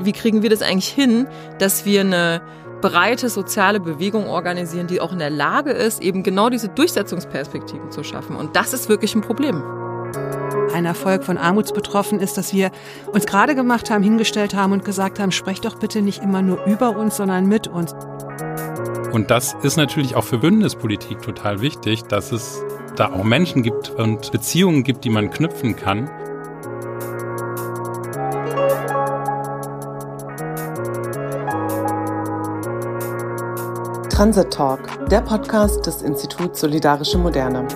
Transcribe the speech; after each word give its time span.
Wie 0.00 0.12
kriegen 0.12 0.42
wir 0.42 0.50
das 0.50 0.62
eigentlich 0.62 0.88
hin, 0.88 1.26
dass 1.58 1.84
wir 1.84 2.00
eine 2.00 2.42
breite 2.80 3.28
soziale 3.28 3.80
Bewegung 3.80 4.28
organisieren, 4.28 4.86
die 4.86 5.00
auch 5.00 5.12
in 5.12 5.18
der 5.18 5.30
Lage 5.30 5.70
ist, 5.70 6.02
eben 6.02 6.22
genau 6.22 6.50
diese 6.50 6.68
Durchsetzungsperspektiven 6.68 7.90
zu 7.90 8.04
schaffen. 8.04 8.36
Und 8.36 8.54
das 8.54 8.74
ist 8.74 8.88
wirklich 8.88 9.14
ein 9.14 9.22
Problem. 9.22 9.62
Ein 10.74 10.84
Erfolg 10.84 11.24
von 11.24 11.38
Armutsbetroffenen 11.38 12.22
ist, 12.22 12.36
dass 12.36 12.52
wir 12.52 12.70
uns 13.12 13.26
gerade 13.26 13.54
gemacht 13.54 13.90
haben, 13.90 14.02
hingestellt 14.02 14.54
haben 14.54 14.72
und 14.72 14.84
gesagt 14.84 15.18
haben, 15.18 15.32
sprecht 15.32 15.64
doch 15.64 15.76
bitte 15.76 16.02
nicht 16.02 16.22
immer 16.22 16.42
nur 16.42 16.64
über 16.66 16.96
uns, 16.96 17.16
sondern 17.16 17.46
mit 17.46 17.66
uns. 17.66 17.94
Und 19.12 19.30
das 19.30 19.56
ist 19.62 19.76
natürlich 19.76 20.14
auch 20.14 20.24
für 20.24 20.38
Bündnispolitik 20.38 21.22
total 21.22 21.62
wichtig, 21.62 22.02
dass 22.02 22.32
es 22.32 22.62
da 22.96 23.12
auch 23.12 23.24
Menschen 23.24 23.62
gibt 23.62 23.90
und 23.90 24.30
Beziehungen 24.32 24.82
gibt, 24.82 25.04
die 25.04 25.10
man 25.10 25.30
knüpfen 25.30 25.76
kann. 25.76 26.10
Transit 34.16 34.50
Talk, 34.50 35.10
der 35.10 35.20
Podcast 35.20 35.84
des 35.84 36.00
Instituts 36.00 36.60
Solidarische 36.60 37.18
Moderne. 37.18 37.68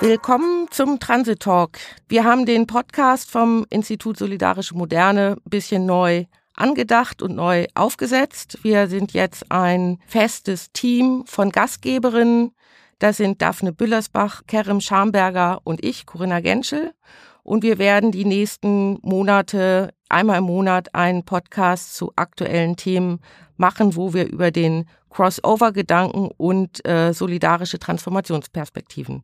Willkommen 0.00 0.66
zum 0.70 0.98
Transit 0.98 1.40
Talk. 1.40 1.76
Wir 2.08 2.24
haben 2.24 2.46
den 2.46 2.66
Podcast 2.66 3.30
vom 3.30 3.66
Institut 3.68 4.16
Solidarische 4.16 4.74
Moderne 4.74 5.36
ein 5.36 5.50
bisschen 5.50 5.84
neu 5.84 6.24
angedacht 6.54 7.20
und 7.20 7.36
neu 7.36 7.66
aufgesetzt. 7.74 8.60
Wir 8.62 8.88
sind 8.88 9.12
jetzt 9.12 9.52
ein 9.52 9.98
festes 10.06 10.72
Team 10.72 11.24
von 11.26 11.50
Gastgeberinnen. 11.50 12.54
Das 12.98 13.18
sind 13.18 13.42
Daphne 13.42 13.74
Büllersbach, 13.74 14.46
Kerem 14.46 14.80
Schamberger 14.80 15.60
und 15.64 15.84
ich, 15.84 16.06
Corinna 16.06 16.40
Genschel. 16.40 16.94
Und 17.42 17.62
wir 17.62 17.78
werden 17.78 18.12
die 18.12 18.24
nächsten 18.24 18.98
Monate, 19.02 19.92
einmal 20.08 20.38
im 20.38 20.44
Monat, 20.44 20.94
einen 20.94 21.24
Podcast 21.24 21.94
zu 21.94 22.12
aktuellen 22.16 22.76
Themen 22.76 23.20
machen, 23.56 23.96
wo 23.96 24.14
wir 24.14 24.28
über 24.28 24.50
den 24.50 24.86
Crossover-Gedanken 25.10 26.30
und 26.36 26.84
äh, 26.86 27.12
solidarische 27.12 27.78
Transformationsperspektiven 27.78 29.22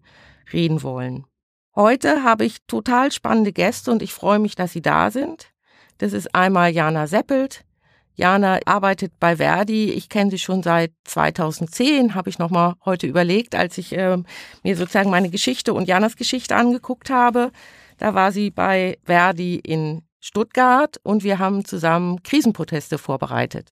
reden 0.52 0.82
wollen. 0.82 1.24
Heute 1.74 2.22
habe 2.22 2.44
ich 2.44 2.58
total 2.66 3.12
spannende 3.12 3.52
Gäste 3.52 3.90
und 3.90 4.02
ich 4.02 4.12
freue 4.12 4.38
mich, 4.38 4.54
dass 4.54 4.72
sie 4.72 4.82
da 4.82 5.10
sind. 5.10 5.50
Das 5.98 6.12
ist 6.12 6.34
einmal 6.34 6.70
Jana 6.70 7.06
Seppelt. 7.06 7.64
Jana 8.14 8.60
arbeitet 8.64 9.12
bei 9.20 9.36
Verdi. 9.36 9.90
Ich 9.90 10.08
kenne 10.08 10.30
sie 10.30 10.38
schon 10.38 10.62
seit 10.62 10.92
2010, 11.04 12.14
habe 12.14 12.30
ich 12.30 12.38
nochmal 12.38 12.74
heute 12.84 13.06
überlegt, 13.06 13.54
als 13.54 13.76
ich 13.76 13.92
äh, 13.92 14.16
mir 14.62 14.76
sozusagen 14.76 15.10
meine 15.10 15.28
Geschichte 15.28 15.74
und 15.74 15.86
Janas 15.86 16.16
Geschichte 16.16 16.56
angeguckt 16.56 17.10
habe. 17.10 17.52
Da 17.98 18.14
war 18.14 18.32
sie 18.32 18.50
bei 18.50 18.98
Verdi 19.04 19.56
in 19.56 20.02
Stuttgart 20.20 20.98
und 21.02 21.24
wir 21.24 21.38
haben 21.38 21.64
zusammen 21.64 22.22
Krisenproteste 22.22 22.98
vorbereitet. 22.98 23.70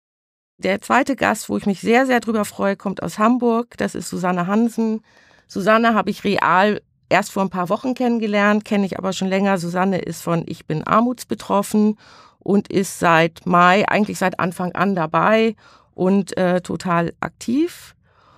Der 0.59 0.81
zweite 0.81 1.17
Gast, 1.17 1.49
wo 1.49 1.57
ich 1.57 1.67
mich 1.67 1.81
sehr, 1.81 2.07
sehr 2.07 2.21
drüber 2.21 2.45
freue, 2.45 2.77
kommt 2.77 3.03
aus 3.03 3.19
Hamburg. 3.19 3.77
Das 3.77 3.95
ist 3.95 4.09
Susanne 4.09 4.47
Hansen. 4.47 5.03
Susanne 5.49 5.95
habe 5.95 6.11
ich 6.11 6.25
real 6.25 6.81
erst 7.09 7.33
vor 7.33 7.43
ein 7.43 7.51
paar 7.51 7.69
Wochen 7.69 7.95
kennengelernt, 7.95 8.65
kenne 8.65 8.87
ich 8.87 8.99
aber 8.99 9.13
schon 9.13 9.29
länger. 9.29 9.59
Susanne 9.59 9.99
ist 9.99 10.23
von 10.23 10.45
Ich 10.47 10.67
bin 10.67 10.85
armutsbetroffen 10.85 11.99
und 12.39 12.69
ist 12.69 12.99
seit 12.99 13.47
Mai, 13.47 13.87
eigentlich 13.89 14.19
seit 14.19 14.39
Anfang 14.39 14.73
an 14.73 14.95
dabei 14.95 15.57
und 15.95 16.37
äh, 16.37 16.61
total 16.61 17.15
aktiv. 17.21 17.95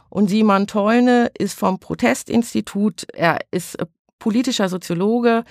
Und 0.09 0.29
Simon 0.29 0.67
Teune 0.67 1.31
ist 1.39 1.59
vom 1.59 1.79
Protestinstitut, 1.79 3.07
er 3.13 3.41
ist 3.51 3.79
äh, 3.79 3.87
politischer 4.19 4.69
Soziologe. 4.69 5.45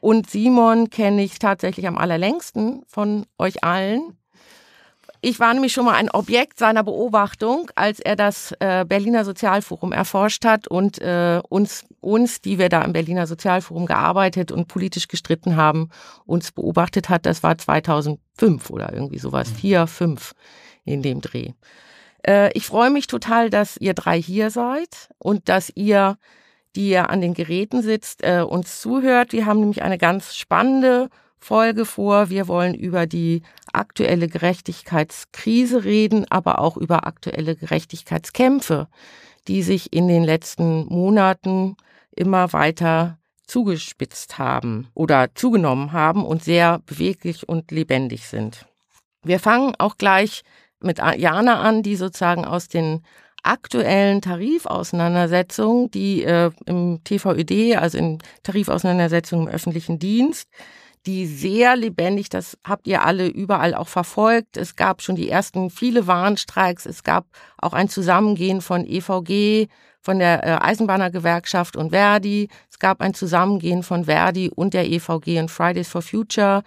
Und 0.00 0.30
Simon 0.30 0.90
kenne 0.90 1.22
ich 1.22 1.38
tatsächlich 1.38 1.86
am 1.86 1.98
allerlängsten 1.98 2.82
von 2.86 3.26
euch 3.38 3.64
allen. 3.64 4.18
Ich 5.20 5.40
war 5.40 5.52
nämlich 5.52 5.72
schon 5.72 5.84
mal 5.84 5.96
ein 5.96 6.10
Objekt 6.10 6.60
seiner 6.60 6.84
Beobachtung, 6.84 7.70
als 7.74 7.98
er 7.98 8.14
das 8.14 8.52
äh, 8.60 8.84
Berliner 8.86 9.24
Sozialforum 9.24 9.90
erforscht 9.92 10.44
hat 10.44 10.68
und 10.68 11.00
äh, 11.00 11.40
uns, 11.48 11.84
uns, 12.00 12.40
die 12.40 12.58
wir 12.58 12.68
da 12.68 12.82
im 12.82 12.92
Berliner 12.92 13.26
Sozialforum 13.26 13.86
gearbeitet 13.86 14.52
und 14.52 14.68
politisch 14.68 15.08
gestritten 15.08 15.56
haben, 15.56 15.90
uns 16.24 16.52
beobachtet 16.52 17.08
hat. 17.08 17.26
Das 17.26 17.42
war 17.42 17.58
2005 17.58 18.70
oder 18.70 18.92
irgendwie 18.92 19.18
sowas, 19.18 19.50
mhm. 19.50 19.54
vier, 19.56 19.86
fünf 19.88 20.34
in 20.84 21.02
dem 21.02 21.20
Dreh. 21.20 21.52
Äh, 22.24 22.52
ich 22.52 22.66
freue 22.66 22.90
mich 22.90 23.08
total, 23.08 23.50
dass 23.50 23.76
ihr 23.76 23.94
drei 23.94 24.22
hier 24.22 24.50
seid 24.50 25.08
und 25.18 25.48
dass 25.48 25.72
ihr, 25.74 26.16
die 26.76 26.90
ihr 26.90 27.10
an 27.10 27.20
den 27.20 27.34
Geräten 27.34 27.82
sitzt, 27.82 28.22
äh, 28.22 28.42
uns 28.42 28.80
zuhört. 28.80 29.32
Wir 29.32 29.46
haben 29.46 29.60
nämlich 29.60 29.82
eine 29.82 29.98
ganz 29.98 30.36
spannende 30.36 31.08
Folge 31.38 31.84
vor. 31.84 32.30
Wir 32.30 32.48
wollen 32.48 32.74
über 32.74 33.06
die 33.06 33.42
aktuelle 33.72 34.28
Gerechtigkeitskrise 34.28 35.84
reden, 35.84 36.26
aber 36.30 36.58
auch 36.58 36.76
über 36.76 37.06
aktuelle 37.06 37.56
Gerechtigkeitskämpfe, 37.56 38.88
die 39.46 39.62
sich 39.62 39.92
in 39.92 40.08
den 40.08 40.24
letzten 40.24 40.86
Monaten 40.86 41.76
immer 42.14 42.52
weiter 42.52 43.18
zugespitzt 43.46 44.38
haben 44.38 44.88
oder 44.94 45.34
zugenommen 45.34 45.92
haben 45.92 46.24
und 46.24 46.44
sehr 46.44 46.80
beweglich 46.80 47.48
und 47.48 47.70
lebendig 47.70 48.28
sind. 48.28 48.66
Wir 49.22 49.40
fangen 49.40 49.74
auch 49.78 49.96
gleich 49.96 50.42
mit 50.80 50.98
Jana 50.98 51.60
an, 51.60 51.82
die 51.82 51.96
sozusagen 51.96 52.44
aus 52.44 52.68
den 52.68 53.02
aktuellen 53.48 54.20
Tarifauseinandersetzungen, 54.20 55.90
die 55.90 56.22
äh, 56.22 56.50
im 56.66 57.02
TVÖD, 57.04 57.76
also 57.76 57.98
in 57.98 58.18
Tarifauseinandersetzungen 58.42 59.48
im 59.48 59.54
öffentlichen 59.54 59.98
Dienst, 59.98 60.48
die 61.06 61.26
sehr 61.26 61.76
lebendig, 61.76 62.28
das 62.28 62.58
habt 62.66 62.86
ihr 62.86 63.02
alle 63.02 63.26
überall 63.28 63.74
auch 63.74 63.88
verfolgt. 63.88 64.56
Es 64.56 64.76
gab 64.76 65.00
schon 65.00 65.16
die 65.16 65.30
ersten 65.30 65.70
viele 65.70 66.06
Warnstreiks. 66.06 66.84
Es 66.84 67.02
gab 67.02 67.24
auch 67.56 67.72
ein 67.72 67.88
Zusammengehen 67.88 68.60
von 68.60 68.84
EVG, 68.86 69.68
von 70.02 70.18
der 70.18 70.44
äh, 70.44 70.58
Eisenbahnergewerkschaft 70.60 71.76
und 71.76 71.90
Verdi. 71.90 72.48
Es 72.70 72.78
gab 72.78 73.00
ein 73.00 73.14
Zusammengehen 73.14 73.82
von 73.82 74.04
Verdi 74.04 74.50
und 74.54 74.74
der 74.74 74.86
EVG 74.86 75.38
und 75.38 75.50
Fridays 75.50 75.88
for 75.88 76.02
Future. 76.02 76.62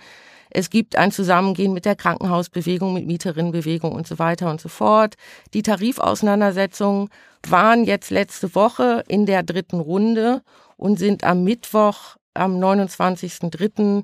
Es 0.54 0.70
gibt 0.70 0.96
ein 0.96 1.12
Zusammengehen 1.12 1.74
mit 1.74 1.86
der 1.86 1.96
Krankenhausbewegung, 1.96 2.94
mit 2.94 3.08
Mieterinnenbewegung 3.08 3.92
und 3.92 4.08
so 4.08 4.20
weiter 4.20 4.50
und 4.50 4.62
so 4.62 4.70
fort. 4.70 5.16
Die 5.54 5.64
Tarifauseinandersetzungen 5.64 7.10
waren 7.48 7.86
jetzt 7.86 8.12
letzte 8.12 8.54
Woche 8.54 9.04
in 9.08 9.26
der 9.26 9.44
dritten 9.44 9.80
Runde 9.80 10.42
und 10.78 11.00
sind 11.00 11.24
am 11.24 11.44
Mittwoch 11.44 12.18
am 12.34 12.58
29.03. 12.58 14.04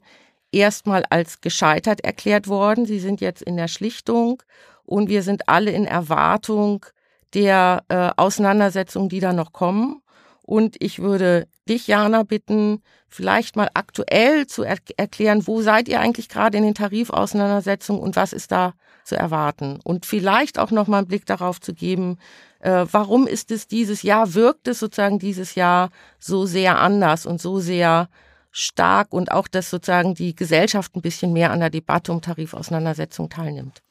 erstmal 0.51 1.03
als 1.09 1.41
gescheitert 1.41 2.01
erklärt 2.01 2.47
worden. 2.47 2.85
Sie 2.85 2.99
sind 2.99 3.21
jetzt 3.21 3.41
in 3.41 3.57
der 3.57 3.67
Schlichtung 3.67 4.41
und 4.85 5.09
wir 5.09 5.23
sind 5.23 5.49
alle 5.49 5.71
in 5.71 5.85
Erwartung 5.85 6.85
der 7.33 7.83
äh, 7.89 8.09
Auseinandersetzungen, 8.15 9.09
die 9.09 9.19
da 9.19 9.33
noch 9.33 9.53
kommen. 9.53 10.01
Und 10.47 10.77
ich 10.79 10.99
würde 10.99 11.49
dich, 11.67 11.87
Jana, 11.87 12.23
bitten, 12.23 12.81
vielleicht 13.09 13.57
mal 13.57 13.69
aktuell 13.73 14.47
zu 14.47 14.63
er 14.63 14.77
erklären, 14.95 15.45
wo 15.45 15.61
seid 15.61 15.89
ihr 15.89 15.99
eigentlich 15.99 16.29
gerade 16.29 16.57
in 16.57 16.63
den 16.63 16.73
Tarifauseinandersetzungen 16.73 18.01
und 18.01 18.15
was 18.15 18.31
ist 18.31 18.53
da 18.53 18.73
zu 19.03 19.17
erwarten? 19.17 19.81
Und 19.83 20.05
vielleicht 20.05 20.57
auch 20.57 20.71
noch 20.71 20.87
mal 20.87 20.99
einen 20.99 21.07
Blick 21.07 21.25
darauf 21.25 21.59
zu 21.59 21.73
geben, 21.73 22.17
äh, 22.61 22.85
warum 22.89 23.27
ist 23.27 23.51
es 23.51 23.67
dieses 23.67 24.03
Jahr, 24.03 24.35
wirkt 24.35 24.69
es 24.69 24.79
sozusagen 24.79 25.19
dieses 25.19 25.55
Jahr 25.55 25.89
so 26.17 26.45
sehr 26.45 26.79
anders 26.79 27.25
und 27.25 27.41
so 27.41 27.59
sehr 27.59 28.07
stark 28.51 29.11
und 29.11 29.33
auch, 29.33 29.49
dass 29.49 29.69
sozusagen 29.69 30.15
die 30.15 30.33
Gesellschaft 30.33 30.95
ein 30.95 31.01
bisschen 31.01 31.33
mehr 31.33 31.51
an 31.51 31.59
der 31.59 31.69
Debatte 31.69 32.13
um 32.13 32.21
Tarifauseinandersetzung 32.21 33.29
teilnimmt. 33.29 33.83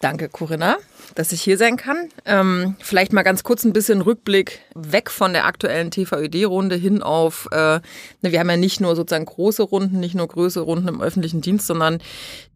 Danke, 0.00 0.30
Corinna, 0.30 0.78
dass 1.14 1.30
ich 1.30 1.42
hier 1.42 1.58
sein 1.58 1.76
kann. 1.76 2.08
Ähm, 2.24 2.74
vielleicht 2.80 3.12
mal 3.12 3.22
ganz 3.22 3.42
kurz 3.42 3.64
ein 3.64 3.74
bisschen 3.74 4.00
Rückblick 4.00 4.60
weg 4.74 5.10
von 5.10 5.34
der 5.34 5.44
aktuellen 5.44 5.90
TVÖD-Runde 5.90 6.74
hin 6.74 7.02
auf, 7.02 7.46
äh, 7.52 7.80
ne, 8.22 8.32
wir 8.32 8.40
haben 8.40 8.48
ja 8.48 8.56
nicht 8.56 8.80
nur 8.80 8.96
sozusagen 8.96 9.26
große 9.26 9.62
Runden, 9.62 10.00
nicht 10.00 10.14
nur 10.14 10.26
größere 10.26 10.64
Runden 10.64 10.88
im 10.88 11.02
öffentlichen 11.02 11.42
Dienst, 11.42 11.66
sondern 11.66 11.98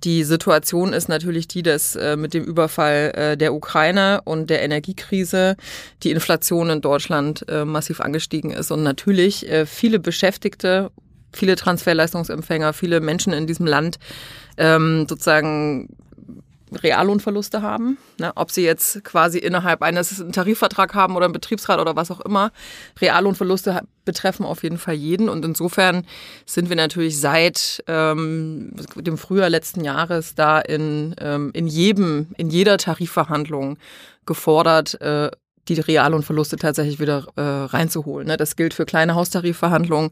die 0.05 0.25
Situation 0.25 0.95
ist 0.95 1.11
natürlich 1.11 1.47
die, 1.47 1.63
dass 1.63 1.97
äh, 1.97 2.17
mit 2.17 2.33
dem 2.33 2.45
Überfall 2.45 3.13
äh, 3.15 3.37
der 3.37 3.53
Ukraine 3.53 4.23
und 4.25 4.49
der 4.49 4.63
Energiekrise 4.63 5.57
die 6.03 6.13
Inflation 6.13 6.71
in 6.71 6.81
Deutschland 6.81 7.45
äh, 7.51 7.67
massiv 7.67 8.01
angestiegen 8.01 8.53
ist 8.53 8.71
und 8.71 8.83
natürlich 8.83 9.51
äh, 9.51 9.67
viele 9.67 9.99
Beschäftigte 9.99 10.91
viele 11.37 11.57
Transferleistungsempfänger, 11.57 12.73
viele 12.73 13.01
Menschen 13.01 13.33
in 13.33 13.49
diesem 13.49 13.67
Land 13.67 13.99
ähm, 14.57 15.07
sozusagen 15.09 15.89
Reallohnverluste 16.77 17.63
haben. 17.63 17.99
Ne? 18.19 18.33
Ob 18.35 18.51
sie 18.51 18.65
jetzt 18.65 19.05
quasi 19.05 19.39
innerhalb 19.39 19.83
eines 19.83 20.21
einen 20.21 20.33
Tarifvertrag 20.33 20.95
haben 20.95 21.17
oder 21.17 21.27
einen 21.27 21.33
Betriebsrat 21.33 21.81
oder 21.81 21.97
was 21.97 22.11
auch 22.11 22.21
immer. 22.21 22.53
Reallohnverluste 23.01 23.83
betreffen 24.05 24.45
auf 24.45 24.63
jeden 24.63 24.79
Fall 24.79 24.95
jeden. 24.95 25.29
Und 25.29 25.45
insofern 25.45 26.07
sind 26.47 26.69
wir 26.69 26.77
natürlich 26.77 27.19
seit 27.21 27.83
ähm, 27.87 28.73
dem 28.97 29.19
Frühjahr 29.19 29.51
letzten 29.51 29.85
Jahres 29.85 30.35
da 30.35 30.61
in, 30.61 31.15
ähm, 31.21 31.51
in 31.55 31.67
jedem, 31.67 32.29
in 32.37 32.51
jeder 32.51 32.79
Tarifverhandlung 32.79 33.79
gefordert, 34.27 35.01
äh, 35.01 35.31
die 35.69 35.81
Reallohnverluste 35.81 36.57
tatsächlich 36.57 37.01
wieder 37.01 37.27
äh, 37.37 37.41
reinzuholen. 37.41 38.27
Ne? 38.27 38.37
Das 38.37 38.57
gilt 38.57 38.75
für 38.75 38.85
kleine 38.85 39.15
Haustarifverhandlungen. 39.15 40.11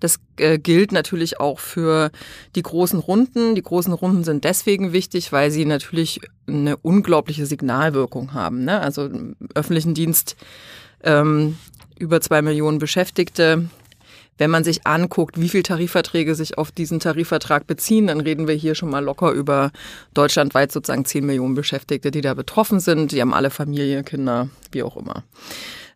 Das 0.00 0.18
äh, 0.38 0.58
gilt 0.58 0.92
natürlich 0.92 1.40
auch 1.40 1.58
für 1.58 2.10
die 2.54 2.62
großen 2.62 2.98
Runden. 2.98 3.54
Die 3.54 3.62
großen 3.62 3.92
Runden 3.92 4.24
sind 4.24 4.44
deswegen 4.44 4.92
wichtig, 4.92 5.32
weil 5.32 5.50
sie 5.50 5.64
natürlich 5.64 6.20
eine 6.46 6.76
unglaubliche 6.76 7.46
Signalwirkung 7.46 8.34
haben. 8.34 8.64
Ne? 8.64 8.80
Also 8.80 9.06
im 9.06 9.36
öffentlichen 9.54 9.94
Dienst 9.94 10.36
ähm, 11.02 11.56
über 11.98 12.20
zwei 12.20 12.42
Millionen 12.42 12.78
Beschäftigte, 12.78 13.68
wenn 14.38 14.50
man 14.50 14.64
sich 14.64 14.86
anguckt, 14.86 15.40
wie 15.40 15.48
viele 15.48 15.62
Tarifverträge 15.62 16.34
sich 16.34 16.58
auf 16.58 16.70
diesen 16.70 17.00
Tarifvertrag 17.00 17.66
beziehen, 17.66 18.08
dann 18.08 18.20
reden 18.20 18.48
wir 18.48 18.54
hier 18.54 18.74
schon 18.74 18.90
mal 18.90 19.04
locker 19.04 19.32
über 19.32 19.70
deutschlandweit 20.14 20.72
sozusagen 20.72 21.04
10 21.04 21.24
Millionen 21.24 21.54
Beschäftigte, 21.54 22.10
die 22.10 22.20
da 22.20 22.34
betroffen 22.34 22.80
sind. 22.80 23.12
Die 23.12 23.20
haben 23.20 23.34
alle 23.34 23.50
Familie, 23.50 24.02
Kinder, 24.04 24.48
wie 24.72 24.82
auch 24.82 24.96
immer. 24.96 25.24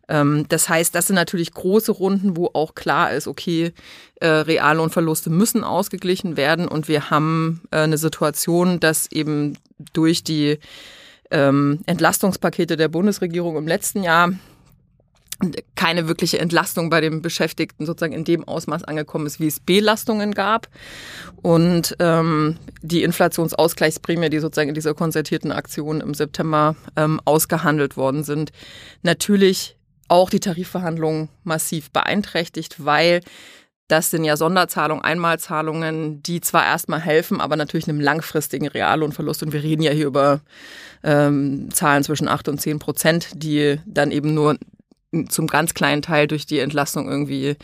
Ähm, 0.07 0.45
das 0.49 0.67
heißt, 0.69 0.93
das 0.93 1.07
sind 1.07 1.15
natürlich 1.15 1.53
große 1.53 1.91
Runden, 1.91 2.35
wo 2.35 2.49
auch 2.53 2.75
klar 2.75 3.13
ist, 3.13 3.27
okay, 3.27 3.73
äh, 4.19 4.27
Reallohnverluste 4.27 5.29
müssen 5.29 5.63
ausgeglichen 5.63 6.37
werden 6.37 6.67
und 6.67 6.87
wir 6.87 7.09
haben 7.09 7.61
äh, 7.71 7.77
eine 7.77 7.97
Situation, 7.97 8.79
dass 8.79 9.11
eben 9.11 9.57
durch 9.93 10.23
die 10.23 10.59
ähm, 11.31 11.79
Entlastungspakete 11.85 12.75
der 12.75 12.89
Bundesregierung 12.89 13.55
im 13.55 13.67
letzten 13.67 14.03
Jahr 14.03 14.33
keine 15.75 16.07
wirkliche 16.07 16.39
Entlastung 16.39 16.89
bei 16.89 17.01
den 17.01 17.21
Beschäftigten 17.21 17.85
sozusagen 17.85 18.13
in 18.13 18.23
dem 18.23 18.47
Ausmaß 18.47 18.83
angekommen 18.83 19.25
ist, 19.25 19.39
wie 19.39 19.47
es 19.47 19.59
Belastungen 19.59 20.33
gab. 20.33 20.67
Und 21.41 21.95
ähm, 21.99 22.57
die 22.81 23.03
Inflationsausgleichsprämie, 23.03 24.29
die 24.29 24.39
sozusagen 24.39 24.69
in 24.69 24.75
dieser 24.75 24.93
konzertierten 24.93 25.51
Aktion 25.51 26.01
im 26.01 26.13
September 26.13 26.75
ähm, 26.95 27.19
ausgehandelt 27.25 27.97
worden 27.97 28.23
sind, 28.23 28.51
natürlich 29.01 29.77
auch 30.07 30.29
die 30.29 30.41
Tarifverhandlungen 30.41 31.29
massiv 31.43 31.89
beeinträchtigt, 31.91 32.83
weil 32.83 33.21
das 33.91 34.09
sind 34.09 34.23
ja 34.23 34.37
Sonderzahlungen, 34.37 35.03
Einmalzahlungen, 35.03 36.23
die 36.23 36.39
zwar 36.39 36.65
erstmal 36.65 37.01
helfen, 37.01 37.41
aber 37.41 37.57
natürlich 37.57 37.89
einem 37.89 37.99
langfristigen 37.99 38.67
Reallohnverlust. 38.67 39.43
Und 39.43 39.51
wir 39.51 39.63
reden 39.63 39.81
ja 39.81 39.91
hier 39.91 40.07
über 40.07 40.41
ähm, 41.03 41.69
Zahlen 41.73 42.03
zwischen 42.03 42.29
8 42.29 42.47
und 42.47 42.61
10 42.61 42.79
Prozent, 42.79 43.29
die 43.35 43.79
dann 43.85 44.11
eben 44.11 44.33
nur 44.33 44.57
zum 45.29 45.47
ganz 45.47 45.73
kleinen 45.73 46.01
Teil 46.01 46.27
durch 46.27 46.45
die 46.45 46.59
Entlastung 46.59 47.09
irgendwie 47.09 47.57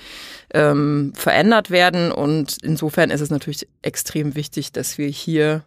ähm, 0.54 1.14
verändert 1.16 1.72
werden. 1.72 2.12
Und 2.12 2.58
insofern 2.62 3.10
ist 3.10 3.22
es 3.22 3.30
natürlich 3.30 3.68
extrem 3.82 4.36
wichtig, 4.36 4.72
dass 4.72 4.98
wir 4.98 5.08
hier 5.08 5.64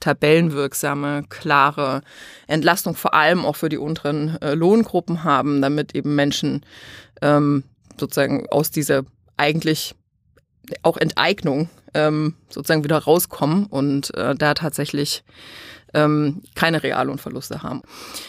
tabellenwirksame, 0.00 1.24
klare 1.28 2.02
Entlastung 2.48 2.94
vor 2.94 3.14
allem 3.14 3.44
auch 3.44 3.56
für 3.56 3.68
die 3.68 3.78
unteren 3.78 4.36
äh, 4.42 4.54
Lohngruppen 4.54 5.24
haben, 5.24 5.62
damit 5.62 5.94
eben 5.94 6.14
Menschen 6.14 6.66
ähm, 7.22 7.64
sozusagen 7.98 8.46
aus 8.50 8.70
dieser 8.70 9.04
eigentlich 9.36 9.94
auch 10.82 10.96
Enteignung 10.96 11.68
ähm, 11.94 12.34
sozusagen 12.48 12.84
wieder 12.84 12.98
rauskommen 12.98 13.66
und 13.66 14.14
äh, 14.14 14.34
da 14.34 14.54
tatsächlich 14.54 15.24
ähm, 15.94 16.42
keine 16.54 16.82
Reallohnverluste 16.82 17.62
haben. 17.62 17.82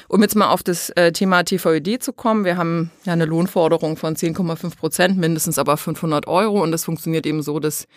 Um 0.08 0.22
jetzt 0.22 0.36
mal 0.36 0.50
auf 0.50 0.64
das 0.64 0.90
äh, 0.92 1.12
Thema 1.12 1.44
TVED 1.44 2.04
zu 2.04 2.14
kommen, 2.14 2.46
wir 2.46 2.58
haben 2.58 2.92
ja 3.06 3.14
eine 3.14 3.26
Lohnforderung 3.26 3.98
von 3.98 4.16
10,5 4.16 4.78
Prozent, 4.78 5.18
mindestens 5.18 5.58
aber 5.58 5.78
500 5.78 6.28
Euro 6.28 6.62
und 6.62 6.72
das 6.72 6.86
funktioniert 6.86 7.26
eben 7.26 7.42
so, 7.42 7.60
dass 7.60 7.88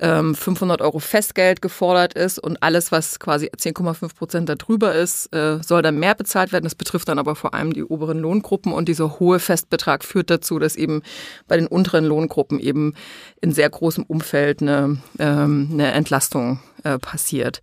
500 0.00 0.80
ähm, 0.80 0.84
Euro 0.84 0.98
Festgeld 0.98 1.62
gefordert 1.62 2.14
ist 2.14 2.40
und 2.40 2.60
alles, 2.62 2.90
was 2.90 3.20
quasi 3.20 3.46
10,5 3.46 4.16
Prozent 4.16 4.48
darüber 4.48 4.92
ist, 4.92 5.32
äh, 5.32 5.62
soll 5.62 5.82
dann 5.82 5.98
mehr 6.00 6.16
bezahlt 6.16 6.52
werden. 6.52 6.64
Das 6.64 6.74
betrifft 6.74 7.08
dann 7.08 7.20
aber 7.20 7.36
vor 7.36 7.54
allem 7.54 7.72
die 7.72 7.84
oberen 7.84 8.18
Lohngruppen 8.18 8.72
und 8.72 8.88
dieser 8.88 9.20
hohe 9.20 9.38
Festbetrag 9.38 10.04
führt 10.04 10.30
dazu, 10.30 10.58
dass 10.58 10.74
eben 10.74 11.02
bei 11.46 11.56
den 11.56 11.68
unteren 11.68 12.04
Lohngruppen 12.04 12.58
eben 12.58 12.94
in 13.40 13.52
sehr 13.52 13.70
großem 13.70 14.02
Umfeld 14.04 14.62
eine, 14.62 14.98
ähm, 15.20 15.68
eine 15.72 15.92
Entlastung 15.92 16.58
äh, 16.82 16.98
passiert 16.98 17.62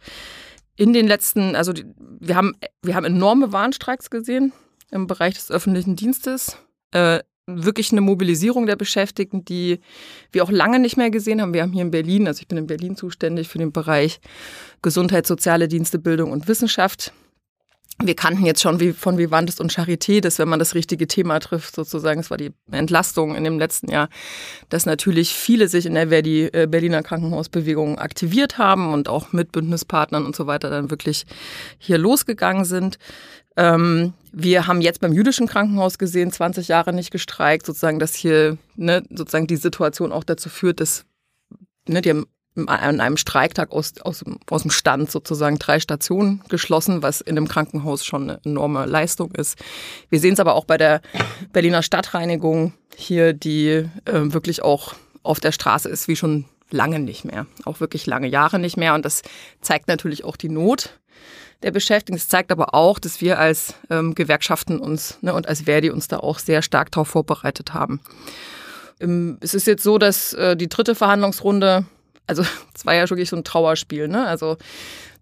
in 0.82 0.94
den 0.94 1.08
letzten, 1.08 1.56
also 1.56 1.74
die, 1.74 1.86
wir 2.20 2.36
haben, 2.36 2.54
wir 2.82 2.96
haben 2.96 3.06
enorme 3.06 3.54
Warnstreiks 3.54 4.10
gesehen 4.10 4.52
im 4.90 5.06
Bereich 5.06 5.36
des 5.36 5.52
öffentlichen 5.52 5.96
Dienstes. 5.96 6.58
Äh, 6.90 7.20
wirklich 7.46 7.92
eine 7.92 8.02
Mobilisierung 8.02 8.66
der 8.66 8.78
Beschäftigten, 8.78 9.46
die 9.46 9.80
wir 10.32 10.44
auch 10.44 10.50
lange 10.50 10.80
nicht 10.80 10.98
mehr 10.98 11.12
gesehen 11.12 11.40
haben. 11.40 11.54
Wir 11.54 11.62
haben 11.62 11.72
hier 11.72 11.84
in 11.84 11.92
Berlin, 11.92 12.28
also 12.28 12.42
ich 12.42 12.48
bin 12.48 12.58
in 12.58 12.66
Berlin 12.66 12.96
zuständig 12.96 13.48
für 13.48 13.60
den 13.60 13.72
Bereich 13.72 14.22
Gesundheit, 14.82 15.28
soziale 15.28 15.68
Dienste, 15.68 16.00
Bildung 16.00 16.32
und 16.32 16.48
Wissenschaft 16.48 17.14
wir 18.04 18.16
kannten 18.16 18.46
jetzt 18.46 18.62
schon 18.62 18.80
wie 18.80 18.94
von 18.94 19.18
Vivantes 19.18 19.60
und 19.60 19.72
Charité, 19.72 20.22
dass 20.22 20.40
wenn 20.40 20.50
man 20.50 20.60
das 20.60 20.76
richtige 20.76 21.08
Thema 21.08 21.40
trifft, 21.40 21.76
sozusagen, 21.76 22.20
es 22.20 22.30
war 22.30 22.38
die 22.38 22.52
Entlastung 22.72 23.36
in 23.36 23.44
dem 23.44 23.60
letzten 23.60 23.92
Jahr, 23.92 24.10
dass 24.70 24.86
natürlich 24.86 25.34
viele 25.34 25.68
sich 25.68 25.86
in 25.86 25.94
der 25.94 26.10
Verdi 26.10 26.46
äh, 26.46 26.68
Berliner 26.68 27.04
Krankenhausbewegung 27.04 28.00
aktiviert 28.00 28.58
haben 28.58 28.94
und 28.94 29.10
auch 29.10 29.34
mit 29.34 29.52
Bündnispartnern 29.52 30.26
und 30.26 30.36
so 30.36 30.48
weiter 30.48 30.70
dann 30.70 30.90
wirklich 30.90 31.26
hier 31.78 31.98
losgegangen 31.98 32.66
sind. 32.66 32.98
Ähm, 33.58 34.14
wir 34.32 34.68
haben 34.68 34.82
jetzt 34.82 35.02
beim 35.02 35.14
jüdischen 35.14 35.48
Krankenhaus 35.48 35.98
gesehen, 35.98 36.32
20 36.32 36.70
Jahre 36.70 36.94
nicht 36.94 37.12
gestreikt, 37.12 37.66
sozusagen, 37.66 38.00
dass 38.00 38.16
hier 38.16 38.58
ne, 38.76 39.04
sozusagen 39.10 39.48
die 39.48 39.58
Situation 39.58 40.12
auch 40.12 40.24
dazu 40.24 40.50
führt, 40.50 40.80
dass 40.80 41.06
ne, 41.88 42.02
die 42.02 42.10
haben 42.10 42.26
an 42.56 43.00
einem 43.00 43.18
Streiktag 43.18 43.72
aus, 43.72 43.94
aus, 44.02 44.24
aus 44.50 44.62
dem 44.64 44.72
Stand 44.72 45.10
sozusagen 45.10 45.58
drei 45.58 45.80
Stationen 45.80 46.44
geschlossen, 46.50 47.02
was 47.02 47.22
in 47.22 47.38
einem 47.38 47.48
Krankenhaus 47.48 48.06
schon 48.06 48.30
eine 48.30 48.42
enorme 48.44 48.86
Leistung 48.86 49.32
ist. 49.32 49.58
Wir 50.10 50.20
sehen 50.20 50.34
es 50.34 50.40
aber 50.40 50.56
auch 50.56 50.66
bei 50.66 50.78
der 50.78 51.02
Berliner 51.54 51.82
Stadtreinigung 51.82 52.74
hier, 52.96 53.34
die 53.34 53.68
äh, 53.70 53.88
wirklich 54.06 54.64
auch 54.64 54.96
auf 55.24 55.40
der 55.40 55.54
Straße 55.54 55.88
ist, 55.88 56.08
wie 56.08 56.16
schon 56.16 56.46
lange 56.72 57.00
nicht 57.00 57.26
mehr, 57.26 57.46
auch 57.66 57.80
wirklich 57.80 58.06
lange 58.06 58.28
Jahre 58.28 58.60
nicht 58.60 58.78
mehr. 58.78 58.96
Und 58.96 59.06
das 59.06 59.22
zeigt 59.62 59.88
natürlich 59.88 60.24
auch 60.24 60.36
die 60.36 60.50
Not 60.50 60.98
der 61.64 61.72
Beschäftigten. 61.72 62.16
Es 62.16 62.28
zeigt 62.28 62.52
aber 62.52 62.74
auch, 62.74 63.00
dass 63.00 63.22
wir 63.22 63.40
als 63.40 63.76
ähm, 63.90 64.16
Gewerkschaften 64.16 64.80
uns 64.80 65.18
ne, 65.22 65.34
und 65.34 65.48
als 65.48 65.62
Verdi 65.62 65.90
uns 65.90 66.08
da 66.08 66.18
auch 66.18 66.40
sehr 66.40 66.62
stark 66.62 66.92
darauf 66.92 67.10
vorbereitet 67.10 67.74
haben. 67.74 68.02
Ähm, 69.00 69.38
es 69.42 69.54
ist 69.54 69.68
jetzt 69.68 69.84
so, 69.84 69.98
dass 69.98 70.34
äh, 70.34 70.58
die 70.58 70.70
dritte 70.70 70.96
Verhandlungsrunde 70.96 71.86
also 72.32 72.44
es 72.74 72.86
war 72.86 72.96
ja 72.96 73.10
wirklich 73.10 73.30
so 73.30 73.36
ein 73.36 73.44
Trauerspiel, 73.44 74.08
ne? 74.08 74.26
Also, 74.26 74.58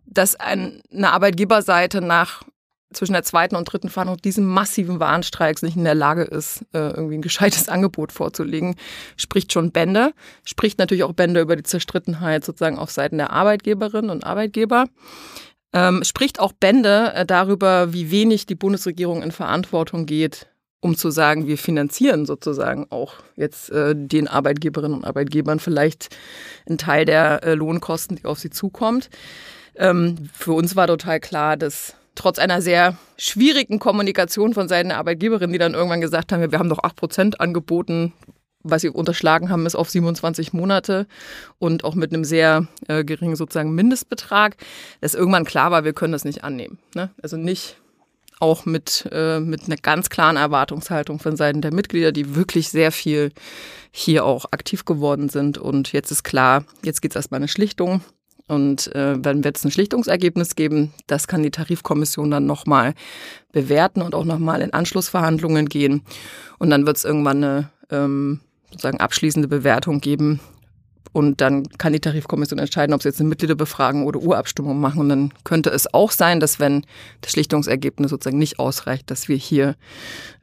dass 0.06 0.36
ein, 0.36 0.82
eine 0.92 1.12
Arbeitgeberseite 1.12 2.02
nach 2.02 2.44
zwischen 2.92 3.14
der 3.14 3.22
zweiten 3.24 3.56
und 3.56 3.66
dritten 3.66 3.90
Verhandlung 3.90 4.18
diesen 4.18 4.48
massiven 4.48 5.00
Warnstreiks 5.00 5.62
nicht 5.62 5.78
in 5.78 5.84
der 5.84 5.94
Lage 5.94 6.24
ist, 6.24 6.64
äh, 6.74 6.90
irgendwie 6.90 7.20
ein 7.20 7.22
gescheites 7.22 7.70
Angebot 7.70 8.12
vorzulegen, 8.12 8.76
spricht 9.16 9.54
schon 9.54 9.72
Bände, 9.72 10.14
spricht 10.44 10.80
natürlich 10.80 11.04
auch 11.04 11.14
Bände 11.14 11.42
über 11.42 11.56
die 11.56 11.64
Zerstrittenheit 11.64 12.44
sozusagen 12.44 12.80
auf 12.80 12.90
Seiten 12.90 13.18
der 13.18 13.32
Arbeitgeberinnen 13.32 14.10
und 14.10 14.24
Arbeitgeber. 14.24 14.86
Ähm, 15.72 16.04
spricht 16.04 16.40
auch 16.40 16.52
Bände 16.52 17.14
äh, 17.14 17.26
darüber, 17.28 17.94
wie 17.94 18.10
wenig 18.10 18.48
die 18.48 18.56
Bundesregierung 18.56 19.22
in 19.22 19.32
Verantwortung 19.32 20.08
geht 20.08 20.48
um 20.82 20.96
zu 20.96 21.12
sagen, 21.12 21.48
wir 21.48 21.58
finanzieren 21.58 22.26
sozusagen 22.26 22.88
auch 22.90 23.16
jetzt 23.36 23.70
äh, 23.72 23.94
den 23.96 24.28
Arbeitgeberinnen 24.28 24.98
und 24.98 25.06
Arbeitgebern 25.06 25.60
vielleicht 25.60 26.16
einen 26.68 26.78
Teil 26.78 27.06
der 27.06 27.44
äh, 27.44 27.54
Lohnkosten, 27.54 28.18
die 28.18 28.26
auf 28.26 28.40
sie 28.40 28.50
zukommt. 28.50 29.10
Ähm, 29.76 30.30
für 30.34 30.54
uns 30.54 30.76
war 30.76 30.88
total 30.88 31.20
klar, 31.20 31.58
dass 31.58 31.96
trotz 32.16 32.40
einer 32.40 32.62
sehr 32.62 32.98
schwierigen 33.18 33.80
Kommunikation 33.80 34.54
von 34.54 34.68
Seiten 34.68 34.90
der 34.90 34.98
Arbeitgeberin, 34.98 35.52
die 35.52 35.58
dann 35.58 35.74
irgendwann 35.74 36.02
gesagt 36.02 36.32
haben, 36.32 36.52
wir 36.52 36.60
haben 36.60 36.70
doch 36.70 36.84
8% 36.84 37.36
angeboten, 37.36 38.14
was 38.62 38.82
sie 38.82 38.90
unterschlagen 38.90 39.50
haben, 39.50 39.66
ist 39.66 39.76
auf 39.76 39.90
27 39.90 40.52
Monate 40.52 41.08
und 41.60 41.84
auch 41.84 41.96
mit 41.96 42.14
einem 42.14 42.26
sehr 42.26 42.68
äh, 42.88 43.06
geringen 43.06 43.38
sozusagen 43.38 43.74
Mindestbetrag, 43.74 44.58
dass 45.00 45.16
irgendwann 45.16 45.46
klar 45.46 45.72
war, 45.72 45.86
wir 45.86 45.94
können 45.94 46.12
das 46.12 46.26
nicht 46.26 46.44
annehmen. 46.44 46.78
Ne? 46.94 47.10
Also 47.22 47.38
nicht 47.38 47.78
auch 48.40 48.66
mit, 48.66 49.08
äh, 49.12 49.40
mit 49.40 49.66
einer 49.66 49.78
ganz 49.78 50.10
klaren 50.10 50.38
Erwartungshaltung 50.38 51.20
von 51.20 51.36
Seiten 51.36 51.62
der 51.62 51.74
Mitglieder, 51.74 52.12
die 52.12 52.36
wirklich 52.36 52.70
sehr 52.70 52.92
viel 52.92 53.32
hier 53.92 54.26
auch 54.26 54.46
aktiv 54.52 54.86
geworden 54.86 55.30
sind. 55.30 55.58
Und 55.58 55.92
jetzt 55.92 56.12
ist 56.12 56.24
klar, 56.24 56.64
jetzt 56.84 57.02
geht 57.02 57.12
es 57.12 57.16
erstmal 57.16 57.40
eine 57.40 57.48
Schlichtung. 57.48 58.02
Und 58.48 58.94
äh, 58.96 59.20
dann 59.20 59.44
wird 59.44 59.58
es 59.58 59.64
ein 59.64 59.72
Schlichtungsergebnis 59.72 60.56
geben. 60.56 60.92
Das 61.06 61.28
kann 61.28 61.44
die 61.44 61.52
Tarifkommission 61.52 62.32
dann 62.32 62.48
nochmal 62.48 62.96
bewerten 63.52 64.02
und 64.02 64.16
auch 64.16 64.26
nochmal 64.26 64.62
in 64.62 64.74
Anschlussverhandlungen 64.74 65.70
gehen. 65.70 66.02
Und 66.58 66.72
dann 66.72 66.88
wird 66.88 66.98
es 66.98 67.06
irgendwann 67.06 67.44
eine 67.44 67.70
ähm, 67.92 68.40
sozusagen 68.72 69.00
abschließende 69.00 69.48
Bewertung 69.48 70.02
geben, 70.02 70.40
und 71.12 71.42
dann 71.42 71.68
kann 71.78 71.94
die 71.94 72.00
Tarifkommission 72.00 72.60
entscheiden, 72.60 72.94
ob 72.94 73.02
sie 73.02 73.10
jetzt 73.10 73.20
eine 73.20 73.30
Mitgliederbefragung 73.30 74.06
oder 74.06 74.20
Urabstimmung 74.20 74.80
machen. 74.80 75.02
Und 75.02 75.10
dann 75.10 75.34
könnte 75.44 75.72
es 75.72 75.92
auch 75.92 76.12
sein, 76.12 76.40
dass 76.40 76.60
wenn 76.60 76.86
das 77.22 77.32
Schlichtungsergebnis 77.32 78.12
sozusagen 78.12 78.38
nicht 78.38 78.60
ausreicht, 78.60 79.10
dass 79.10 79.28
wir 79.28 79.36
hier 79.36 79.76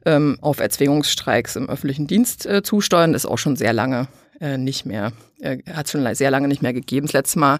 ähm, 0.05 0.37
auf 0.41 0.59
Erzwingungsstreiks 0.59 1.55
im 1.55 1.69
öffentlichen 1.69 2.07
Dienst 2.07 2.45
äh, 2.45 2.63
zusteuern. 2.63 3.13
Das 3.13 3.23
ist 3.23 3.29
auch 3.29 3.37
schon 3.37 3.55
sehr 3.55 3.71
lange 3.71 4.09
äh, 4.41 4.57
nicht 4.57 4.85
mehr, 4.85 5.13
äh, 5.39 5.57
hat 5.71 5.89
schon 5.89 6.13
sehr 6.15 6.31
lange 6.31 6.49
nicht 6.49 6.61
mehr 6.61 6.73
gegeben. 6.73 7.07
Das 7.07 7.13
letzte 7.13 7.39
Mal 7.39 7.59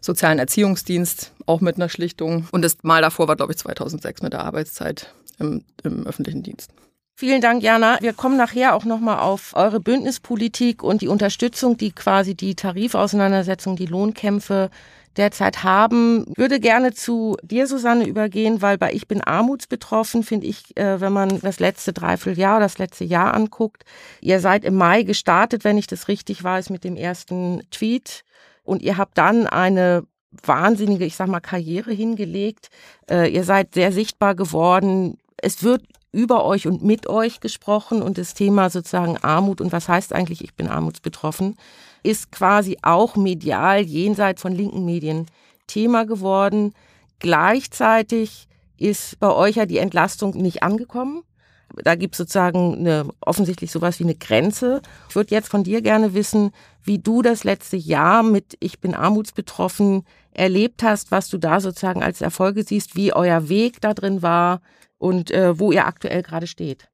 Sozialen 0.00 0.40
Erziehungsdienst 0.40 1.32
auch 1.46 1.60
mit 1.60 1.76
einer 1.76 1.88
Schlichtung. 1.88 2.48
Und 2.50 2.62
das 2.62 2.78
Mal 2.82 3.00
davor 3.00 3.28
war, 3.28 3.36
glaube 3.36 3.52
ich, 3.52 3.58
2006 3.58 4.22
mit 4.22 4.32
der 4.32 4.40
Arbeitszeit 4.40 5.14
im, 5.38 5.62
im 5.84 6.06
öffentlichen 6.06 6.42
Dienst. 6.42 6.72
Vielen 7.20 7.42
Dank, 7.42 7.62
Jana. 7.62 7.98
Wir 8.00 8.14
kommen 8.14 8.38
nachher 8.38 8.74
auch 8.74 8.86
nochmal 8.86 9.18
auf 9.18 9.52
eure 9.54 9.78
Bündnispolitik 9.78 10.82
und 10.82 11.02
die 11.02 11.08
Unterstützung, 11.08 11.76
die 11.76 11.92
quasi 11.92 12.34
die 12.34 12.54
Tarifauseinandersetzung, 12.54 13.76
die 13.76 13.84
Lohnkämpfe 13.84 14.70
derzeit 15.18 15.62
haben. 15.62 16.24
Würde 16.34 16.60
gerne 16.60 16.94
zu 16.94 17.36
dir, 17.42 17.66
Susanne, 17.66 18.06
übergehen, 18.06 18.62
weil 18.62 18.78
bei 18.78 18.94
Ich 18.94 19.06
bin 19.06 19.20
armutsbetroffen, 19.20 20.22
finde 20.22 20.46
ich, 20.46 20.74
äh, 20.78 21.02
wenn 21.02 21.12
man 21.12 21.40
das 21.42 21.60
letzte 21.60 21.92
Dreivierteljahr, 21.92 22.58
das 22.58 22.78
letzte 22.78 23.04
Jahr 23.04 23.34
anguckt. 23.34 23.84
Ihr 24.22 24.40
seid 24.40 24.64
im 24.64 24.76
Mai 24.76 25.02
gestartet, 25.02 25.62
wenn 25.62 25.76
ich 25.76 25.86
das 25.86 26.08
richtig 26.08 26.42
weiß, 26.42 26.70
mit 26.70 26.84
dem 26.84 26.96
ersten 26.96 27.60
Tweet. 27.70 28.24
Und 28.64 28.80
ihr 28.80 28.96
habt 28.96 29.18
dann 29.18 29.46
eine 29.46 30.04
wahnsinnige, 30.42 31.04
ich 31.04 31.16
sag 31.16 31.28
mal, 31.28 31.40
Karriere 31.40 31.92
hingelegt. 31.92 32.70
Äh, 33.10 33.30
ihr 33.30 33.44
seid 33.44 33.74
sehr 33.74 33.92
sichtbar 33.92 34.34
geworden. 34.34 35.18
Es 35.42 35.62
wird 35.62 35.82
über 36.12 36.44
euch 36.44 36.66
und 36.66 36.82
mit 36.82 37.08
euch 37.08 37.40
gesprochen 37.40 38.02
und 38.02 38.18
das 38.18 38.34
Thema 38.34 38.68
sozusagen 38.68 39.16
Armut 39.18 39.60
und 39.60 39.72
was 39.72 39.88
heißt 39.88 40.12
eigentlich, 40.12 40.42
ich 40.42 40.54
bin 40.54 40.68
armutsbetroffen, 40.68 41.56
ist 42.02 42.32
quasi 42.32 42.78
auch 42.82 43.16
medial 43.16 43.80
jenseits 43.80 44.42
von 44.42 44.52
linken 44.52 44.84
Medien 44.84 45.26
Thema 45.66 46.04
geworden. 46.04 46.74
Gleichzeitig 47.20 48.48
ist 48.76 49.20
bei 49.20 49.32
euch 49.32 49.56
ja 49.56 49.66
die 49.66 49.78
Entlastung 49.78 50.36
nicht 50.36 50.62
angekommen. 50.62 51.22
Da 51.84 51.94
gibt 51.94 52.14
es 52.14 52.18
sozusagen 52.18 52.78
eine, 52.78 53.08
offensichtlich 53.20 53.70
sowas 53.70 54.00
wie 54.00 54.04
eine 54.04 54.16
Grenze. 54.16 54.82
Ich 55.08 55.14
würde 55.14 55.32
jetzt 55.32 55.48
von 55.48 55.62
dir 55.62 55.82
gerne 55.82 56.14
wissen, 56.14 56.50
wie 56.82 56.98
du 56.98 57.22
das 57.22 57.44
letzte 57.44 57.76
Jahr 57.76 58.24
mit 58.24 58.56
Ich 58.58 58.80
bin 58.80 58.94
armutsbetroffen 58.94 60.04
erlebt 60.32 60.82
hast, 60.82 61.12
was 61.12 61.28
du 61.28 61.38
da 61.38 61.60
sozusagen 61.60 62.02
als 62.02 62.20
Erfolge 62.20 62.64
siehst, 62.64 62.96
wie 62.96 63.12
euer 63.12 63.48
Weg 63.48 63.80
da 63.80 63.94
drin 63.94 64.22
war, 64.22 64.60
und 65.00 65.30
äh, 65.30 65.58
wo 65.58 65.72
ihr 65.72 65.86
aktuell 65.86 66.22
gerade 66.22 66.46
steht. 66.46 66.88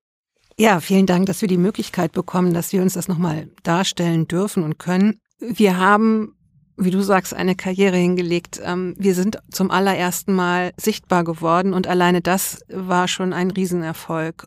Ja, 0.59 0.81
vielen 0.81 1.05
Dank, 1.05 1.27
dass 1.27 1.43
wir 1.43 1.49
die 1.49 1.59
Möglichkeit 1.59 2.13
bekommen, 2.13 2.55
dass 2.55 2.73
wir 2.73 2.81
uns 2.81 2.95
das 2.95 3.09
nochmal 3.09 3.49
darstellen 3.63 4.27
dürfen 4.27 4.63
und 4.63 4.79
können. 4.79 5.21
Wir 5.39 5.77
haben, 5.77 6.35
wie 6.79 6.91
du 6.91 7.03
sagst, 7.03 7.35
eine 7.35 7.55
Karriere 7.55 7.97
hingelegt. 7.97 8.59
Ähm, 8.65 8.95
wir 8.97 9.15
sind 9.15 9.39
zum 9.51 9.71
allerersten 9.71 10.33
Mal 10.33 10.73
sichtbar 10.79 11.25
geworden 11.25 11.75
und 11.75 11.87
alleine 11.87 12.23
das 12.23 12.65
war 12.69 13.07
schon 13.07 13.35
ein 13.35 13.51
Riesenerfolg. 13.51 14.47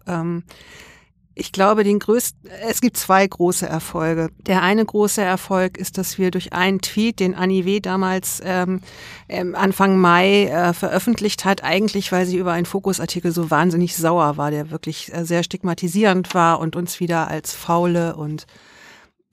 Ich 1.40 1.54
glaube, 1.54 1.86
den 1.86 2.00
größten, 2.00 2.50
es 2.68 2.82
gibt 2.82 2.98
zwei 2.98 3.26
große 3.26 3.66
Erfolge. 3.66 4.30
Der 4.40 4.62
eine 4.62 4.84
große 4.84 5.22
Erfolg 5.22 5.78
ist, 5.78 5.98
dass 5.98 6.18
wir 6.18 6.32
durch 6.32 6.52
einen 6.52 6.82
Tweet, 6.82 7.22
den 7.22 7.34
Annie 7.34 7.64
W. 7.64 7.80
damals 7.80 8.42
ähm, 8.44 8.82
ähm, 9.30 9.56
Anfang 9.56 9.98
Mai 9.98 10.48
äh, 10.48 10.74
veröffentlicht 10.74 11.46
hat, 11.46 11.64
eigentlich, 11.64 12.12
weil 12.12 12.26
sie 12.26 12.36
über 12.36 12.52
einen 12.52 12.66
Fokusartikel 12.66 13.32
so 13.32 13.50
wahnsinnig 13.50 13.96
sauer 13.96 14.36
war, 14.36 14.52
der 14.52 14.70
wirklich 14.70 15.14
äh, 15.14 15.24
sehr 15.24 15.44
stigmatisierend 15.44 16.34
war 16.34 16.60
und 16.60 16.76
uns 16.76 17.00
wieder 17.00 17.30
als 17.30 17.54
faule 17.54 18.18
und 18.18 18.46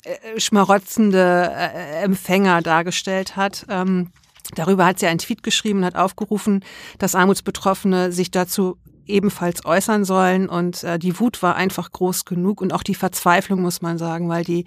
äh, 0.04 0.38
schmarotzende 0.38 1.50
äh, 1.52 2.04
Empfänger 2.04 2.62
dargestellt 2.62 3.34
hat. 3.34 3.66
Ähm, 3.68 4.12
Darüber 4.54 4.86
hat 4.86 5.00
sie 5.00 5.06
einen 5.06 5.18
Tweet 5.18 5.42
geschrieben 5.42 5.80
und 5.80 5.86
hat 5.86 5.96
aufgerufen, 5.96 6.64
dass 6.98 7.16
Armutsbetroffene 7.16 8.12
sich 8.12 8.30
dazu 8.30 8.78
ebenfalls 9.06 9.64
äußern 9.64 10.04
sollen. 10.04 10.48
Und 10.48 10.84
äh, 10.84 10.98
die 10.98 11.18
Wut 11.18 11.42
war 11.42 11.56
einfach 11.56 11.90
groß 11.90 12.24
genug 12.24 12.60
und 12.60 12.72
auch 12.72 12.82
die 12.82 12.94
Verzweiflung, 12.94 13.62
muss 13.62 13.82
man 13.82 13.98
sagen, 13.98 14.28
weil 14.28 14.44
die, 14.44 14.64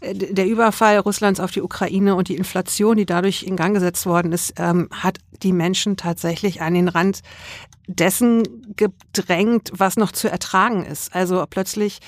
äh, 0.00 0.14
der 0.14 0.46
Überfall 0.46 0.98
Russlands 0.98 1.40
auf 1.40 1.50
die 1.50 1.62
Ukraine 1.62 2.14
und 2.14 2.28
die 2.28 2.36
Inflation, 2.36 2.96
die 2.96 3.06
dadurch 3.06 3.42
in 3.42 3.56
Gang 3.56 3.74
gesetzt 3.74 4.06
worden 4.06 4.32
ist, 4.32 4.54
ähm, 4.58 4.88
hat 4.90 5.18
die 5.42 5.52
Menschen 5.52 5.96
tatsächlich 5.96 6.62
an 6.62 6.74
den 6.74 6.88
Rand 6.88 7.22
dessen 7.94 8.74
gedrängt, 8.76 9.70
was 9.74 9.96
noch 9.96 10.12
zu 10.12 10.28
ertragen 10.28 10.84
ist. 10.84 11.14
Also 11.14 11.44
plötzlich 11.48 12.00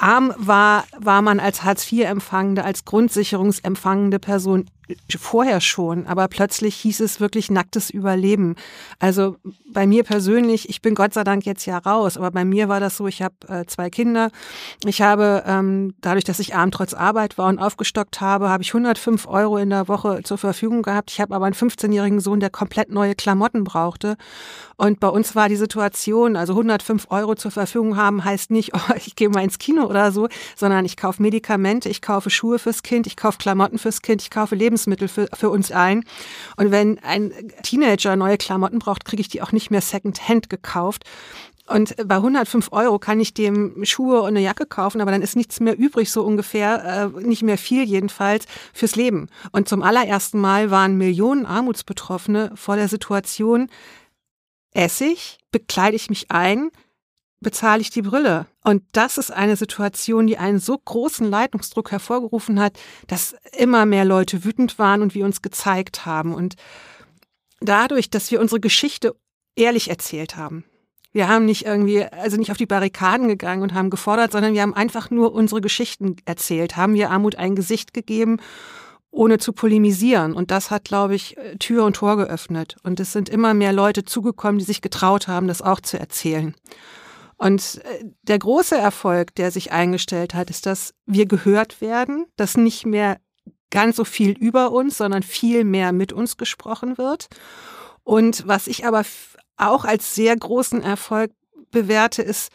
arm 0.00 0.34
war, 0.36 0.84
war 0.98 1.22
man 1.22 1.40
als 1.40 1.64
Hartz-IV-Empfangende, 1.64 2.64
als 2.64 2.84
Grundsicherungsempfangende 2.84 4.18
Person 4.18 4.66
vorher 5.18 5.60
schon, 5.60 6.06
aber 6.06 6.28
plötzlich 6.28 6.76
hieß 6.76 7.00
es 7.00 7.20
wirklich 7.20 7.50
nacktes 7.50 7.90
Überleben. 7.90 8.56
Also 8.98 9.36
bei 9.70 9.86
mir 9.86 10.04
persönlich, 10.04 10.68
ich 10.68 10.80
bin 10.80 10.94
Gott 10.94 11.12
sei 11.12 11.24
Dank 11.24 11.44
jetzt 11.44 11.66
ja 11.66 11.78
raus, 11.78 12.16
aber 12.16 12.30
bei 12.30 12.44
mir 12.44 12.68
war 12.68 12.80
das 12.80 12.96
so, 12.96 13.06
ich 13.06 13.20
habe 13.22 13.34
äh, 13.48 13.66
zwei 13.66 13.90
Kinder. 13.90 14.30
Ich 14.84 15.02
habe, 15.02 15.44
ähm, 15.46 15.94
dadurch, 16.00 16.24
dass 16.24 16.38
ich 16.38 16.54
arm 16.54 16.70
trotz 16.70 16.94
Arbeit 16.94 17.36
war 17.36 17.48
und 17.48 17.58
aufgestockt 17.58 18.20
habe, 18.20 18.48
habe 18.48 18.62
ich 18.62 18.70
105 18.70 19.26
Euro 19.26 19.58
in 19.58 19.70
der 19.70 19.88
Woche 19.88 20.22
zur 20.22 20.38
Verfügung 20.38 20.82
gehabt. 20.82 21.10
Ich 21.10 21.20
habe 21.20 21.34
aber 21.34 21.46
einen 21.46 21.54
15-jährigen 21.54 22.20
Sohn, 22.20 22.40
der 22.40 22.50
komplett 22.50 22.90
neue 22.90 23.14
Klamotten 23.14 23.64
brauchte. 23.64 24.16
Und 24.76 25.00
bei 25.00 25.08
uns 25.18 25.36
war 25.36 25.48
die 25.48 25.56
Situation, 25.56 26.34
also 26.36 26.54
105 26.54 27.08
Euro 27.10 27.34
zur 27.34 27.50
Verfügung 27.50 27.96
haben, 27.96 28.24
heißt 28.24 28.50
nicht, 28.50 28.72
oh, 28.74 28.94
ich 28.96 29.16
gehe 29.16 29.28
mal 29.28 29.44
ins 29.44 29.58
Kino 29.58 29.84
oder 29.84 30.12
so, 30.12 30.28
sondern 30.56 30.84
ich 30.84 30.96
kaufe 30.96 31.22
Medikamente, 31.22 31.88
ich 31.88 32.00
kaufe 32.00 32.30
Schuhe 32.30 32.58
fürs 32.58 32.82
Kind, 32.82 33.06
ich 33.06 33.16
kaufe 33.16 33.38
Klamotten 33.38 33.78
fürs 33.78 34.00
Kind, 34.00 34.22
ich 34.22 34.30
kaufe 34.30 34.54
Lebensmittel 34.54 34.78
Lebensmittel 34.78 35.08
für, 35.08 35.28
für 35.34 35.50
uns 35.50 35.72
ein. 35.72 36.04
Und 36.56 36.70
wenn 36.70 36.98
ein 37.00 37.32
Teenager 37.62 38.16
neue 38.16 38.38
Klamotten 38.38 38.78
braucht, 38.78 39.04
kriege 39.04 39.20
ich 39.20 39.28
die 39.28 39.42
auch 39.42 39.52
nicht 39.52 39.70
mehr 39.70 39.80
Secondhand 39.80 40.48
gekauft. 40.48 41.04
Und 41.66 41.94
bei 42.06 42.16
105 42.16 42.72
Euro 42.72 42.98
kann 42.98 43.20
ich 43.20 43.34
dem 43.34 43.84
Schuhe 43.84 44.22
und 44.22 44.28
eine 44.28 44.40
Jacke 44.40 44.64
kaufen, 44.64 45.02
aber 45.02 45.10
dann 45.10 45.20
ist 45.20 45.36
nichts 45.36 45.60
mehr 45.60 45.78
übrig, 45.78 46.10
so 46.10 46.22
ungefähr, 46.22 47.12
äh, 47.14 47.26
nicht 47.26 47.42
mehr 47.42 47.58
viel 47.58 47.84
jedenfalls, 47.84 48.46
fürs 48.72 48.96
Leben. 48.96 49.28
Und 49.52 49.68
zum 49.68 49.82
allerersten 49.82 50.40
Mal 50.40 50.70
waren 50.70 50.96
Millionen 50.96 51.44
Armutsbetroffene 51.44 52.52
vor 52.54 52.76
der 52.76 52.88
Situation, 52.88 53.68
Essig, 54.72 55.38
bekleide 55.50 55.96
ich 55.96 56.10
mich 56.10 56.30
ein, 56.30 56.70
bezahle 57.40 57.80
ich 57.80 57.90
die 57.90 58.02
Brille. 58.02 58.46
Und 58.64 58.82
das 58.92 59.18
ist 59.18 59.30
eine 59.30 59.56
Situation, 59.56 60.26
die 60.26 60.38
einen 60.38 60.58
so 60.58 60.76
großen 60.76 61.28
Leitungsdruck 61.28 61.90
hervorgerufen 61.90 62.60
hat, 62.60 62.78
dass 63.06 63.36
immer 63.56 63.86
mehr 63.86 64.04
Leute 64.04 64.44
wütend 64.44 64.78
waren 64.78 65.02
und 65.02 65.14
wir 65.14 65.24
uns 65.24 65.42
gezeigt 65.42 66.04
haben. 66.04 66.34
Und 66.34 66.56
dadurch, 67.60 68.10
dass 68.10 68.30
wir 68.30 68.40
unsere 68.40 68.60
Geschichte 68.60 69.14
ehrlich 69.56 69.88
erzählt 69.88 70.36
haben, 70.36 70.64
wir 71.12 71.28
haben 71.28 71.46
nicht 71.46 71.64
irgendwie, 71.64 72.04
also 72.04 72.36
nicht 72.36 72.50
auf 72.50 72.58
die 72.58 72.66
Barrikaden 72.66 73.28
gegangen 73.28 73.62
und 73.62 73.72
haben 73.74 73.90
gefordert, 73.90 74.30
sondern 74.32 74.52
wir 74.52 74.62
haben 74.62 74.74
einfach 74.74 75.10
nur 75.10 75.32
unsere 75.32 75.60
Geschichten 75.60 76.16
erzählt, 76.26 76.76
haben 76.76 76.94
wir 76.94 77.10
Armut 77.10 77.36
ein 77.36 77.56
Gesicht 77.56 77.94
gegeben, 77.94 78.40
ohne 79.10 79.38
zu 79.38 79.52
polemisieren. 79.52 80.34
Und 80.34 80.50
das 80.50 80.70
hat, 80.70 80.84
glaube 80.84 81.14
ich, 81.14 81.36
Tür 81.58 81.84
und 81.84 81.96
Tor 81.96 82.16
geöffnet. 82.16 82.76
Und 82.82 83.00
es 83.00 83.12
sind 83.12 83.28
immer 83.28 83.54
mehr 83.54 83.72
Leute 83.72 84.04
zugekommen, 84.04 84.58
die 84.58 84.64
sich 84.64 84.82
getraut 84.82 85.28
haben, 85.28 85.48
das 85.48 85.62
auch 85.62 85.80
zu 85.80 85.98
erzählen. 85.98 86.54
Und 87.36 87.80
äh, 87.84 88.04
der 88.22 88.38
große 88.38 88.76
Erfolg, 88.76 89.34
der 89.36 89.50
sich 89.50 89.72
eingestellt 89.72 90.34
hat, 90.34 90.50
ist, 90.50 90.66
dass 90.66 90.94
wir 91.06 91.26
gehört 91.26 91.80
werden, 91.80 92.26
dass 92.36 92.56
nicht 92.56 92.84
mehr 92.84 93.18
ganz 93.70 93.96
so 93.96 94.04
viel 94.04 94.32
über 94.32 94.72
uns, 94.72 94.98
sondern 94.98 95.22
viel 95.22 95.64
mehr 95.64 95.92
mit 95.92 96.12
uns 96.12 96.36
gesprochen 96.36 96.98
wird. 96.98 97.28
Und 98.02 98.46
was 98.46 98.66
ich 98.66 98.86
aber 98.86 99.04
auch 99.56 99.84
als 99.84 100.14
sehr 100.14 100.36
großen 100.36 100.82
Erfolg 100.82 101.30
bewerte, 101.70 102.22
ist, 102.22 102.50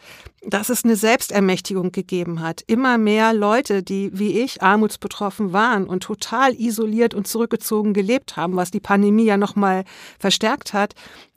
dass 0.46 0.68
es 0.68 0.84
eine 0.84 0.96
Selbstermächtigung 0.96 1.92
gegeben 1.92 2.40
hat. 2.40 2.62
Immer 2.66 2.98
mehr 2.98 3.32
Leute, 3.32 3.82
die 3.82 4.10
wie 4.18 4.40
ich 4.40 4.62
armutsbetroffen 4.62 5.52
waren 5.52 5.86
und 5.86 6.02
total 6.02 6.54
isoliert 6.54 7.14
und 7.14 7.26
zurückgezogen 7.26 7.94
gelebt 7.94 8.36
haben, 8.36 8.56
was 8.56 8.70
die 8.70 8.80
Pandemie 8.80 9.24
ja 9.24 9.36
nochmal 9.36 9.84
verstärkt 10.18 10.72
hat, 10.72 10.94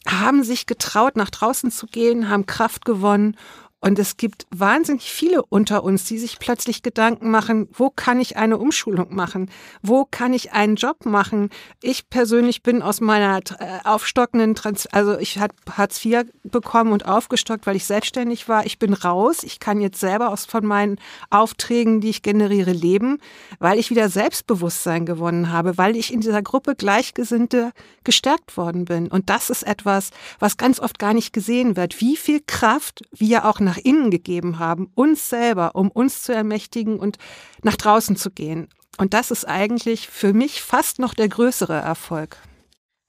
haben 0.08 0.44
sich 0.44 0.66
getraut, 0.66 1.16
nach 1.16 1.30
draußen 1.30 1.72
zu 1.72 1.88
gehen, 1.88 2.30
haben 2.30 2.46
Kraft 2.46 2.86
gewonnen 2.86 3.36
und 3.80 4.00
es 4.00 4.18
gibt 4.18 4.48
wahnsinnig 4.50 5.12
viele 5.12 5.46
unter 5.46 5.84
uns, 5.84 6.06
die 6.06 6.18
sich 6.18 6.40
plötzlich 6.40 6.82
Gedanken 6.82 7.30
machen, 7.30 7.70
wo 7.72 7.92
kann 7.92 8.20
ich 8.20 8.36
eine 8.36 8.58
Umschulung 8.58 9.14
machen? 9.14 9.52
Wo 9.84 10.04
kann 10.04 10.34
ich 10.34 10.52
einen 10.52 10.78
Job 10.78 11.06
machen? 11.06 11.52
Ich 11.84 12.10
persönlich 12.10 12.64
bin 12.64 12.82
aus 12.82 13.02
meiner 13.02 13.38
äh, 13.60 13.80
aufstockenden, 13.84 14.56
Trans 14.56 14.88
also 14.88 15.20
ich 15.20 15.38
habe 15.38 15.54
Hartz 15.72 16.04
IV 16.04 16.24
bekommen 16.44 16.92
und 16.92 17.06
aufgestockt, 17.06 17.68
weil 17.68 17.76
ich 17.76 17.86
selbstständig 17.86 18.50
war. 18.50 18.66
Ich 18.66 18.80
bin 18.80 18.94
raus. 18.94 19.44
Ich 19.44 19.60
kann 19.60 19.80
jetzt 19.80 20.00
selber 20.00 20.30
aus 20.30 20.46
von 20.46 20.66
meinen 20.66 20.98
Aufträgen, 21.30 22.02
die 22.02 22.10
ich 22.10 22.24
generiere, 22.24 22.72
leben, 22.72 23.20
weil 23.60 23.78
ich 23.78 23.92
wieder 23.92 24.10
Selbstbewusstsein 24.10 25.06
gewonnen 25.06 25.52
habe, 25.52 25.78
weil 25.78 25.96
ich 25.96 26.12
in 26.12 26.22
dieser 26.22 26.42
Gruppe 26.42 26.76
Gleichgesinnte 26.76 27.74
gestärkt 28.04 28.58
worden 28.58 28.86
bin. 28.86 29.08
Und 29.08 29.30
das 29.30 29.52
ist 29.52 29.62
etwas, 29.62 30.10
was 30.40 30.58
ganz 30.58 30.80
oft 30.80 30.98
gar 30.98 31.14
nicht 31.14 31.32
gesehen 31.32 31.76
wird. 31.76 32.02
Wie 32.02 32.18
viel 32.18 32.42
Kraft 32.48 33.04
wir 33.12 33.46
auch 33.46 33.60
nach 33.68 33.78
innen 33.78 34.10
gegeben 34.10 34.60
haben, 34.60 34.90
uns 34.96 35.30
selber, 35.30 35.76
um 35.76 35.92
uns 35.92 36.24
zu 36.24 36.34
ermächtigen 36.34 36.98
und 36.98 37.18
nach 37.64 37.76
draußen 37.76 38.16
zu 38.16 38.32
gehen. 38.32 38.70
Und 38.98 39.14
das 39.14 39.30
ist 39.30 39.46
eigentlich 39.46 40.08
für 40.08 40.34
mich 40.34 40.62
fast 40.62 41.00
noch 41.00 41.14
der 41.14 41.28
größere 41.28 41.76
Erfolg. 41.76 42.38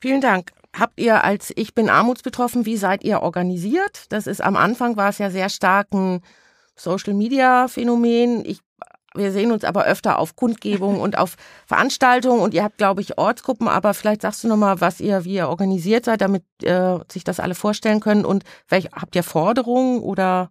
Vielen 0.00 0.20
Dank. 0.20 0.52
Habt 0.76 1.00
ihr 1.00 1.24
als 1.24 1.52
Ich 1.56 1.74
bin 1.74 1.88
armutsbetroffen, 1.88 2.66
wie 2.66 2.76
seid 2.76 3.04
ihr 3.04 3.22
organisiert? 3.22 4.04
Das 4.10 4.26
ist 4.26 4.42
am 4.42 4.56
Anfang 4.56 4.96
war 4.96 5.08
es 5.08 5.18
ja 5.18 5.30
sehr 5.30 5.48
stark 5.48 5.92
ein 5.94 6.20
Social 6.76 7.14
Media 7.14 7.68
Phänomen. 7.68 8.44
Ich 8.44 8.60
wir 9.18 9.32
sehen 9.32 9.52
uns 9.52 9.64
aber 9.64 9.84
öfter 9.84 10.18
auf 10.18 10.36
Kundgebungen 10.36 11.00
und 11.00 11.18
auf 11.18 11.36
Veranstaltungen. 11.66 12.40
Und 12.40 12.54
ihr 12.54 12.64
habt, 12.64 12.78
glaube 12.78 13.00
ich, 13.00 13.18
Ortsgruppen, 13.18 13.68
aber 13.68 13.94
vielleicht 13.94 14.22
sagst 14.22 14.44
du 14.44 14.48
nochmal, 14.48 14.80
was 14.80 15.00
ihr, 15.00 15.24
wie 15.24 15.34
ihr 15.34 15.48
organisiert 15.48 16.04
seid, 16.04 16.20
damit 16.20 16.44
äh, 16.62 16.98
sich 17.10 17.24
das 17.24 17.40
alle 17.40 17.54
vorstellen 17.54 18.00
können. 18.00 18.24
Und 18.24 18.44
welch, 18.68 18.88
habt 18.92 19.14
ihr 19.16 19.22
Forderungen 19.22 20.00
oder 20.00 20.50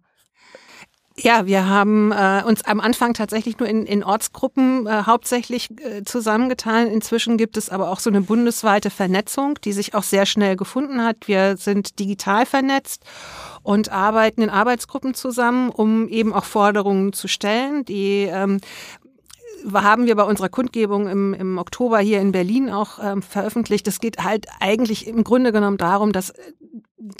ja, 1.20 1.46
wir 1.46 1.68
haben 1.68 2.12
äh, 2.12 2.42
uns 2.46 2.64
am 2.64 2.80
Anfang 2.80 3.14
tatsächlich 3.14 3.58
nur 3.58 3.68
in, 3.68 3.86
in 3.86 4.04
Ortsgruppen 4.04 4.86
äh, 4.86 5.02
hauptsächlich 5.04 5.68
äh, 5.70 6.04
zusammengetan. 6.04 6.86
Inzwischen 6.86 7.36
gibt 7.36 7.56
es 7.56 7.70
aber 7.70 7.90
auch 7.90 8.00
so 8.00 8.10
eine 8.10 8.20
bundesweite 8.20 8.90
Vernetzung, 8.90 9.58
die 9.64 9.72
sich 9.72 9.94
auch 9.94 10.02
sehr 10.02 10.26
schnell 10.26 10.56
gefunden 10.56 11.02
hat. 11.02 11.26
Wir 11.26 11.56
sind 11.56 11.98
digital 11.98 12.46
vernetzt 12.46 13.02
und 13.62 13.90
arbeiten 13.90 14.42
in 14.42 14.50
Arbeitsgruppen 14.50 15.14
zusammen, 15.14 15.70
um 15.70 16.08
eben 16.08 16.32
auch 16.32 16.44
Forderungen 16.44 17.12
zu 17.12 17.28
stellen, 17.28 17.84
die 17.84 18.28
ähm, 18.30 18.60
haben 19.72 20.06
wir 20.06 20.14
bei 20.14 20.22
unserer 20.22 20.48
Kundgebung 20.48 21.08
im, 21.08 21.34
im 21.34 21.58
Oktober 21.58 21.98
hier 21.98 22.20
in 22.20 22.32
Berlin 22.32 22.70
auch 22.70 22.98
ähm, 23.02 23.22
veröffentlicht. 23.22 23.88
Es 23.88 24.00
geht 24.00 24.22
halt 24.22 24.46
eigentlich 24.60 25.06
im 25.06 25.24
Grunde 25.24 25.52
genommen 25.52 25.78
darum, 25.78 26.12
dass 26.12 26.32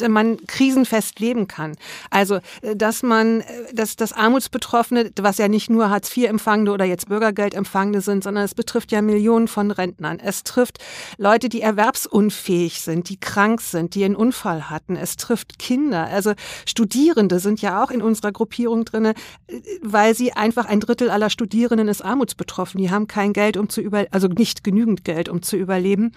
man 0.08 0.38
krisenfest 0.46 1.20
leben 1.20 1.46
kann. 1.46 1.76
Also, 2.10 2.36
äh, 2.62 2.76
dass 2.76 3.02
man, 3.02 3.40
äh, 3.40 3.44
dass 3.72 3.96
das 3.96 4.12
Armutsbetroffene, 4.12 5.12
was 5.20 5.38
ja 5.38 5.48
nicht 5.48 5.70
nur 5.70 5.90
Hartz-IV-Empfangende 5.90 6.72
oder 6.72 6.84
jetzt 6.84 7.08
Bürgergeldempfangende 7.08 8.00
sind, 8.00 8.24
sondern 8.24 8.44
es 8.44 8.54
betrifft 8.54 8.92
ja 8.92 9.02
Millionen 9.02 9.48
von 9.48 9.70
Rentnern. 9.70 10.18
Es 10.18 10.42
trifft 10.44 10.78
Leute, 11.16 11.48
die 11.48 11.60
erwerbsunfähig 11.60 12.80
sind, 12.80 13.08
die 13.08 13.18
krank 13.18 13.60
sind, 13.60 13.94
die 13.94 14.04
einen 14.04 14.16
Unfall 14.16 14.68
hatten. 14.68 14.96
Es 14.96 15.16
trifft 15.16 15.58
Kinder. 15.58 16.04
Also 16.06 16.34
Studierende 16.66 17.38
sind 17.38 17.62
ja 17.62 17.82
auch 17.82 17.90
in 17.90 18.02
unserer 18.02 18.32
Gruppierung 18.32 18.84
drinne, 18.84 19.14
äh, 19.46 19.60
weil 19.82 20.14
sie 20.14 20.32
einfach 20.32 20.66
ein 20.66 20.80
Drittel 20.80 21.10
aller 21.10 21.30
Studierenden 21.30 21.88
ist 21.88 22.04
armutsbetroffen. 22.04 22.80
Die 22.80 22.90
haben 22.90 23.06
kein 23.06 23.32
Geld, 23.32 23.56
um 23.56 23.68
zu 23.68 23.80
über, 23.80 24.06
also 24.10 24.28
nicht 24.28 24.64
genügend 24.64 25.04
Geld, 25.04 25.28
um 25.28 25.42
zu 25.42 25.56
überleben. 25.56 26.12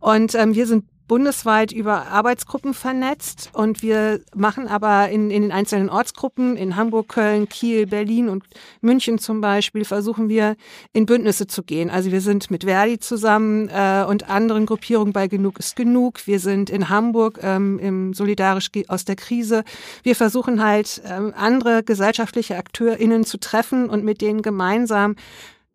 Und 0.00 0.34
ähm, 0.34 0.54
wir 0.54 0.66
sind 0.66 0.84
bundesweit 1.08 1.72
über 1.72 2.06
Arbeitsgruppen 2.08 2.74
vernetzt 2.74 3.50
und 3.52 3.82
wir 3.82 4.20
machen 4.34 4.68
aber 4.68 5.08
in, 5.08 5.30
in 5.30 5.42
den 5.42 5.52
einzelnen 5.52 5.88
Ortsgruppen 5.88 6.56
in 6.56 6.76
Hamburg, 6.76 7.08
Köln, 7.08 7.48
Kiel, 7.48 7.86
Berlin 7.86 8.28
und 8.28 8.44
München 8.80 9.18
zum 9.18 9.40
Beispiel 9.40 9.84
versuchen 9.84 10.28
wir 10.28 10.56
in 10.92 11.06
Bündnisse 11.06 11.46
zu 11.46 11.62
gehen. 11.62 11.90
Also 11.90 12.10
wir 12.10 12.20
sind 12.20 12.50
mit 12.50 12.64
Verdi 12.64 12.98
zusammen 12.98 13.68
äh, 13.68 14.04
und 14.08 14.28
anderen 14.28 14.66
Gruppierungen 14.66 15.12
bei 15.12 15.28
Genug 15.28 15.58
ist 15.58 15.76
Genug. 15.76 16.26
Wir 16.26 16.40
sind 16.40 16.70
in 16.70 16.88
Hamburg 16.88 17.38
ähm, 17.42 17.78
im 17.78 18.14
Solidarisch 18.14 18.70
aus 18.88 19.04
der 19.04 19.16
Krise. 19.16 19.64
Wir 20.02 20.16
versuchen 20.16 20.62
halt 20.62 21.02
ähm, 21.04 21.32
andere 21.36 21.82
gesellschaftliche 21.82 22.56
AkteurInnen 22.56 23.24
zu 23.24 23.38
treffen 23.38 23.88
und 23.88 24.04
mit 24.04 24.20
denen 24.20 24.42
gemeinsam 24.42 25.16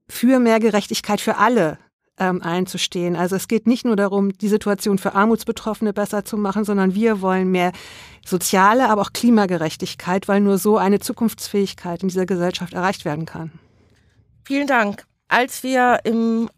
für 0.09 0.39
mehr 0.39 0.59
Gerechtigkeit 0.59 1.21
für 1.21 1.37
alle 1.37 1.77
ähm, 2.21 2.43
einzustehen. 2.43 3.15
Also 3.15 3.35
es 3.35 3.47
geht 3.47 3.65
nicht 3.65 3.83
nur 3.83 3.95
darum, 3.95 4.31
die 4.31 4.47
Situation 4.47 4.99
für 4.99 5.15
Armutsbetroffene 5.15 5.91
besser 5.91 6.23
zu 6.23 6.37
machen, 6.37 6.63
sondern 6.63 6.93
wir 6.93 7.21
wollen 7.21 7.49
mehr 7.49 7.71
soziale, 8.23 8.89
aber 8.89 9.01
auch 9.01 9.11
Klimagerechtigkeit, 9.11 10.27
weil 10.27 10.39
nur 10.39 10.59
so 10.59 10.77
eine 10.77 10.99
Zukunftsfähigkeit 10.99 12.03
in 12.03 12.09
dieser 12.09 12.27
Gesellschaft 12.27 12.73
erreicht 12.73 13.05
werden 13.05 13.25
kann. 13.25 13.51
Vielen 14.45 14.67
Dank. 14.67 15.05
Als 15.29 15.63
wir 15.63 16.01
im 16.03 16.49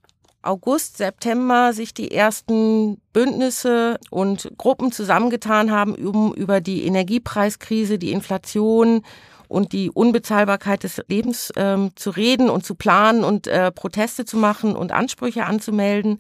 August, 0.42 0.98
September 0.98 1.72
sich 1.72 1.94
die 1.94 2.12
ersten 2.12 2.98
Bündnisse 3.14 3.98
und 4.10 4.52
Gruppen 4.58 4.92
zusammengetan 4.92 5.72
haben, 5.72 5.96
um 5.96 6.34
über 6.34 6.60
die 6.60 6.86
Energiepreiskrise, 6.86 7.98
die 7.98 8.12
Inflation 8.12 9.04
und 9.54 9.72
die 9.72 9.92
Unbezahlbarkeit 9.92 10.84
des 10.84 11.02
Lebens 11.08 11.54
ähm, 11.56 11.92
zu 11.96 12.10
reden 12.10 12.50
und 12.50 12.66
zu 12.66 12.74
planen 12.74 13.24
und 13.24 13.48
äh, 13.48 13.72
Proteste 13.72 14.26
zu 14.26 14.36
machen 14.38 14.76
und 14.76 14.92
Ansprüche 14.92 15.46
anzumelden 15.46 16.20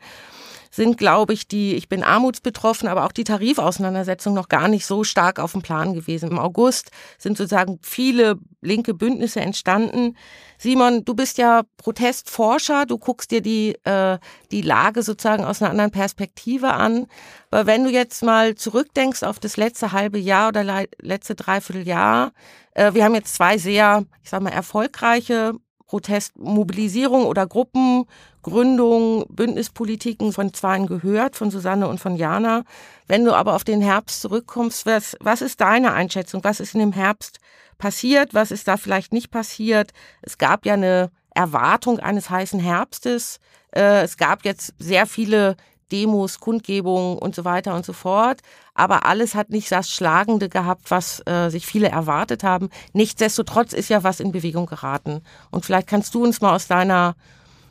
sind, 0.73 0.97
glaube 0.97 1.33
ich, 1.33 1.47
die, 1.47 1.75
ich 1.75 1.87
bin 1.87 2.01
armutsbetroffen, 2.01 2.89
aber 2.89 3.05
auch 3.05 3.11
die 3.11 3.23
Tarifauseinandersetzung 3.23 4.33
noch 4.33 4.49
gar 4.49 4.67
nicht 4.67 4.87
so 4.87 5.03
stark 5.03 5.37
auf 5.37 5.51
dem 5.51 5.61
Plan 5.61 5.93
gewesen. 5.93 6.31
Im 6.31 6.39
August 6.39 6.89
sind 7.19 7.37
sozusagen 7.37 7.77
viele 7.83 8.39
linke 8.59 8.95
Bündnisse 8.95 9.39
entstanden. 9.39 10.17
Simon, 10.57 11.05
du 11.05 11.13
bist 11.13 11.37
ja 11.37 11.61
Protestforscher, 11.77 12.87
du 12.87 12.97
guckst 12.97 13.29
dir 13.29 13.41
die, 13.41 13.75
äh, 13.83 14.17
die 14.49 14.63
Lage 14.63 15.03
sozusagen 15.03 15.45
aus 15.45 15.61
einer 15.61 15.69
anderen 15.69 15.91
Perspektive 15.91 16.73
an. 16.73 17.05
Aber 17.51 17.67
wenn 17.67 17.83
du 17.83 17.91
jetzt 17.91 18.23
mal 18.23 18.55
zurückdenkst 18.55 19.21
auf 19.21 19.39
das 19.39 19.57
letzte 19.57 19.91
halbe 19.91 20.17
Jahr 20.17 20.47
oder 20.47 20.85
letzte 20.99 21.35
Dreivierteljahr, 21.35 22.31
äh, 22.73 22.95
wir 22.95 23.03
haben 23.03 23.13
jetzt 23.13 23.35
zwei 23.35 23.59
sehr, 23.59 24.05
ich 24.23 24.31
sag 24.31 24.41
mal, 24.41 24.49
erfolgreiche 24.49 25.53
Protestmobilisierung 25.93 27.27
oder 27.27 27.45
Gruppengründung, 27.45 29.27
Bündnispolitiken 29.29 30.33
von 30.33 30.51
Zweien 30.51 30.87
gehört, 30.87 31.35
von 31.35 31.51
Susanne 31.51 31.87
und 31.87 31.99
von 31.99 32.15
Jana. 32.15 32.63
Wenn 33.05 33.23
du 33.23 33.31
aber 33.35 33.53
auf 33.53 33.63
den 33.63 33.79
Herbst 33.79 34.21
zurückkommst, 34.21 34.87
was, 34.87 35.15
was 35.19 35.43
ist 35.43 35.61
deine 35.61 35.93
Einschätzung? 35.93 36.43
Was 36.43 36.59
ist 36.59 36.73
in 36.73 36.79
dem 36.79 36.93
Herbst 36.93 37.37
passiert? 37.77 38.33
Was 38.33 38.49
ist 38.49 38.67
da 38.67 38.77
vielleicht 38.77 39.13
nicht 39.13 39.29
passiert? 39.29 39.91
Es 40.23 40.39
gab 40.39 40.65
ja 40.65 40.73
eine 40.73 41.11
Erwartung 41.35 41.99
eines 41.99 42.31
heißen 42.31 42.59
Herbstes. 42.59 43.39
Äh, 43.69 44.01
es 44.01 44.17
gab 44.17 44.45
jetzt 44.45 44.73
sehr 44.79 45.05
viele 45.05 45.57
Demos, 45.93 46.39
Kundgebungen 46.39 47.17
und 47.17 47.35
so 47.35 47.45
weiter 47.45 47.75
und 47.75 47.85
so 47.85 47.93
fort. 47.93 48.41
Aber 48.73 49.05
alles 49.05 49.35
hat 49.35 49.51
nicht 49.51 49.71
das 49.71 49.89
Schlagende 49.89 50.49
gehabt, 50.49 50.89
was 50.91 51.21
äh, 51.25 51.49
sich 51.49 51.65
viele 51.65 51.89
erwartet 51.89 52.43
haben. 52.43 52.69
Nichtsdestotrotz 52.91 53.71
ist 53.71 53.89
ja 53.89 54.03
was 54.03 54.19
in 54.19 54.31
Bewegung 54.31 54.65
geraten. 54.65 55.21
Und 55.51 55.65
vielleicht 55.65 55.87
kannst 55.87 56.15
du 56.15 56.23
uns 56.23 56.41
mal 56.41 56.55
aus 56.55 56.67
deiner 56.67 57.15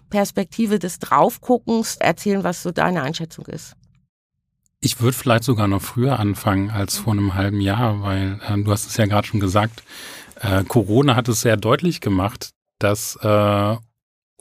Perspektive 0.08 0.78
des 0.78 1.00
Draufguckens 1.00 1.96
erzählen, 1.96 2.44
was 2.44 2.62
so 2.62 2.70
deine 2.70 3.02
Einschätzung 3.02 3.46
ist. 3.46 3.74
Ich 4.80 5.00
würde 5.00 5.16
vielleicht 5.16 5.44
sogar 5.44 5.68
noch 5.68 5.82
früher 5.82 6.18
anfangen 6.18 6.70
als 6.70 6.98
vor 6.98 7.12
einem 7.12 7.34
halben 7.34 7.60
Jahr, 7.60 8.02
weil 8.02 8.40
äh, 8.48 8.62
du 8.62 8.70
hast 8.70 8.86
es 8.86 8.96
ja 8.96 9.06
gerade 9.06 9.26
schon 9.26 9.40
gesagt, 9.40 9.82
äh, 10.40 10.64
Corona 10.64 11.16
hat 11.16 11.28
es 11.28 11.40
sehr 11.40 11.56
deutlich 11.56 12.00
gemacht, 12.00 12.50
dass 12.78 13.16
äh, 13.22 13.76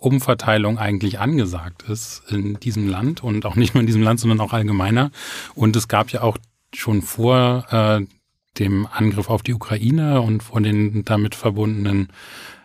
Umverteilung 0.01 0.79
eigentlich 0.79 1.19
angesagt 1.19 1.83
ist 1.83 2.23
in 2.29 2.59
diesem 2.59 2.89
Land 2.89 3.23
und 3.23 3.45
auch 3.45 3.55
nicht 3.55 3.75
nur 3.75 3.81
in 3.81 3.87
diesem 3.87 4.01
Land, 4.01 4.19
sondern 4.19 4.39
auch 4.39 4.51
allgemeiner. 4.51 5.11
Und 5.53 5.75
es 5.75 5.87
gab 5.87 6.09
ja 6.11 6.21
auch 6.21 6.37
schon 6.73 7.01
vor 7.01 7.65
äh, 7.71 8.05
dem 8.59 8.87
Angriff 8.91 9.29
auf 9.29 9.43
die 9.43 9.53
Ukraine 9.53 10.21
und 10.21 10.43
vor 10.43 10.59
den 10.59 11.05
damit 11.05 11.35
verbundenen 11.35 12.09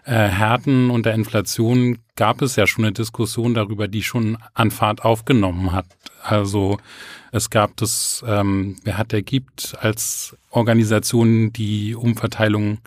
äh, 0.04 0.28
Härten 0.28 0.90
und 0.90 1.04
der 1.04 1.14
Inflation 1.14 1.98
gab 2.14 2.40
es 2.40 2.56
ja 2.56 2.66
schon 2.66 2.84
eine 2.84 2.92
Diskussion 2.92 3.54
darüber, 3.54 3.88
die 3.88 4.02
schon 4.02 4.38
an 4.54 4.70
Fahrt 4.70 5.04
aufgenommen 5.04 5.72
hat. 5.72 5.86
Also 6.22 6.78
es 7.32 7.50
gab 7.50 7.76
das, 7.76 8.24
ähm, 8.26 8.76
wer 8.84 8.98
hat 8.98 9.12
der 9.12 9.22
gibt, 9.22 9.76
als 9.80 10.36
Organisation 10.50 11.52
die 11.52 11.94
Umverteilung 11.94 12.78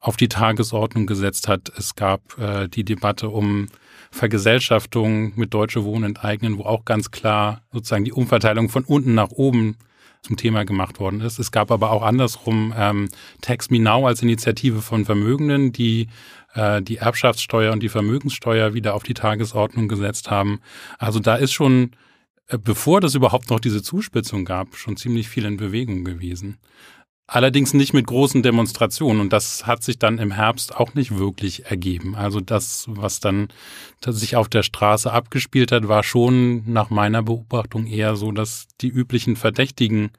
auf 0.00 0.16
die 0.16 0.28
Tagesordnung 0.28 1.06
gesetzt 1.06 1.46
hat. 1.46 1.70
Es 1.76 1.94
gab 1.94 2.38
äh, 2.38 2.68
die 2.68 2.84
Debatte 2.84 3.28
um 3.28 3.66
Vergesellschaftung 4.10 5.32
mit 5.36 5.54
Deutsche 5.54 5.84
Wohnen 5.84 6.04
enteignen, 6.04 6.58
wo 6.58 6.64
auch 6.64 6.84
ganz 6.84 7.10
klar 7.10 7.62
sozusagen 7.72 8.04
die 8.04 8.12
Umverteilung 8.12 8.68
von 8.68 8.84
unten 8.84 9.14
nach 9.14 9.30
oben 9.30 9.76
zum 10.22 10.36
Thema 10.36 10.64
gemacht 10.64 11.00
worden 11.00 11.20
ist. 11.20 11.38
Es 11.38 11.50
gab 11.50 11.70
aber 11.70 11.90
auch 11.90 12.02
andersrum 12.02 12.74
ähm, 12.76 13.08
Tax 13.40 13.70
Me 13.70 13.78
Now 13.78 14.06
als 14.06 14.22
Initiative 14.22 14.82
von 14.82 15.04
Vermögenden, 15.04 15.72
die 15.72 16.08
äh, 16.54 16.82
die 16.82 16.98
Erbschaftssteuer 16.98 17.72
und 17.72 17.82
die 17.82 17.88
Vermögenssteuer 17.88 18.74
wieder 18.74 18.94
auf 18.94 19.02
die 19.02 19.14
Tagesordnung 19.14 19.88
gesetzt 19.88 20.30
haben. 20.30 20.60
Also 20.98 21.20
da 21.20 21.36
ist 21.36 21.52
schon, 21.52 21.92
äh, 22.48 22.58
bevor 22.58 23.00
das 23.00 23.14
überhaupt 23.14 23.50
noch 23.50 23.60
diese 23.60 23.82
Zuspitzung 23.82 24.44
gab, 24.44 24.76
schon 24.76 24.96
ziemlich 24.96 25.28
viel 25.28 25.44
in 25.44 25.56
Bewegung 25.56 26.04
gewesen. 26.04 26.58
Allerdings 27.32 27.74
nicht 27.74 27.92
mit 27.92 28.08
großen 28.08 28.42
Demonstrationen 28.42 29.20
und 29.20 29.32
das 29.32 29.64
hat 29.64 29.84
sich 29.84 30.00
dann 30.00 30.18
im 30.18 30.32
Herbst 30.32 30.74
auch 30.74 30.94
nicht 30.94 31.16
wirklich 31.16 31.66
ergeben. 31.66 32.16
Also 32.16 32.40
das, 32.40 32.86
was 32.88 33.20
dann 33.20 33.46
sich 34.04 34.34
auf 34.34 34.48
der 34.48 34.64
Straße 34.64 35.12
abgespielt 35.12 35.70
hat, 35.70 35.86
war 35.86 36.02
schon 36.02 36.64
nach 36.66 36.90
meiner 36.90 37.22
Beobachtung 37.22 37.86
eher 37.86 38.16
so, 38.16 38.32
dass 38.32 38.66
die 38.80 38.88
üblichen 38.88 39.36
Verdächtigen 39.36 40.10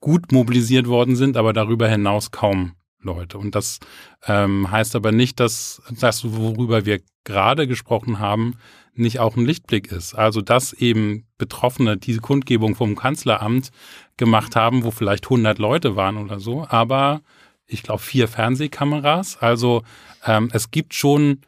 gut 0.00 0.30
mobilisiert 0.30 0.88
worden 0.88 1.16
sind, 1.16 1.38
aber 1.38 1.54
darüber 1.54 1.88
hinaus 1.88 2.32
kaum 2.32 2.72
Leute. 3.00 3.38
Und 3.38 3.54
das 3.54 3.78
ähm, 4.26 4.70
heißt 4.70 4.94
aber 4.94 5.10
nicht, 5.10 5.40
dass 5.40 5.80
das, 5.98 6.36
worüber 6.36 6.84
wir 6.84 7.00
gerade 7.24 7.66
gesprochen 7.66 8.18
haben, 8.18 8.56
nicht 8.98 9.20
auch 9.20 9.36
ein 9.36 9.44
Lichtblick 9.44 9.90
ist. 9.92 10.14
Also 10.14 10.40
dass 10.40 10.72
eben 10.72 11.26
Betroffene 11.38 11.96
diese 11.96 12.20
Kundgebung 12.20 12.74
vom 12.74 12.96
Kanzleramt 12.96 13.70
gemacht 14.16 14.56
haben, 14.56 14.84
wo 14.84 14.90
vielleicht 14.90 15.26
100 15.26 15.58
Leute 15.58 15.96
waren 15.96 16.16
oder 16.16 16.40
so, 16.40 16.66
aber 16.68 17.22
ich 17.66 17.82
glaube 17.82 18.02
vier 18.02 18.28
Fernsehkameras. 18.28 19.38
Also 19.38 19.82
ähm, 20.24 20.50
es 20.52 20.70
gibt 20.70 20.94
schon 20.94 21.40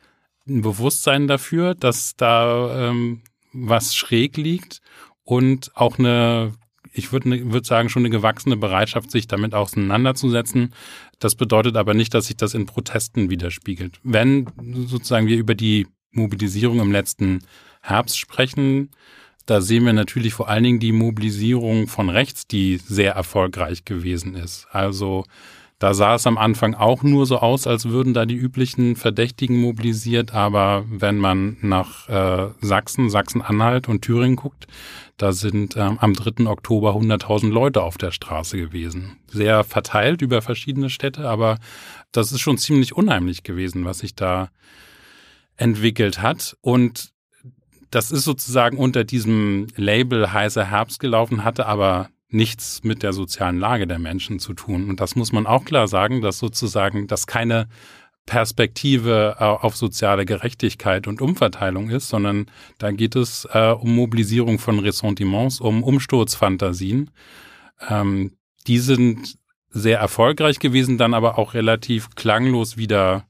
ein 0.46 0.62
Bewusstsein 0.62 1.26
dafür, 1.26 1.74
dass 1.74 2.16
da 2.16 2.90
ähm, 2.90 3.22
was 3.52 3.94
schräg 3.94 4.36
liegt 4.36 4.80
und 5.24 5.70
auch 5.76 5.98
eine, 5.98 6.52
ich 6.92 7.12
würde 7.12 7.28
ne, 7.28 7.52
würd 7.52 7.66
sagen, 7.66 7.88
schon 7.88 8.02
eine 8.02 8.10
gewachsene 8.10 8.56
Bereitschaft, 8.56 9.10
sich 9.10 9.26
damit 9.26 9.54
auseinanderzusetzen. 9.54 10.74
Das 11.18 11.34
bedeutet 11.34 11.76
aber 11.76 11.94
nicht, 11.94 12.14
dass 12.14 12.26
sich 12.26 12.36
das 12.36 12.54
in 12.54 12.66
Protesten 12.66 13.30
widerspiegelt. 13.30 14.00
Wenn 14.02 14.46
sozusagen 14.86 15.26
wir 15.26 15.36
über 15.36 15.54
die 15.54 15.86
Mobilisierung 16.12 16.80
im 16.80 16.92
letzten 16.92 17.40
Herbst 17.80 18.18
sprechen, 18.18 18.90
da 19.46 19.60
sehen 19.60 19.84
wir 19.84 19.92
natürlich 19.92 20.34
vor 20.34 20.48
allen 20.48 20.62
Dingen 20.62 20.78
die 20.80 20.92
Mobilisierung 20.92 21.88
von 21.88 22.08
rechts, 22.08 22.46
die 22.46 22.76
sehr 22.76 23.14
erfolgreich 23.14 23.84
gewesen 23.84 24.36
ist. 24.36 24.68
Also 24.70 25.24
da 25.80 25.94
sah 25.94 26.14
es 26.14 26.26
am 26.26 26.36
Anfang 26.36 26.74
auch 26.74 27.02
nur 27.02 27.24
so 27.24 27.38
aus, 27.38 27.66
als 27.66 27.88
würden 27.88 28.12
da 28.12 28.26
die 28.26 28.36
üblichen 28.36 28.96
Verdächtigen 28.96 29.58
mobilisiert. 29.58 30.34
Aber 30.34 30.84
wenn 30.90 31.16
man 31.16 31.56
nach 31.62 32.06
äh, 32.10 32.50
Sachsen, 32.60 33.08
Sachsen-Anhalt 33.08 33.88
und 33.88 34.02
Thüringen 34.02 34.36
guckt, 34.36 34.66
da 35.16 35.32
sind 35.32 35.76
ähm, 35.78 35.98
am 35.98 36.12
3. 36.12 36.46
Oktober 36.46 36.94
100.000 36.94 37.48
Leute 37.48 37.82
auf 37.82 37.96
der 37.96 38.10
Straße 38.10 38.58
gewesen. 38.58 39.16
Sehr 39.28 39.64
verteilt 39.64 40.20
über 40.20 40.42
verschiedene 40.42 40.90
Städte, 40.90 41.26
aber 41.26 41.58
das 42.12 42.30
ist 42.30 42.40
schon 42.40 42.58
ziemlich 42.58 42.94
unheimlich 42.94 43.42
gewesen, 43.42 43.86
was 43.86 44.00
sich 44.00 44.14
da 44.14 44.50
entwickelt 45.60 46.22
hat. 46.22 46.56
Und 46.60 47.10
das 47.90 48.10
ist 48.10 48.24
sozusagen 48.24 48.78
unter 48.78 49.04
diesem 49.04 49.66
Label 49.76 50.32
heißer 50.32 50.64
Herbst 50.64 51.00
gelaufen, 51.00 51.44
hatte 51.44 51.66
aber 51.66 52.08
nichts 52.28 52.82
mit 52.84 53.02
der 53.02 53.12
sozialen 53.12 53.58
Lage 53.58 53.86
der 53.86 53.98
Menschen 53.98 54.38
zu 54.38 54.54
tun. 54.54 54.88
Und 54.88 55.00
das 55.00 55.16
muss 55.16 55.32
man 55.32 55.46
auch 55.46 55.64
klar 55.64 55.88
sagen, 55.88 56.20
dass 56.20 56.38
sozusagen 56.38 57.08
das 57.08 57.26
keine 57.26 57.68
Perspektive 58.26 59.36
äh, 59.38 59.44
auf 59.44 59.76
soziale 59.76 60.24
Gerechtigkeit 60.24 61.08
und 61.08 61.20
Umverteilung 61.20 61.90
ist, 61.90 62.08
sondern 62.08 62.46
da 62.78 62.92
geht 62.92 63.16
es 63.16 63.48
äh, 63.52 63.72
um 63.72 63.94
Mobilisierung 63.94 64.58
von 64.58 64.78
Ressentiments, 64.78 65.60
um 65.60 65.82
Umsturzfantasien. 65.82 67.10
Ähm, 67.88 68.36
die 68.68 68.78
sind 68.78 69.36
sehr 69.70 69.98
erfolgreich 69.98 70.60
gewesen, 70.60 70.96
dann 70.96 71.14
aber 71.14 71.38
auch 71.38 71.54
relativ 71.54 72.10
klanglos 72.14 72.76
wieder 72.76 73.24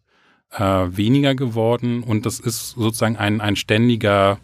äh, 0.53 0.63
weniger 0.63 1.35
geworden. 1.35 2.03
Und 2.03 2.27
das 2.27 2.41
ist 2.41 2.71
sozusagen 2.71 3.17
ein, 3.17 3.41
ein 3.41 3.57
ständiger 3.57 4.39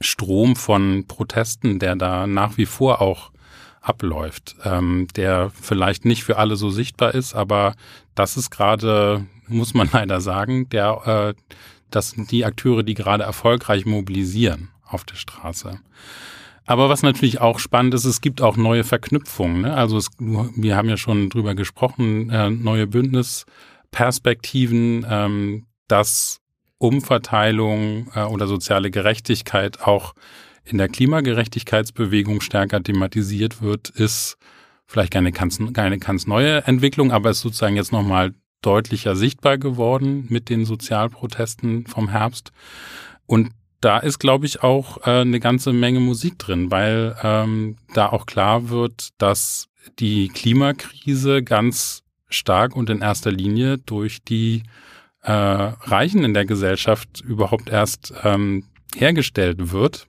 Strom 0.00 0.56
von 0.56 1.06
Protesten, 1.06 1.78
der 1.78 1.96
da 1.96 2.26
nach 2.26 2.56
wie 2.56 2.66
vor 2.66 3.00
auch 3.00 3.30
abläuft, 3.80 4.56
ähm, 4.64 5.08
der 5.16 5.50
vielleicht 5.60 6.04
nicht 6.04 6.22
für 6.24 6.36
alle 6.36 6.56
so 6.56 6.70
sichtbar 6.70 7.14
ist, 7.14 7.34
aber 7.34 7.74
das 8.14 8.36
ist 8.36 8.50
gerade, 8.50 9.24
muss 9.46 9.74
man 9.74 9.88
leider 9.92 10.20
sagen, 10.20 10.68
der, 10.68 11.34
äh, 11.36 11.54
das 11.90 12.10
sind 12.10 12.30
die 12.30 12.44
Akteure, 12.44 12.82
die 12.82 12.94
gerade 12.94 13.24
erfolgreich 13.24 13.86
mobilisieren 13.86 14.68
auf 14.86 15.04
der 15.04 15.16
Straße. 15.16 15.80
Aber 16.66 16.90
was 16.90 17.02
natürlich 17.02 17.40
auch 17.40 17.58
spannend 17.58 17.94
ist, 17.94 18.04
es 18.04 18.20
gibt 18.20 18.42
auch 18.42 18.58
neue 18.58 18.84
Verknüpfungen. 18.84 19.62
Ne? 19.62 19.74
Also 19.74 19.96
es, 19.96 20.10
wir 20.18 20.76
haben 20.76 20.90
ja 20.90 20.98
schon 20.98 21.30
drüber 21.30 21.54
gesprochen, 21.54 22.28
äh, 22.28 22.50
neue 22.50 22.86
Bündnisperspektiven, 23.90 25.06
ähm, 25.08 25.66
dass 25.88 26.40
Umverteilung 26.78 28.10
äh, 28.14 28.22
oder 28.24 28.46
soziale 28.46 28.90
Gerechtigkeit 28.90 29.82
auch 29.82 30.14
in 30.64 30.78
der 30.78 30.88
Klimagerechtigkeitsbewegung 30.88 32.40
stärker 32.40 32.82
thematisiert 32.82 33.62
wird, 33.62 33.88
ist 33.88 34.36
vielleicht 34.86 35.12
keine 35.12 35.32
ganz, 35.32 35.58
keine 35.72 35.98
ganz 35.98 36.26
neue 36.26 36.66
Entwicklung, 36.66 37.10
aber 37.10 37.30
ist 37.30 37.40
sozusagen 37.40 37.76
jetzt 37.76 37.92
nochmal 37.92 38.34
deutlicher 38.60 39.16
sichtbar 39.16 39.56
geworden 39.56 40.26
mit 40.28 40.48
den 40.48 40.64
Sozialprotesten 40.64 41.86
vom 41.86 42.08
Herbst. 42.08 42.52
Und 43.26 43.50
da 43.80 43.98
ist, 43.98 44.18
glaube 44.18 44.46
ich, 44.46 44.62
auch 44.62 45.06
äh, 45.06 45.20
eine 45.20 45.40
ganze 45.40 45.72
Menge 45.72 46.00
Musik 46.00 46.38
drin, 46.38 46.70
weil 46.70 47.16
ähm, 47.22 47.76
da 47.94 48.08
auch 48.08 48.26
klar 48.26 48.68
wird, 48.68 49.10
dass 49.18 49.68
die 49.98 50.28
Klimakrise 50.28 51.42
ganz 51.42 52.02
stark 52.28 52.76
und 52.76 52.90
in 52.90 53.00
erster 53.00 53.30
Linie 53.30 53.78
durch 53.78 54.22
die 54.22 54.62
äh, 55.22 55.32
Reichen 55.32 56.24
in 56.24 56.34
der 56.34 56.44
Gesellschaft 56.44 57.20
überhaupt 57.20 57.68
erst 57.68 58.14
ähm, 58.24 58.64
hergestellt 58.94 59.72
wird. 59.72 60.06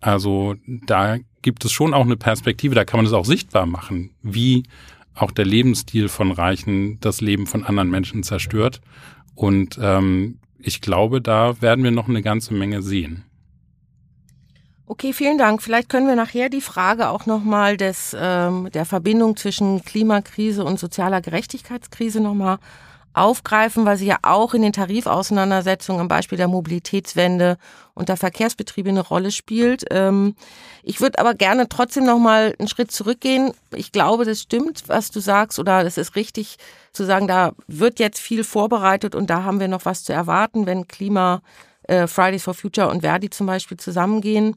Also 0.00 0.54
da 0.86 1.18
gibt 1.42 1.64
es 1.64 1.72
schon 1.72 1.94
auch 1.94 2.04
eine 2.04 2.16
Perspektive, 2.16 2.74
da 2.74 2.84
kann 2.84 2.98
man 2.98 3.06
es 3.06 3.12
auch 3.12 3.24
sichtbar 3.24 3.66
machen, 3.66 4.10
wie 4.22 4.62
auch 5.14 5.32
der 5.32 5.44
Lebensstil 5.44 6.08
von 6.08 6.30
Reichen 6.30 7.00
das 7.00 7.20
Leben 7.20 7.46
von 7.46 7.64
anderen 7.64 7.90
Menschen 7.90 8.22
zerstört. 8.22 8.80
Und 9.34 9.78
ähm, 9.80 10.38
ich 10.58 10.80
glaube, 10.80 11.20
da 11.20 11.60
werden 11.60 11.84
wir 11.84 11.90
noch 11.90 12.08
eine 12.08 12.22
ganze 12.22 12.54
Menge 12.54 12.82
sehen. 12.82 13.24
Okay, 14.90 15.12
vielen 15.12 15.36
Dank. 15.36 15.60
Vielleicht 15.62 15.90
können 15.90 16.06
wir 16.06 16.16
nachher 16.16 16.48
die 16.48 16.62
Frage 16.62 17.10
auch 17.10 17.26
nochmal 17.26 17.76
des 17.76 18.16
ähm, 18.18 18.70
der 18.72 18.86
Verbindung 18.86 19.36
zwischen 19.36 19.84
Klimakrise 19.84 20.64
und 20.64 20.80
sozialer 20.80 21.20
Gerechtigkeitskrise 21.20 22.20
nochmal 22.20 22.56
aufgreifen, 23.12 23.84
weil 23.84 23.98
sie 23.98 24.06
ja 24.06 24.16
auch 24.22 24.54
in 24.54 24.62
den 24.62 24.72
Tarifauseinandersetzungen 24.72 26.00
am 26.00 26.08
Beispiel 26.08 26.38
der 26.38 26.48
Mobilitätswende 26.48 27.58
und 27.92 28.08
der 28.08 28.16
Verkehrsbetriebe 28.16 28.88
eine 28.88 29.06
Rolle 29.06 29.30
spielt. 29.30 29.84
Ähm, 29.90 30.34
ich 30.82 31.02
würde 31.02 31.18
aber 31.18 31.34
gerne 31.34 31.68
trotzdem 31.68 32.06
noch 32.06 32.18
mal 32.18 32.54
einen 32.58 32.68
Schritt 32.68 32.90
zurückgehen. 32.90 33.52
Ich 33.74 33.92
glaube, 33.92 34.24
das 34.24 34.40
stimmt, 34.40 34.84
was 34.86 35.10
du 35.10 35.20
sagst, 35.20 35.58
oder 35.58 35.84
es 35.84 35.98
ist 35.98 36.16
richtig 36.16 36.56
zu 36.94 37.04
sagen, 37.04 37.26
da 37.28 37.52
wird 37.66 37.98
jetzt 37.98 38.20
viel 38.20 38.42
vorbereitet 38.42 39.14
und 39.14 39.28
da 39.28 39.42
haben 39.42 39.60
wir 39.60 39.68
noch 39.68 39.84
was 39.84 40.02
zu 40.04 40.14
erwarten, 40.14 40.64
wenn 40.64 40.88
Klima, 40.88 41.42
Fridays 42.06 42.44
for 42.44 42.54
Future 42.54 42.88
und 42.88 43.00
Verdi 43.00 43.30
zum 43.30 43.46
Beispiel 43.46 43.76
zusammengehen. 43.76 44.56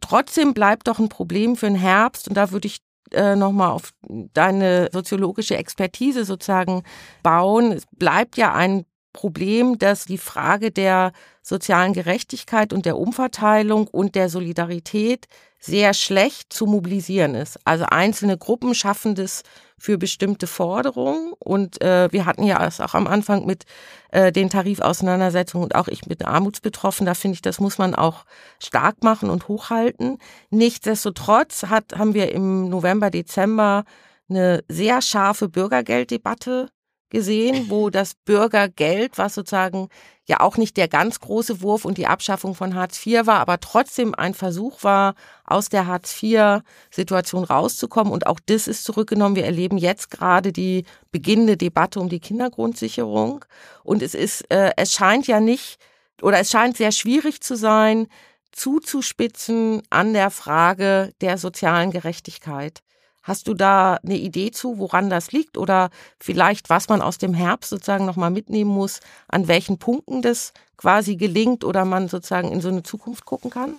Trotzdem 0.00 0.54
bleibt 0.54 0.88
doch 0.88 0.98
ein 0.98 1.08
Problem 1.08 1.56
für 1.56 1.66
den 1.66 1.76
Herbst 1.76 2.28
und 2.28 2.36
da 2.36 2.50
würde 2.50 2.66
ich 2.66 2.78
äh, 3.12 3.36
nochmal 3.36 3.70
auf 3.70 3.92
deine 4.34 4.88
soziologische 4.92 5.56
Expertise 5.56 6.24
sozusagen 6.24 6.82
bauen. 7.22 7.72
Es 7.72 7.84
bleibt 7.96 8.36
ja 8.36 8.54
ein 8.54 8.84
Problem, 9.12 9.78
dass 9.78 10.04
die 10.04 10.18
Frage 10.18 10.70
der 10.70 11.12
sozialen 11.42 11.92
Gerechtigkeit 11.92 12.72
und 12.72 12.86
der 12.86 12.96
Umverteilung 12.96 13.88
und 13.88 14.14
der 14.14 14.28
Solidarität 14.28 15.26
sehr 15.60 15.92
schlecht 15.92 16.52
zu 16.52 16.66
mobilisieren 16.66 17.34
ist. 17.34 17.58
Also 17.64 17.84
einzelne 17.84 18.38
Gruppen 18.38 18.74
schaffen 18.74 19.14
das 19.14 19.42
für 19.78 19.98
bestimmte 19.98 20.46
Forderungen. 20.46 21.32
Und 21.38 21.80
äh, 21.82 22.10
wir 22.10 22.24
hatten 22.24 22.44
ja 22.44 22.66
auch 22.66 22.94
am 22.94 23.06
Anfang 23.06 23.46
mit 23.46 23.64
äh, 24.10 24.32
den 24.32 24.48
Tarifauseinandersetzungen 24.48 25.64
und 25.64 25.74
auch 25.74 25.88
ich 25.88 26.06
mit 26.06 26.24
Armutsbetroffen. 26.24 27.06
Da 27.06 27.14
finde 27.14 27.34
ich, 27.34 27.42
das 27.42 27.60
muss 27.60 27.78
man 27.78 27.94
auch 27.94 28.24
stark 28.58 29.04
machen 29.04 29.28
und 29.30 29.48
hochhalten. 29.48 30.18
Nichtsdestotrotz 30.50 31.64
hat, 31.64 31.96
haben 31.96 32.14
wir 32.14 32.32
im 32.32 32.68
November, 32.70 33.10
Dezember 33.10 33.84
eine 34.28 34.62
sehr 34.68 35.02
scharfe 35.02 35.48
Bürgergelddebatte 35.48 36.68
gesehen, 37.10 37.66
wo 37.68 37.90
das 37.90 38.14
Bürgergeld, 38.14 39.18
was 39.18 39.34
sozusagen 39.34 39.88
ja 40.26 40.40
auch 40.40 40.56
nicht 40.56 40.76
der 40.76 40.88
ganz 40.88 41.18
große 41.20 41.60
Wurf 41.60 41.84
und 41.84 41.98
die 41.98 42.06
Abschaffung 42.06 42.54
von 42.54 42.76
Hartz 42.76 43.04
IV 43.04 43.26
war, 43.26 43.40
aber 43.40 43.58
trotzdem 43.58 44.14
ein 44.14 44.32
Versuch 44.32 44.84
war, 44.84 45.14
aus 45.44 45.68
der 45.68 45.86
Hartz 45.86 46.22
IV-Situation 46.22 47.44
rauszukommen. 47.44 48.12
Und 48.12 48.26
auch 48.28 48.38
das 48.46 48.68
ist 48.68 48.84
zurückgenommen. 48.84 49.34
Wir 49.34 49.44
erleben 49.44 49.76
jetzt 49.76 50.10
gerade 50.10 50.52
die 50.52 50.84
beginnende 51.10 51.56
Debatte 51.56 51.98
um 51.98 52.08
die 52.08 52.20
Kindergrundsicherung. 52.20 53.44
Und 53.82 54.02
es 54.02 54.14
ist, 54.14 54.48
äh, 54.50 54.70
es 54.76 54.92
scheint 54.92 55.26
ja 55.26 55.40
nicht, 55.40 55.78
oder 56.22 56.38
es 56.38 56.50
scheint 56.50 56.76
sehr 56.76 56.92
schwierig 56.92 57.40
zu 57.40 57.56
sein, 57.56 58.06
zuzuspitzen 58.52 59.82
an 59.90 60.12
der 60.12 60.30
Frage 60.30 61.12
der 61.20 61.38
sozialen 61.38 61.90
Gerechtigkeit. 61.90 62.82
Hast 63.22 63.48
du 63.48 63.54
da 63.54 63.96
eine 63.96 64.16
Idee 64.16 64.50
zu, 64.50 64.78
woran 64.78 65.10
das 65.10 65.32
liegt 65.32 65.58
oder 65.58 65.90
vielleicht, 66.18 66.70
was 66.70 66.88
man 66.88 67.02
aus 67.02 67.18
dem 67.18 67.34
Herbst 67.34 67.70
sozusagen 67.70 68.06
nochmal 68.06 68.30
mitnehmen 68.30 68.70
muss, 68.70 69.00
an 69.28 69.46
welchen 69.46 69.78
Punkten 69.78 70.22
das 70.22 70.52
quasi 70.76 71.16
gelingt 71.16 71.64
oder 71.64 71.84
man 71.84 72.08
sozusagen 72.08 72.50
in 72.50 72.60
so 72.60 72.68
eine 72.68 72.82
Zukunft 72.82 73.26
gucken 73.26 73.50
kann? 73.50 73.74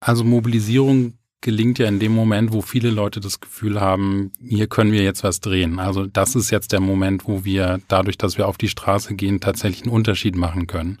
Also 0.00 0.24
Mobilisierung 0.24 1.14
gelingt 1.40 1.78
ja 1.78 1.86
in 1.86 2.00
dem 2.00 2.12
Moment, 2.12 2.52
wo 2.52 2.60
viele 2.60 2.90
Leute 2.90 3.20
das 3.20 3.40
Gefühl 3.40 3.80
haben, 3.80 4.32
hier 4.40 4.66
können 4.66 4.92
wir 4.92 5.02
jetzt 5.02 5.24
was 5.24 5.40
drehen. 5.40 5.78
Also 5.78 6.06
das 6.06 6.34
ist 6.34 6.50
jetzt 6.50 6.72
der 6.72 6.80
Moment, 6.80 7.26
wo 7.26 7.44
wir 7.44 7.80
dadurch, 7.88 8.18
dass 8.18 8.36
wir 8.36 8.46
auf 8.46 8.58
die 8.58 8.68
Straße 8.68 9.14
gehen, 9.14 9.40
tatsächlich 9.40 9.82
einen 9.82 9.92
Unterschied 9.92 10.36
machen 10.36 10.66
können. 10.66 10.98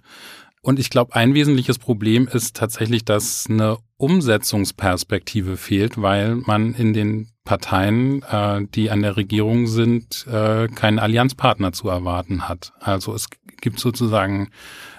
Und 0.62 0.78
ich 0.78 0.90
glaube, 0.90 1.14
ein 1.14 1.34
wesentliches 1.34 1.78
Problem 1.78 2.28
ist 2.28 2.56
tatsächlich, 2.56 3.04
dass 3.04 3.46
eine 3.48 3.78
Umsetzungsperspektive 3.96 5.56
fehlt, 5.56 6.00
weil 6.00 6.36
man 6.36 6.74
in 6.74 6.92
den 6.92 7.28
Parteien, 7.50 8.22
äh, 8.22 8.64
die 8.76 8.92
an 8.92 9.02
der 9.02 9.16
Regierung 9.16 9.66
sind, 9.66 10.24
äh, 10.28 10.68
keinen 10.68 11.00
Allianzpartner 11.00 11.72
zu 11.72 11.88
erwarten 11.88 12.48
hat. 12.48 12.72
Also 12.78 13.12
es 13.12 13.26
gibt 13.60 13.80
sozusagen, 13.80 14.50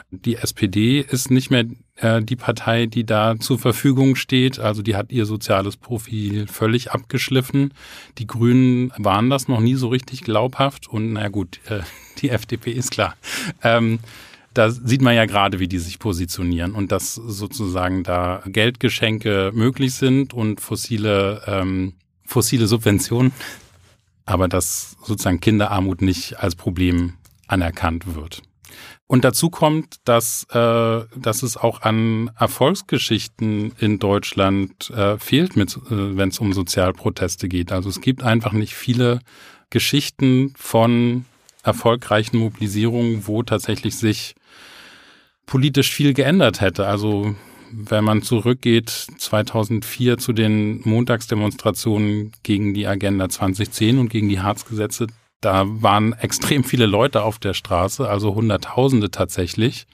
die 0.09 0.35
SPD 0.35 0.99
ist 0.99 1.31
nicht 1.31 1.49
mehr 1.49 1.63
äh, 1.95 2.21
die 2.21 2.35
Partei, 2.35 2.87
die 2.87 3.05
da 3.05 3.39
zur 3.39 3.57
Verfügung 3.57 4.17
steht. 4.17 4.59
Also 4.59 4.81
die 4.81 4.97
hat 4.97 5.13
ihr 5.13 5.25
soziales 5.25 5.77
Profil 5.77 6.45
völlig 6.45 6.91
abgeschliffen. 6.91 7.73
Die 8.17 8.27
Grünen 8.27 8.91
waren 8.97 9.29
das 9.29 9.47
noch 9.47 9.61
nie 9.61 9.75
so 9.75 9.87
richtig 9.87 10.19
glaubhaft 10.19 10.89
und 10.89 11.13
na 11.13 11.29
gut, 11.29 11.61
äh, 11.69 11.79
die 12.21 12.31
FDP 12.31 12.73
ist 12.73 12.91
klar. 12.91 13.15
Ähm, 13.63 13.99
da 14.53 14.71
sieht 14.71 15.01
man 15.01 15.15
ja 15.15 15.25
gerade, 15.25 15.59
wie 15.59 15.69
die 15.69 15.79
sich 15.79 15.99
positionieren 15.99 16.73
und 16.73 16.91
dass 16.91 17.15
sozusagen 17.15 18.03
da 18.03 18.43
Geldgeschenke 18.45 19.51
möglich 19.53 19.93
sind 19.93 20.33
und 20.33 20.59
fossile, 20.59 21.43
ähm, 21.47 21.93
fossile 22.31 22.67
Subventionen, 22.67 23.31
aber 24.25 24.47
dass 24.47 24.97
sozusagen 25.03 25.39
Kinderarmut 25.39 26.01
nicht 26.01 26.39
als 26.39 26.55
Problem 26.55 27.13
anerkannt 27.47 28.15
wird. 28.15 28.41
Und 29.07 29.25
dazu 29.25 29.49
kommt, 29.49 29.95
dass, 30.05 30.45
äh, 30.51 31.01
dass 31.17 31.43
es 31.43 31.57
auch 31.57 31.81
an 31.81 32.31
Erfolgsgeschichten 32.39 33.73
in 33.77 33.99
Deutschland 33.99 34.89
äh, 34.91 35.17
fehlt, 35.17 35.57
äh, 35.57 35.65
wenn 35.89 36.29
es 36.29 36.39
um 36.39 36.53
Sozialproteste 36.53 37.49
geht. 37.49 37.73
Also 37.73 37.89
es 37.89 37.99
gibt 37.99 38.23
einfach 38.23 38.53
nicht 38.53 38.73
viele 38.73 39.19
Geschichten 39.69 40.53
von 40.55 41.25
erfolgreichen 41.63 42.37
Mobilisierungen, 42.37 43.27
wo 43.27 43.43
tatsächlich 43.43 43.97
sich 43.97 44.35
politisch 45.45 45.91
viel 45.91 46.13
geändert 46.13 46.61
hätte. 46.61 46.87
Also 46.87 47.35
wenn 47.71 48.03
man 48.03 48.21
zurückgeht 48.21 48.89
2004 48.89 50.17
zu 50.17 50.33
den 50.33 50.81
Montagsdemonstrationen 50.83 52.31
gegen 52.43 52.73
die 52.73 52.87
Agenda 52.87 53.29
2010 53.29 53.97
und 53.97 54.09
gegen 54.09 54.29
die 54.29 54.41
Harzgesetze, 54.41 55.07
da 55.41 55.65
waren 55.65 56.13
extrem 56.13 56.63
viele 56.63 56.85
Leute 56.85 57.23
auf 57.23 57.39
der 57.39 57.53
Straße, 57.53 58.07
also 58.07 58.35
Hunderttausende 58.35 59.09
tatsächlich, 59.09 59.87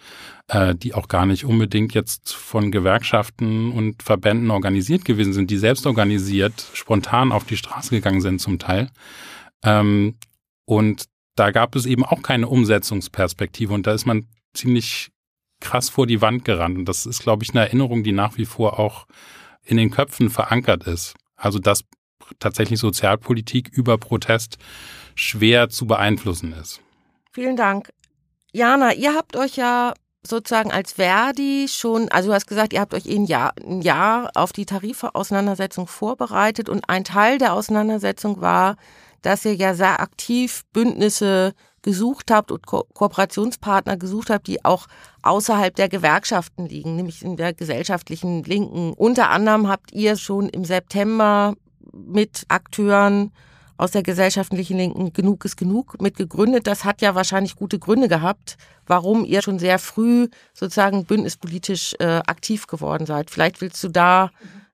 äh, 0.47 0.75
die 0.75 0.93
auch 0.93 1.07
gar 1.07 1.25
nicht 1.25 1.45
unbedingt 1.45 1.93
jetzt 1.93 2.33
von 2.33 2.71
Gewerkschaften 2.71 3.71
und 3.71 4.03
Verbänden 4.03 4.51
organisiert 4.51 5.05
gewesen 5.05 5.33
sind, 5.33 5.49
die 5.49 5.57
selbst 5.57 5.87
organisiert 5.87 6.65
spontan 6.73 7.31
auf 7.31 7.45
die 7.45 7.57
Straße 7.57 7.91
gegangen 7.91 8.21
sind 8.21 8.41
zum 8.41 8.59
Teil. 8.59 8.89
Ähm, 9.63 10.15
und 10.65 11.05
da 11.35 11.51
gab 11.51 11.75
es 11.75 11.85
eben 11.85 12.03
auch 12.03 12.21
keine 12.23 12.49
Umsetzungsperspektive 12.49 13.73
und 13.73 13.87
da 13.87 13.93
ist 13.93 14.05
man 14.05 14.25
ziemlich 14.53 15.11
krass 15.59 15.89
vor 15.89 16.07
die 16.07 16.21
Wand 16.21 16.45
gerannt. 16.45 16.77
Und 16.77 16.85
das 16.85 17.05
ist, 17.05 17.21
glaube 17.21 17.43
ich, 17.43 17.51
eine 17.51 17.61
Erinnerung, 17.61 18.03
die 18.03 18.11
nach 18.11 18.37
wie 18.37 18.45
vor 18.45 18.79
auch 18.79 19.07
in 19.63 19.77
den 19.77 19.91
Köpfen 19.91 20.29
verankert 20.29 20.85
ist. 20.87 21.15
Also 21.35 21.59
dass 21.59 21.83
tatsächlich 22.39 22.79
Sozialpolitik 22.79 23.69
über 23.69 23.97
Protest 23.97 24.57
schwer 25.15 25.69
zu 25.69 25.87
beeinflussen 25.87 26.53
ist. 26.53 26.81
Vielen 27.31 27.55
Dank. 27.55 27.89
Jana, 28.51 28.93
ihr 28.93 29.13
habt 29.13 29.35
euch 29.35 29.55
ja 29.55 29.93
sozusagen 30.23 30.71
als 30.71 30.93
Verdi 30.93 31.67
schon, 31.69 32.09
also 32.09 32.29
du 32.29 32.35
hast 32.35 32.47
gesagt, 32.47 32.73
ihr 32.73 32.81
habt 32.81 32.93
euch 32.93 33.05
ein 33.05 33.25
Jahr, 33.25 33.53
ein 33.65 33.81
Jahr 33.81 34.31
auf 34.35 34.51
die 34.51 34.65
Tarifauseinandersetzung 34.65 35.87
vorbereitet 35.87 36.69
und 36.69 36.89
ein 36.89 37.03
Teil 37.03 37.37
der 37.37 37.53
Auseinandersetzung 37.53 38.41
war, 38.41 38.75
dass 39.21 39.45
ihr 39.45 39.55
ja 39.55 39.73
sehr 39.73 39.99
aktiv 39.99 40.63
Bündnisse 40.73 41.53
gesucht 41.87 42.31
habt 42.31 42.51
und 42.51 42.67
Ko 42.67 42.83
Kooperationspartner 42.93 43.95
gesucht 43.95 44.29
habt, 44.29 44.47
die 44.47 44.65
auch 44.65 44.87
außerhalb 45.21 45.73
der 45.73 45.87
Gewerkschaften 45.87 46.65
liegen, 46.65 46.97
nämlich 46.97 47.23
in 47.23 47.37
der 47.37 47.53
gesellschaftlichen 47.53 48.43
Linken. 48.43 48.91
Unter 48.91 49.29
anderem 49.29 49.69
habt 49.69 49.93
ihr 49.93 50.17
schon 50.17 50.49
im 50.49 50.65
September 50.65 51.55
mit 51.93 52.43
Akteuren 52.49 53.31
aus 53.77 53.91
der 53.91 54.03
gesellschaftlichen 54.03 54.75
Linken 54.77 55.13
Genug 55.13 55.45
ist 55.45 55.55
genug 55.55 56.01
mit 56.01 56.17
gegründet. 56.17 56.67
Das 56.67 56.83
hat 56.83 57.01
ja 57.01 57.15
wahrscheinlich 57.15 57.55
gute 57.55 57.79
Gründe 57.79 58.09
gehabt, 58.09 58.57
warum 58.85 59.23
ihr 59.23 59.41
schon 59.41 59.57
sehr 59.57 59.79
früh 59.79 60.27
sozusagen 60.53 61.05
bündnispolitisch 61.05 61.95
äh, 61.99 62.21
aktiv 62.27 62.67
geworden 62.67 63.05
seid. 63.05 63.31
Vielleicht 63.31 63.61
willst 63.61 63.81
du 63.81 63.87
da 63.87 64.31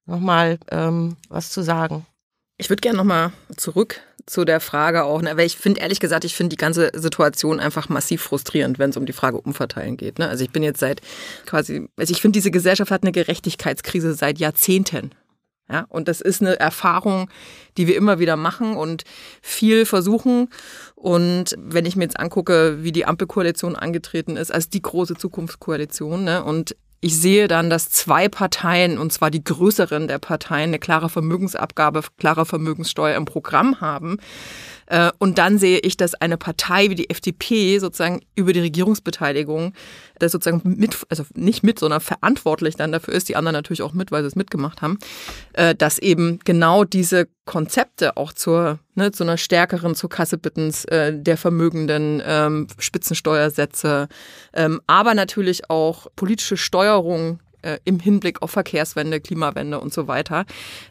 nochmal 0.08 0.58
ähm, 0.71 1.15
was 1.30 1.52
zu 1.52 1.62
sagen. 1.62 2.08
Ich 2.57 2.69
würde 2.69 2.81
gerne 2.81 2.97
nochmal 2.97 3.33
zurück 3.57 3.99
zu 4.25 4.45
der 4.45 4.59
Frage 4.59 5.03
auch, 5.03 5.21
ne, 5.21 5.35
weil 5.35 5.45
ich 5.45 5.57
finde, 5.57 5.81
ehrlich 5.81 5.99
gesagt, 5.99 6.23
ich 6.23 6.35
finde 6.35 6.49
die 6.49 6.57
ganze 6.57 6.91
Situation 6.93 7.59
einfach 7.59 7.89
massiv 7.89 8.21
frustrierend, 8.21 8.79
wenn 8.79 8.91
es 8.91 8.97
um 8.97 9.05
die 9.05 9.13
Frage 9.13 9.39
Umverteilen 9.41 9.97
geht. 9.97 10.19
Ne? 10.19 10.29
Also 10.29 10.43
ich 10.43 10.51
bin 10.51 10.63
jetzt 10.63 10.79
seit 10.79 11.01
quasi, 11.45 11.89
also 11.97 12.11
ich 12.11 12.21
finde, 12.21 12.37
diese 12.37 12.51
Gesellschaft 12.51 12.91
hat 12.91 13.03
eine 13.03 13.11
Gerechtigkeitskrise 13.11 14.13
seit 14.13 14.39
Jahrzehnten. 14.39 15.11
Ja, 15.69 15.85
und 15.89 16.09
das 16.09 16.19
ist 16.19 16.41
eine 16.41 16.59
Erfahrung, 16.59 17.29
die 17.77 17.87
wir 17.87 17.95
immer 17.95 18.19
wieder 18.19 18.35
machen 18.35 18.75
und 18.75 19.03
viel 19.41 19.85
versuchen. 19.85 20.49
Und 20.95 21.55
wenn 21.57 21.85
ich 21.85 21.95
mir 21.95 22.03
jetzt 22.03 22.19
angucke, 22.19 22.83
wie 22.83 22.91
die 22.91 23.05
Ampelkoalition 23.05 23.75
angetreten 23.75 24.35
ist, 24.35 24.53
als 24.53 24.69
die 24.69 24.81
große 24.81 25.15
Zukunftskoalition, 25.15 26.25
ne, 26.25 26.43
und 26.43 26.75
ich 27.03 27.19
sehe 27.19 27.49
dann, 27.49 27.69
dass 27.69 27.89
zwei 27.89 28.29
Parteien, 28.29 28.97
und 28.97 29.11
zwar 29.11 29.29
die 29.29 29.43
größeren 29.43 30.07
der 30.07 30.19
Parteien, 30.19 30.69
eine 30.69 30.79
klare 30.79 31.09
Vermögensabgabe, 31.09 32.01
klare 32.17 32.45
Vermögenssteuer 32.45 33.17
im 33.17 33.25
Programm 33.25 33.81
haben. 33.81 34.19
Äh, 34.93 35.12
und 35.17 35.39
dann 35.39 35.58
sehe 35.58 35.79
ich, 35.79 35.97
dass 35.97 36.13
eine 36.13 36.38
Partei 36.38 36.91
wie 36.91 36.95
die 36.95 37.10
FDP 37.10 37.79
sozusagen 37.79 38.21
über 38.36 38.53
die 38.53 38.60
Regierungsbeteiligung 38.60 39.73
das 40.19 40.32
sozusagen 40.32 40.62
mit, 40.77 40.95
also 41.10 41.25
nicht 41.34 41.63
mit, 41.63 41.79
sondern 41.79 41.99
verantwortlich 41.99 42.75
dann 42.75 42.91
dafür 42.91 43.15
ist, 43.15 43.27
die 43.27 43.36
anderen 43.36 43.53
natürlich 43.53 43.82
auch 43.82 43.93
mit, 43.93 44.12
weil 44.12 44.21
sie 44.21 44.27
es 44.27 44.36
mitgemacht 44.36 44.84
haben, 44.84 44.99
äh, 45.53 45.73
dass 45.73 45.97
eben 45.97 46.38
genau 46.45 46.84
diese 46.84 47.27
Konzepte 47.45 48.17
auch 48.17 48.34
zur, 48.34 48.77
ne, 48.93 49.12
zu 49.12 49.23
einer 49.23 49.38
stärkeren 49.38 49.95
zur 49.95 50.12
Kasse 50.12 50.38
bittens 50.38 50.86
äh, 50.86 51.12
der 51.12 51.38
Vermögenden, 51.38 52.21
ähm, 52.23 52.67
Spitzensteuersätze, 52.77 54.08
ähm, 54.53 54.79
aber 54.86 55.15
natürlich 55.15 55.71
auch 55.71 56.08
politische 56.15 56.58
Steuerung 56.58 57.39
im 57.86 58.01
Hinblick 58.01 58.41
auf 58.41 58.51
Verkehrswende, 58.51 59.21
Klimawende 59.21 59.79
und 59.79 59.93
so 59.93 60.10
weiter. 60.10 60.43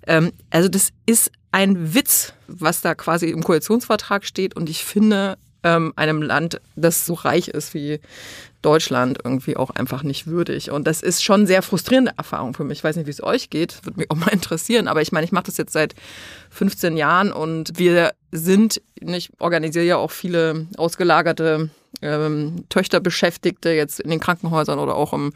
Ähm, 0.06 0.32
also 0.48 0.70
das 0.70 0.88
ist 1.04 1.30
ein 1.52 1.94
Witz, 1.94 2.32
was 2.48 2.80
da 2.80 2.94
quasi 2.94 3.28
im 3.28 3.44
Koalitionsvertrag 3.44 4.24
steht 4.24 4.56
und 4.56 4.68
ich 4.68 4.84
finde, 4.84 5.36
ähm, 5.62 5.92
einem 5.96 6.22
Land, 6.22 6.60
das 6.76 7.06
so 7.06 7.14
reich 7.14 7.48
ist 7.48 7.74
wie 7.74 8.00
Deutschland, 8.62 9.18
irgendwie 9.24 9.56
auch 9.56 9.70
einfach 9.70 10.02
nicht 10.02 10.26
würdig. 10.26 10.70
Und 10.70 10.86
das 10.86 11.02
ist 11.02 11.22
schon 11.22 11.46
sehr 11.46 11.62
frustrierende 11.62 12.12
Erfahrung 12.16 12.54
für 12.54 12.64
mich. 12.64 12.78
Ich 12.78 12.84
weiß 12.84 12.96
nicht, 12.96 13.06
wie 13.06 13.12
es 13.12 13.22
euch 13.22 13.50
geht, 13.50 13.84
würde 13.84 13.98
mich 14.00 14.10
auch 14.10 14.16
mal 14.16 14.28
interessieren. 14.32 14.88
Aber 14.88 15.02
ich 15.02 15.12
meine, 15.12 15.24
ich 15.24 15.32
mache 15.32 15.44
das 15.44 15.56
jetzt 15.56 15.72
seit 15.72 15.94
15 16.50 16.96
Jahren 16.96 17.32
und 17.32 17.78
wir 17.78 18.12
sind, 18.32 18.82
ich 18.94 19.30
organisiere 19.38 19.84
ja 19.84 19.96
auch 19.98 20.10
viele 20.10 20.66
ausgelagerte 20.76 21.70
ähm, 22.00 22.64
Töchterbeschäftigte 22.68 23.70
jetzt 23.70 24.00
in 24.00 24.10
den 24.10 24.20
Krankenhäusern 24.20 24.78
oder 24.78 24.96
auch 24.96 25.12
im 25.12 25.32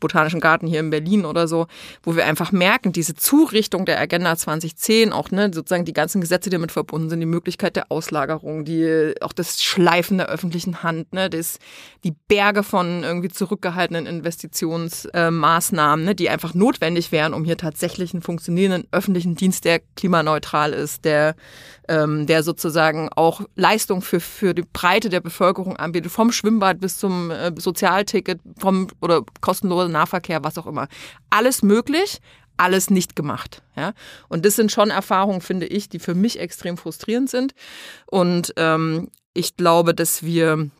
Botanischen 0.00 0.40
Garten 0.40 0.66
hier 0.66 0.80
in 0.80 0.90
Berlin 0.90 1.24
oder 1.24 1.48
so, 1.48 1.66
wo 2.02 2.14
wir 2.14 2.26
einfach 2.26 2.52
merken, 2.52 2.92
diese 2.92 3.14
Zurichtung 3.14 3.86
der 3.86 4.00
Agenda 4.00 4.36
2010, 4.36 5.12
auch 5.12 5.30
ne, 5.30 5.50
sozusagen 5.52 5.86
die 5.86 5.94
ganzen 5.94 6.20
Gesetze, 6.20 6.50
die 6.50 6.56
damit 6.56 6.72
verbunden 6.72 7.08
sind, 7.08 7.20
die 7.20 7.26
Möglichkeit 7.26 7.76
der 7.76 7.90
Auslagerung, 7.90 8.66
die 8.66 9.14
auch 9.22 9.32
das 9.32 9.62
Schleifen 9.62 10.18
der 10.18 10.28
öffentlichen 10.28 10.82
Hand, 10.82 11.14
ne, 11.14 11.30
das, 11.30 11.58
die 12.02 12.12
Berge 12.28 12.64
von 12.64 13.02
irgendwie 13.02 13.30
zurückgehaltenen 13.30 14.04
Investitionsmaßnahmen, 14.04 16.04
äh, 16.04 16.08
ne, 16.08 16.14
die 16.14 16.28
einfach 16.28 16.52
notwendig 16.52 17.10
wären, 17.10 17.32
um 17.32 17.44
hier 17.44 17.56
tatsächlich 17.56 18.12
einen 18.12 18.22
funktionierenden 18.22 18.86
öffentlichen 18.92 19.36
Dienst, 19.36 19.64
der 19.64 19.80
klimaneutral 19.96 20.74
ist, 20.74 21.04
der 21.04 21.34
ähm, 21.88 22.23
der 22.26 22.42
sozusagen 22.42 23.08
auch 23.10 23.42
Leistung 23.54 24.02
für, 24.02 24.20
für 24.20 24.54
die 24.54 24.64
Breite 24.70 25.08
der 25.08 25.20
Bevölkerung 25.20 25.76
anbietet, 25.76 26.12
vom 26.12 26.32
Schwimmbad 26.32 26.80
bis 26.80 26.98
zum 26.98 27.30
äh, 27.30 27.52
Sozialticket, 27.56 28.40
vom 28.58 28.88
oder 29.00 29.22
kostenloser 29.40 29.88
Nahverkehr, 29.88 30.44
was 30.44 30.58
auch 30.58 30.66
immer. 30.66 30.88
Alles 31.30 31.62
möglich, 31.62 32.20
alles 32.56 32.90
nicht 32.90 33.16
gemacht. 33.16 33.62
Ja? 33.76 33.92
Und 34.28 34.44
das 34.44 34.56
sind 34.56 34.72
schon 34.72 34.90
Erfahrungen, 34.90 35.40
finde 35.40 35.66
ich, 35.66 35.88
die 35.88 35.98
für 35.98 36.14
mich 36.14 36.38
extrem 36.38 36.76
frustrierend 36.76 37.30
sind. 37.30 37.54
Und 38.06 38.52
ähm, 38.56 39.08
ich 39.32 39.56
glaube, 39.56 39.94
dass 39.94 40.22
wir 40.22 40.70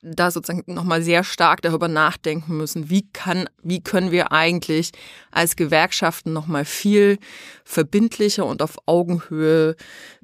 da 0.00 0.30
sozusagen 0.30 0.62
nochmal 0.72 1.02
sehr 1.02 1.24
stark 1.24 1.60
darüber 1.62 1.88
nachdenken 1.88 2.56
müssen, 2.56 2.88
wie 2.88 3.08
kann, 3.12 3.48
wie 3.62 3.82
können 3.82 4.12
wir 4.12 4.30
eigentlich 4.30 4.92
als 5.32 5.56
Gewerkschaften 5.56 6.32
nochmal 6.32 6.64
viel 6.64 7.18
verbindlicher 7.64 8.46
und 8.46 8.62
auf 8.62 8.76
Augenhöhe 8.86 9.74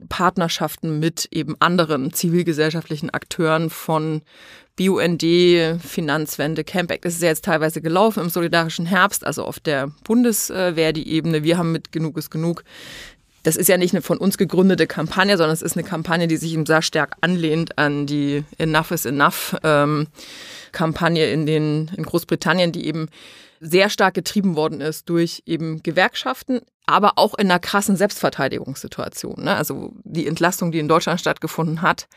Partnerschaften 0.09 1.01
mit 1.01 1.29
eben 1.33 1.57
anderen 1.59 2.13
zivilgesellschaftlichen 2.13 3.11
Akteuren 3.11 3.69
von 3.69 4.23
BUND, 4.77 5.23
Finanzwende, 5.81 6.65
Camp 6.65 6.91
Act 6.91 7.05
ist 7.05 7.23
ja 7.23 7.29
jetzt 7.29 7.45
teilweise 7.45 7.81
gelaufen 7.81 8.25
im 8.25 8.29
solidarischen 8.29 8.87
Herbst, 8.87 9.25
also 9.25 9.45
auf 9.45 9.61
der 9.61 9.93
Bundeswehr 10.03 10.93
die 10.93 11.09
Ebene. 11.09 11.45
Wir 11.45 11.59
haben 11.59 11.71
mit 11.71 11.93
Genug 11.93 12.19
ist 12.19 12.31
genug 12.31 12.65
das 13.44 13.57
ist 13.57 13.68
ja 13.68 13.76
nicht 13.76 13.94
eine 13.94 14.02
von 14.02 14.18
uns 14.18 14.38
gegründete 14.38 14.87
Kampagne, 14.87 15.37
sondern 15.37 15.52
es 15.52 15.62
ist 15.62 15.76
eine 15.76 15.87
Kampagne, 15.87 16.26
die 16.26 16.38
sich 16.38 16.54
eben 16.54 16.66
sehr 16.66 16.83
stark 16.83 17.16
anlehnt 17.20 17.78
an 17.78 18.07
die 18.07 18.42
Enough 18.59 18.90
is 18.90 19.04
Enough 19.04 19.57
ähm, 19.62 20.09
Kampagne 20.72 21.30
in 21.30 21.46
den 21.46 21.90
in 21.96 22.04
Großbritannien, 22.04 22.72
die 22.72 22.87
eben 22.87 23.09
sehr 23.61 23.90
stark 23.90 24.14
getrieben 24.14 24.57
worden 24.57 24.80
ist 24.80 25.09
durch 25.09 25.42
eben 25.46 25.83
Gewerkschaften, 25.83 26.62
aber 26.87 27.12
auch 27.16 27.35
in 27.35 27.50
einer 27.50 27.61
krassen 27.61 27.96
Selbstverteidigungssituation. 27.96 29.44
Ne? 29.44 29.54
Also 29.54 29.92
die 30.04 30.26
Entlastung, 30.26 30.72
die 30.72 30.78
in 30.78 30.88
Deutschland 30.88 31.20
stattgefunden 31.20 31.83
hat, 31.83 32.09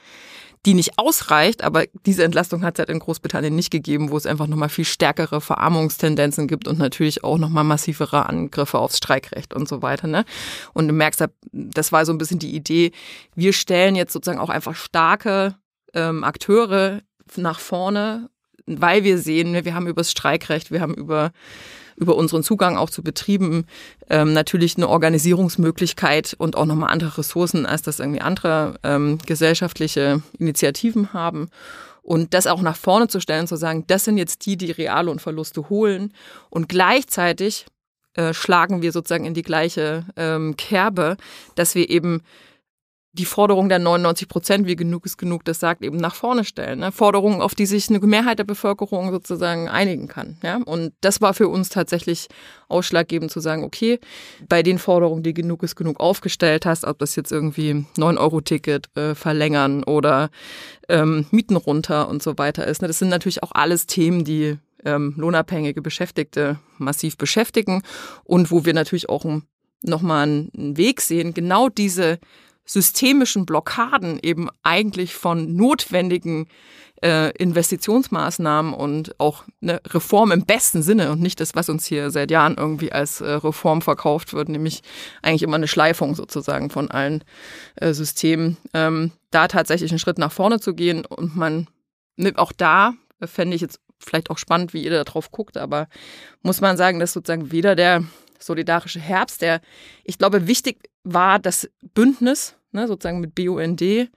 die 0.65 0.73
nicht 0.73 0.97
ausreicht, 0.97 1.63
aber 1.63 1.85
diese 2.05 2.23
Entlastung 2.23 2.63
hat 2.63 2.75
es 2.75 2.79
halt 2.79 2.89
in 2.89 2.99
Großbritannien 2.99 3.55
nicht 3.55 3.71
gegeben, 3.71 4.11
wo 4.11 4.17
es 4.17 4.25
einfach 4.25 4.47
nochmal 4.47 4.69
viel 4.69 4.85
stärkere 4.85 5.39
Verarmungstendenzen 5.39 6.47
gibt 6.47 6.67
und 6.67 6.79
natürlich 6.79 7.23
auch 7.23 7.37
nochmal 7.37 7.63
massivere 7.63 8.25
Angriffe 8.25 8.79
aufs 8.79 8.97
Streikrecht 8.97 9.53
und 9.53 9.67
so 9.67 9.81
weiter. 9.81 10.07
Ne? 10.07 10.25
Und 10.73 10.87
du 10.87 10.93
merkst, 10.93 11.23
das 11.51 11.91
war 11.91 12.05
so 12.05 12.11
ein 12.11 12.17
bisschen 12.17 12.39
die 12.39 12.55
Idee, 12.55 12.91
wir 13.35 13.53
stellen 13.53 13.95
jetzt 13.95 14.13
sozusagen 14.13 14.39
auch 14.39 14.49
einfach 14.49 14.75
starke 14.75 15.55
ähm, 15.93 16.23
Akteure 16.23 17.01
nach 17.35 17.59
vorne, 17.59 18.29
weil 18.65 19.03
wir 19.03 19.17
sehen, 19.17 19.53
wir 19.63 19.73
haben 19.73 19.87
über 19.87 20.01
das 20.01 20.11
Streikrecht, 20.11 20.71
wir 20.71 20.81
haben 20.81 20.93
über 20.93 21.31
über 21.97 22.15
unseren 22.15 22.43
Zugang 22.43 22.77
auch 22.77 22.89
zu 22.89 23.03
Betrieben 23.03 23.65
ähm, 24.09 24.31
natürlich 24.31 24.77
eine 24.77 24.87
Organisierungsmöglichkeit 24.87 26.35
und 26.37 26.55
auch 26.55 26.65
nochmal 26.65 26.91
andere 26.91 27.17
Ressourcen, 27.17 27.65
als 27.65 27.81
das 27.81 27.99
irgendwie 27.99 28.21
andere 28.21 28.75
ähm, 28.83 29.17
gesellschaftliche 29.25 30.21
Initiativen 30.37 31.11
haben. 31.13 31.49
Und 32.03 32.33
das 32.33 32.47
auch 32.47 32.61
nach 32.61 32.77
vorne 32.77 33.09
zu 33.09 33.19
stellen, 33.19 33.47
zu 33.47 33.57
sagen, 33.57 33.83
das 33.87 34.05
sind 34.05 34.17
jetzt 34.17 34.45
die, 34.45 34.55
die 34.55 34.71
Reallohnverluste 34.71 35.69
holen. 35.69 36.13
Und 36.49 36.69
gleichzeitig 36.69 37.65
äh, 38.13 38.33
schlagen 38.33 38.81
wir 38.81 38.91
sozusagen 38.91 39.25
in 39.25 39.33
die 39.33 39.41
gleiche 39.41 40.05
ähm, 40.15 40.55
Kerbe, 40.55 41.17
dass 41.55 41.75
wir 41.75 41.89
eben 41.89 42.21
die 43.17 43.25
Forderung 43.25 43.69
der 43.69 43.79
99 43.79 44.27
Prozent, 44.27 44.67
wie 44.67 44.75
genug 44.75 45.05
ist 45.05 45.17
genug, 45.17 45.43
das 45.43 45.59
sagt, 45.59 45.83
eben 45.83 45.97
nach 45.97 46.15
vorne 46.15 46.43
stellen. 46.43 46.79
Ne? 46.79 46.91
Forderungen, 46.91 47.41
auf 47.41 47.55
die 47.55 47.65
sich 47.65 47.89
eine 47.89 47.99
Mehrheit 47.99 48.39
der 48.39 48.43
Bevölkerung 48.43 49.11
sozusagen 49.11 49.67
einigen 49.67 50.07
kann. 50.07 50.37
Ja? 50.43 50.59
Und 50.65 50.93
das 51.01 51.21
war 51.21 51.33
für 51.33 51.47
uns 51.47 51.69
tatsächlich 51.69 52.27
ausschlaggebend 52.69 53.31
zu 53.31 53.39
sagen, 53.39 53.63
okay, 53.63 53.99
bei 54.47 54.63
den 54.63 54.79
Forderungen, 54.79 55.23
die 55.23 55.33
genug 55.33 55.63
ist 55.63 55.75
genug 55.75 55.99
aufgestellt 55.99 56.65
hast, 56.65 56.85
ob 56.85 56.99
das 56.99 57.15
jetzt 57.15 57.31
irgendwie 57.31 57.85
9-Euro-Ticket 57.97 58.95
äh, 58.95 59.15
verlängern 59.15 59.83
oder 59.83 60.29
ähm, 60.89 61.25
Mieten 61.31 61.55
runter 61.55 62.07
und 62.09 62.21
so 62.21 62.37
weiter 62.37 62.67
ist. 62.67 62.81
Ne? 62.81 62.87
Das 62.87 62.99
sind 62.99 63.09
natürlich 63.09 63.43
auch 63.43 63.51
alles 63.53 63.87
Themen, 63.87 64.23
die 64.23 64.57
ähm, 64.85 65.15
lohnabhängige 65.17 65.81
Beschäftigte 65.81 66.59
massiv 66.77 67.17
beschäftigen 67.17 67.81
und 68.23 68.51
wo 68.51 68.65
wir 68.65 68.73
natürlich 68.73 69.09
auch 69.09 69.25
nochmal 69.83 70.23
einen 70.23 70.77
Weg 70.77 71.01
sehen, 71.01 71.33
genau 71.33 71.69
diese 71.69 72.19
systemischen 72.67 73.45
Blockaden 73.45 74.19
eben 74.21 74.49
eigentlich 74.61 75.15
von 75.15 75.55
notwendigen 75.55 76.47
äh, 77.03 77.31
Investitionsmaßnahmen 77.37 78.73
und 78.73 79.19
auch 79.19 79.43
eine 79.61 79.81
Reform 79.87 80.31
im 80.31 80.45
besten 80.45 80.81
Sinne 80.81 81.11
und 81.11 81.21
nicht 81.21 81.39
das, 81.39 81.55
was 81.55 81.69
uns 81.69 81.85
hier 81.85 82.11
seit 82.11 82.31
Jahren 82.31 82.55
irgendwie 82.57 82.91
als 82.91 83.21
äh, 83.21 83.29
Reform 83.31 83.81
verkauft 83.81 84.33
wird, 84.33 84.49
nämlich 84.49 84.81
eigentlich 85.21 85.43
immer 85.43 85.55
eine 85.55 85.67
Schleifung 85.67 86.15
sozusagen 86.15 86.69
von 86.69 86.91
allen 86.91 87.23
äh, 87.75 87.93
Systemen, 87.93 88.57
ähm, 88.73 89.11
da 89.31 89.47
tatsächlich 89.47 89.91
einen 89.91 89.99
Schritt 89.99 90.17
nach 90.17 90.31
vorne 90.31 90.59
zu 90.59 90.73
gehen 90.73 91.05
und 91.05 91.35
man 91.35 91.67
nimmt 92.15 92.39
auch 92.39 92.51
da, 92.51 92.93
fände 93.23 93.55
ich 93.55 93.61
jetzt 93.61 93.79
vielleicht 93.99 94.29
auch 94.29 94.37
spannend, 94.37 94.73
wie 94.73 94.83
ihr 94.83 94.91
da 94.91 95.03
drauf 95.03 95.31
guckt, 95.31 95.57
aber 95.57 95.87
muss 96.41 96.61
man 96.61 96.77
sagen, 96.77 96.99
dass 96.99 97.13
sozusagen 97.13 97.51
weder 97.51 97.75
der 97.75 98.03
solidarische 98.39 98.99
Herbst, 98.99 99.41
der, 99.41 99.61
ich 100.03 100.17
glaube, 100.17 100.47
wichtig 100.47 100.89
war, 101.03 101.39
das 101.39 101.69
Bündnis 101.93 102.55
ne, 102.71 102.87
sozusagen 102.87 103.19
mit 103.19 103.35
BUND, 103.35 104.09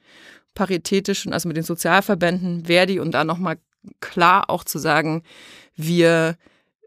paritätischen, 0.54 1.32
also 1.32 1.48
mit 1.48 1.56
den 1.56 1.64
Sozialverbänden, 1.64 2.66
Verdi 2.66 3.00
und 3.00 3.12
da 3.12 3.24
nochmal 3.24 3.58
klar 4.00 4.50
auch 4.50 4.64
zu 4.64 4.78
sagen, 4.78 5.22
wir 5.74 6.36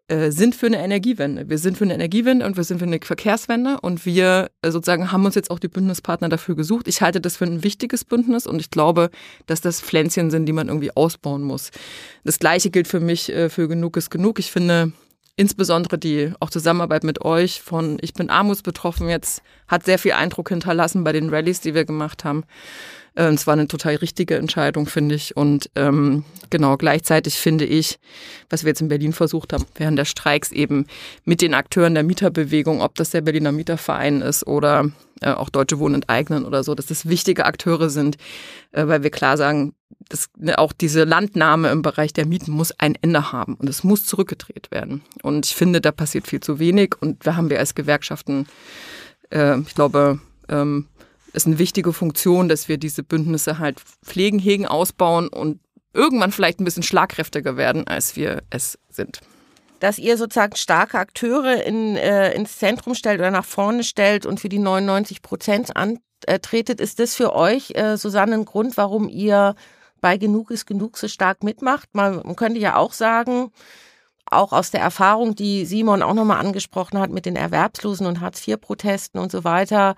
äh, 0.07 0.31
sind 0.31 0.53
für 0.53 0.67
eine 0.67 0.83
Energiewende. 0.83 1.49
Wir 1.49 1.57
sind 1.57 1.77
für 1.77 1.85
eine 1.85 1.93
Energiewende 1.93 2.45
und 2.45 2.57
wir 2.57 2.63
sind 2.63 2.79
für 2.79 2.85
eine 2.85 2.99
Verkehrswende 3.01 3.79
und 3.81 4.05
wir 4.05 4.51
äh, 4.61 4.69
sozusagen 4.69 5.11
haben 5.11 5.25
uns 5.25 5.35
jetzt 5.35 5.49
auch 5.49 5.59
die 5.59 5.69
Bündnispartner 5.69 6.29
dafür 6.29 6.55
gesucht. 6.55 6.87
Ich 6.87 7.01
halte 7.01 7.21
das 7.21 7.37
für 7.37 7.45
ein 7.45 7.63
wichtiges 7.63 8.03
Bündnis 8.03 8.45
und 8.45 8.59
ich 8.59 8.69
glaube, 8.69 9.09
dass 9.45 9.61
das 9.61 9.81
Pflänzchen 9.81 10.29
sind, 10.29 10.45
die 10.45 10.53
man 10.53 10.67
irgendwie 10.67 10.95
ausbauen 10.95 11.41
muss. 11.41 11.71
Das 12.25 12.37
Gleiche 12.37 12.69
gilt 12.69 12.87
für 12.87 12.99
mich 12.99 13.29
äh, 13.31 13.49
für 13.49 13.67
Genug 13.67 13.95
ist 13.95 14.11
Genug. 14.11 14.39
Ich 14.39 14.51
finde, 14.51 14.91
insbesondere 15.35 15.97
die 15.97 16.33
auch 16.39 16.49
Zusammenarbeit 16.49 17.03
mit 17.03 17.21
euch 17.21 17.61
von 17.61 17.97
Ich 18.01 18.13
bin 18.13 18.29
armutsbetroffen 18.29 19.09
jetzt 19.09 19.41
hat 19.67 19.83
sehr 19.83 19.99
viel 19.99 20.13
Eindruck 20.13 20.49
hinterlassen 20.49 21.03
bei 21.03 21.11
den 21.11 21.29
Rallyes, 21.29 21.61
die 21.61 21.73
wir 21.73 21.85
gemacht 21.85 22.23
haben. 22.23 22.43
Äh, 23.15 23.33
es 23.33 23.47
war 23.47 23.53
eine 23.53 23.67
total 23.67 23.95
richtige 23.95 24.35
Entscheidung, 24.35 24.87
finde 24.87 25.15
ich. 25.15 25.35
Und 25.35 25.69
ähm, 25.75 26.23
genau, 26.49 26.77
gleichzeitig 26.77 27.35
finde 27.35 27.65
ich, 27.65 27.99
was 28.49 28.63
wir 28.63 28.69
jetzt 28.69 28.81
in 28.81 28.87
Berlin 28.87 29.13
versucht 29.13 29.53
haben, 29.53 29.65
während 29.75 29.97
der 29.97 30.05
Streiks 30.05 30.51
eben 30.51 30.87
mit 31.25 31.41
den 31.41 31.53
Akteuren 31.53 31.93
der 31.93 32.03
Mieterbewegung, 32.03 32.81
ob 32.81 32.95
das 32.95 33.11
der 33.11 33.21
Berliner 33.21 33.51
Mieterverein 33.51 34.21
ist 34.21 34.45
oder 34.47 34.89
äh, 35.21 35.31
auch 35.31 35.49
Deutsche 35.49 35.79
Wohnen 35.79 35.95
enteignen 35.95 36.45
oder 36.45 36.63
so, 36.63 36.75
dass 36.75 36.87
das 36.87 37.07
wichtige 37.07 37.45
Akteure 37.45 37.89
sind, 37.89 38.17
äh, 38.71 38.87
weil 38.87 39.03
wir 39.03 39.11
klar 39.11 39.37
sagen, 39.37 39.73
dass 40.09 40.29
ne, 40.37 40.57
auch 40.57 40.73
diese 40.73 41.03
Landnahme 41.03 41.69
im 41.69 41.81
Bereich 41.81 42.13
der 42.13 42.25
Mieten 42.25 42.51
muss 42.51 42.77
ein 42.79 42.95
Ende 43.01 43.31
haben 43.31 43.55
und 43.55 43.69
es 43.69 43.83
muss 43.83 44.05
zurückgedreht 44.05 44.71
werden. 44.71 45.01
Und 45.21 45.45
ich 45.45 45.55
finde, 45.55 45.81
da 45.81 45.91
passiert 45.91 46.27
viel 46.27 46.39
zu 46.39 46.59
wenig 46.59 46.95
und 46.99 47.25
da 47.25 47.35
haben 47.35 47.49
wir 47.49 47.59
als 47.59 47.75
Gewerkschaften, 47.75 48.47
äh, 49.29 49.59
ich 49.59 49.75
glaube, 49.75 50.19
ähm, 50.49 50.87
ist 51.33 51.47
eine 51.47 51.59
wichtige 51.59 51.93
Funktion, 51.93 52.47
dass 52.47 52.67
wir 52.67 52.77
diese 52.77 53.03
Bündnisse 53.03 53.59
halt 53.59 53.79
pflegen, 54.03 54.39
hegen, 54.39 54.67
ausbauen 54.67 55.27
und 55.27 55.59
irgendwann 55.93 56.31
vielleicht 56.31 56.59
ein 56.59 56.65
bisschen 56.65 56.83
schlagkräftiger 56.83 57.57
werden, 57.57 57.87
als 57.87 58.15
wir 58.15 58.43
es 58.49 58.77
sind. 58.89 59.21
Dass 59.79 59.97
ihr 59.97 60.17
sozusagen 60.17 60.55
starke 60.55 60.97
Akteure 60.97 61.63
in, 61.63 61.97
äh, 61.97 62.33
ins 62.33 62.57
Zentrum 62.57 62.95
stellt 62.95 63.19
oder 63.19 63.31
nach 63.31 63.45
vorne 63.45 63.83
stellt 63.83 64.25
und 64.25 64.39
für 64.39 64.49
die 64.49 64.59
99 64.59 65.21
Prozent 65.21 65.71
antretet, 65.75 66.79
ist 66.79 66.99
das 66.99 67.15
für 67.15 67.35
euch, 67.35 67.71
äh, 67.75 67.97
Susanne, 67.97 68.35
ein 68.35 68.45
Grund, 68.45 68.77
warum 68.77 69.09
ihr 69.09 69.55
bei 69.99 70.17
Genug 70.17 70.51
ist 70.51 70.65
Genug 70.65 70.97
so 70.97 71.07
stark 71.07 71.43
mitmacht? 71.43 71.89
Man 71.93 72.35
könnte 72.35 72.59
ja 72.59 72.77
auch 72.77 72.93
sagen, 72.93 73.51
auch 74.25 74.53
aus 74.53 74.71
der 74.71 74.81
Erfahrung, 74.81 75.35
die 75.35 75.65
Simon 75.65 76.01
auch 76.01 76.13
nochmal 76.13 76.39
angesprochen 76.39 76.99
hat 76.99 77.11
mit 77.11 77.25
den 77.25 77.35
Erwerbslosen 77.35 78.07
und 78.07 78.21
Hartz-IV-Protesten 78.21 79.19
und 79.19 79.31
so 79.31 79.43
weiter, 79.43 79.95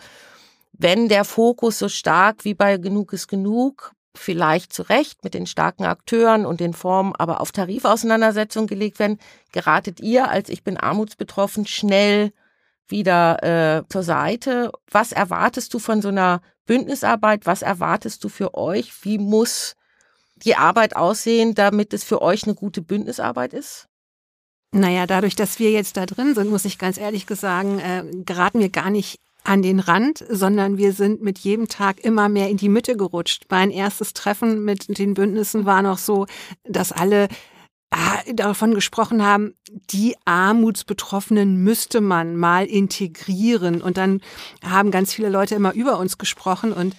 wenn 0.77 1.09
der 1.09 1.23
Fokus 1.23 1.79
so 1.79 1.89
stark 1.89 2.45
wie 2.45 2.53
bei 2.53 2.77
Genug 2.77 3.13
ist 3.13 3.27
Genug, 3.27 3.93
vielleicht 4.13 4.73
zu 4.73 4.83
Recht 4.83 5.23
mit 5.23 5.33
den 5.33 5.45
starken 5.45 5.85
Akteuren 5.85 6.45
und 6.45 6.59
den 6.59 6.73
Formen, 6.73 7.13
aber 7.15 7.41
auf 7.41 7.51
Tarifauseinandersetzungen 7.51 8.67
gelegt 8.67 8.99
werden, 8.99 9.19
geratet 9.51 9.99
ihr 9.99 10.29
als 10.29 10.49
ich 10.49 10.63
bin 10.63 10.77
armutsbetroffen 10.77 11.67
schnell 11.67 12.31
wieder 12.87 13.43
äh, 13.43 13.83
zur 13.89 14.03
Seite. 14.03 14.71
Was 14.89 15.11
erwartest 15.11 15.73
du 15.73 15.79
von 15.79 16.01
so 16.01 16.09
einer 16.09 16.41
Bündnisarbeit? 16.65 17.45
Was 17.45 17.61
erwartest 17.61 18.23
du 18.23 18.29
für 18.29 18.53
euch? 18.55 19.03
Wie 19.03 19.17
muss 19.17 19.75
die 20.35 20.55
Arbeit 20.55 20.95
aussehen, 20.95 21.55
damit 21.55 21.93
es 21.93 22.03
für 22.03 22.21
euch 22.21 22.43
eine 22.43 22.55
gute 22.55 22.81
Bündnisarbeit 22.81 23.53
ist? 23.53 23.87
Naja, 24.71 25.07
dadurch, 25.07 25.35
dass 25.35 25.57
wir 25.59 25.71
jetzt 25.71 25.95
da 25.95 26.05
drin 26.05 26.35
sind, 26.35 26.49
muss 26.49 26.65
ich 26.65 26.77
ganz 26.77 26.97
ehrlich 26.97 27.25
sagen, 27.29 27.79
äh, 27.79 28.03
geraten 28.25 28.59
wir 28.59 28.69
gar 28.69 28.89
nicht 28.89 29.19
an 29.45 29.61
den 29.61 29.79
Rand, 29.79 30.25
sondern 30.29 30.77
wir 30.77 30.91
sind 30.91 31.21
mit 31.21 31.39
jedem 31.39 31.67
Tag 31.67 31.99
immer 32.03 32.29
mehr 32.29 32.49
in 32.49 32.57
die 32.57 32.69
Mitte 32.69 32.97
gerutscht. 32.97 33.45
Mein 33.49 33.71
erstes 33.71 34.13
Treffen 34.13 34.65
mit 34.65 34.97
den 34.97 35.13
Bündnissen 35.13 35.65
war 35.65 35.81
noch 35.81 35.99
so, 35.99 36.25
dass 36.63 36.91
alle 36.91 37.27
ah, 37.91 38.19
davon 38.33 38.73
gesprochen 38.73 39.23
haben, 39.23 39.53
die 39.91 40.15
Armutsbetroffenen 40.25 41.63
müsste 41.63 42.01
man 42.01 42.35
mal 42.35 42.65
integrieren. 42.65 43.81
Und 43.81 43.97
dann 43.97 44.21
haben 44.63 44.91
ganz 44.91 45.13
viele 45.13 45.29
Leute 45.29 45.55
immer 45.55 45.73
über 45.73 45.99
uns 45.99 46.17
gesprochen 46.17 46.73
und 46.73 46.95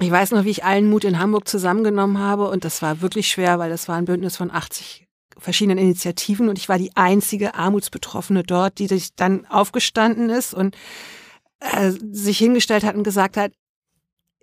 ich 0.00 0.10
weiß 0.10 0.32
noch, 0.32 0.44
wie 0.44 0.50
ich 0.50 0.64
allen 0.64 0.90
Mut 0.90 1.04
in 1.04 1.18
Hamburg 1.18 1.46
zusammengenommen 1.46 2.18
habe 2.18 2.48
und 2.48 2.64
das 2.64 2.82
war 2.82 3.02
wirklich 3.02 3.28
schwer, 3.28 3.58
weil 3.58 3.70
das 3.70 3.88
war 3.88 3.96
ein 3.96 4.06
Bündnis 4.06 4.36
von 4.36 4.50
80 4.50 5.06
verschiedenen 5.38 5.78
Initiativen 5.78 6.48
und 6.48 6.58
ich 6.58 6.68
war 6.68 6.78
die 6.78 6.96
einzige 6.96 7.54
Armutsbetroffene 7.54 8.42
dort, 8.42 8.78
die 8.78 8.86
sich 8.86 9.14
dann 9.14 9.46
aufgestanden 9.46 10.30
ist 10.30 10.54
und 10.54 10.76
äh, 11.62 11.92
sich 12.10 12.38
hingestellt 12.38 12.84
hat 12.84 12.96
und 12.96 13.04
gesagt 13.04 13.36
hat, 13.36 13.52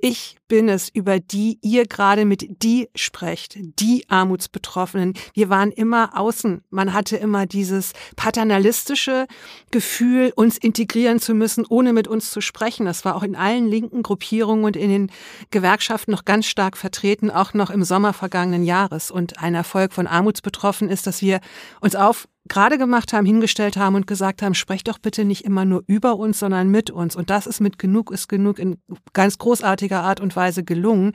ich 0.02 0.38
bin 0.48 0.70
es, 0.70 0.88
über 0.88 1.20
die 1.20 1.60
ihr 1.62 1.86
gerade 1.86 2.24
mit 2.24 2.64
die 2.64 2.88
sprecht, 2.96 3.58
die 3.58 4.10
Armutsbetroffenen. 4.10 5.14
Wir 5.34 5.50
waren 5.50 5.72
immer 5.72 6.18
außen. 6.18 6.64
Man 6.70 6.94
hatte 6.94 7.18
immer 7.18 7.46
dieses 7.46 7.92
paternalistische 8.16 9.28
Gefühl, 9.72 10.32
uns 10.36 10.58
integrieren 10.58 11.20
zu 11.20 11.34
müssen, 11.34 11.66
ohne 11.68 11.92
mit 11.92 12.08
uns 12.08 12.32
zu 12.32 12.40
sprechen. 12.40 12.86
Das 12.86 13.04
war 13.04 13.16
auch 13.16 13.24
in 13.24 13.36
allen 13.36 13.68
linken 13.68 14.02
Gruppierungen 14.02 14.64
und 14.64 14.78
in 14.78 14.90
den 14.90 15.12
Gewerkschaften 15.52 16.12
noch 16.12 16.24
ganz 16.24 16.46
stark 16.46 16.78
vertreten, 16.78 17.30
auch 17.30 17.54
noch 17.54 17.70
im 17.70 17.84
Sommer 17.84 18.14
vergangenen 18.14 18.64
Jahres. 18.64 19.12
Und 19.12 19.40
ein 19.44 19.54
Erfolg 19.54 19.92
von 19.92 20.08
Armutsbetroffenen 20.08 20.92
ist, 20.92 21.08
dass 21.08 21.22
wir 21.22 21.42
uns 21.82 21.96
auf 21.96 22.28
gerade 22.50 22.78
gemacht 22.78 23.14
haben, 23.14 23.26
hingestellt 23.26 23.78
haben 23.78 23.96
und 23.96 24.08
gesagt 24.08 24.42
haben, 24.42 24.54
sprecht 24.54 24.88
doch 24.88 25.00
bitte 25.00 25.24
nicht 25.26 25.46
immer 25.46 25.66
nur 25.66 25.84
über 25.88 26.18
uns, 26.18 26.40
sondern 26.40 26.70
mit 26.70 26.90
uns. 26.92 27.16
Und 27.16 27.30
das 27.30 27.48
ist 27.48 27.62
mit 27.62 27.80
genug 27.80 28.12
ist 28.12 28.28
genug 28.28 28.60
in 28.60 28.78
ganz 29.14 29.38
großartiger 29.38 30.02
Art 30.02 30.20
und 30.20 30.36
Weise 30.36 30.64
gelungen, 30.64 31.14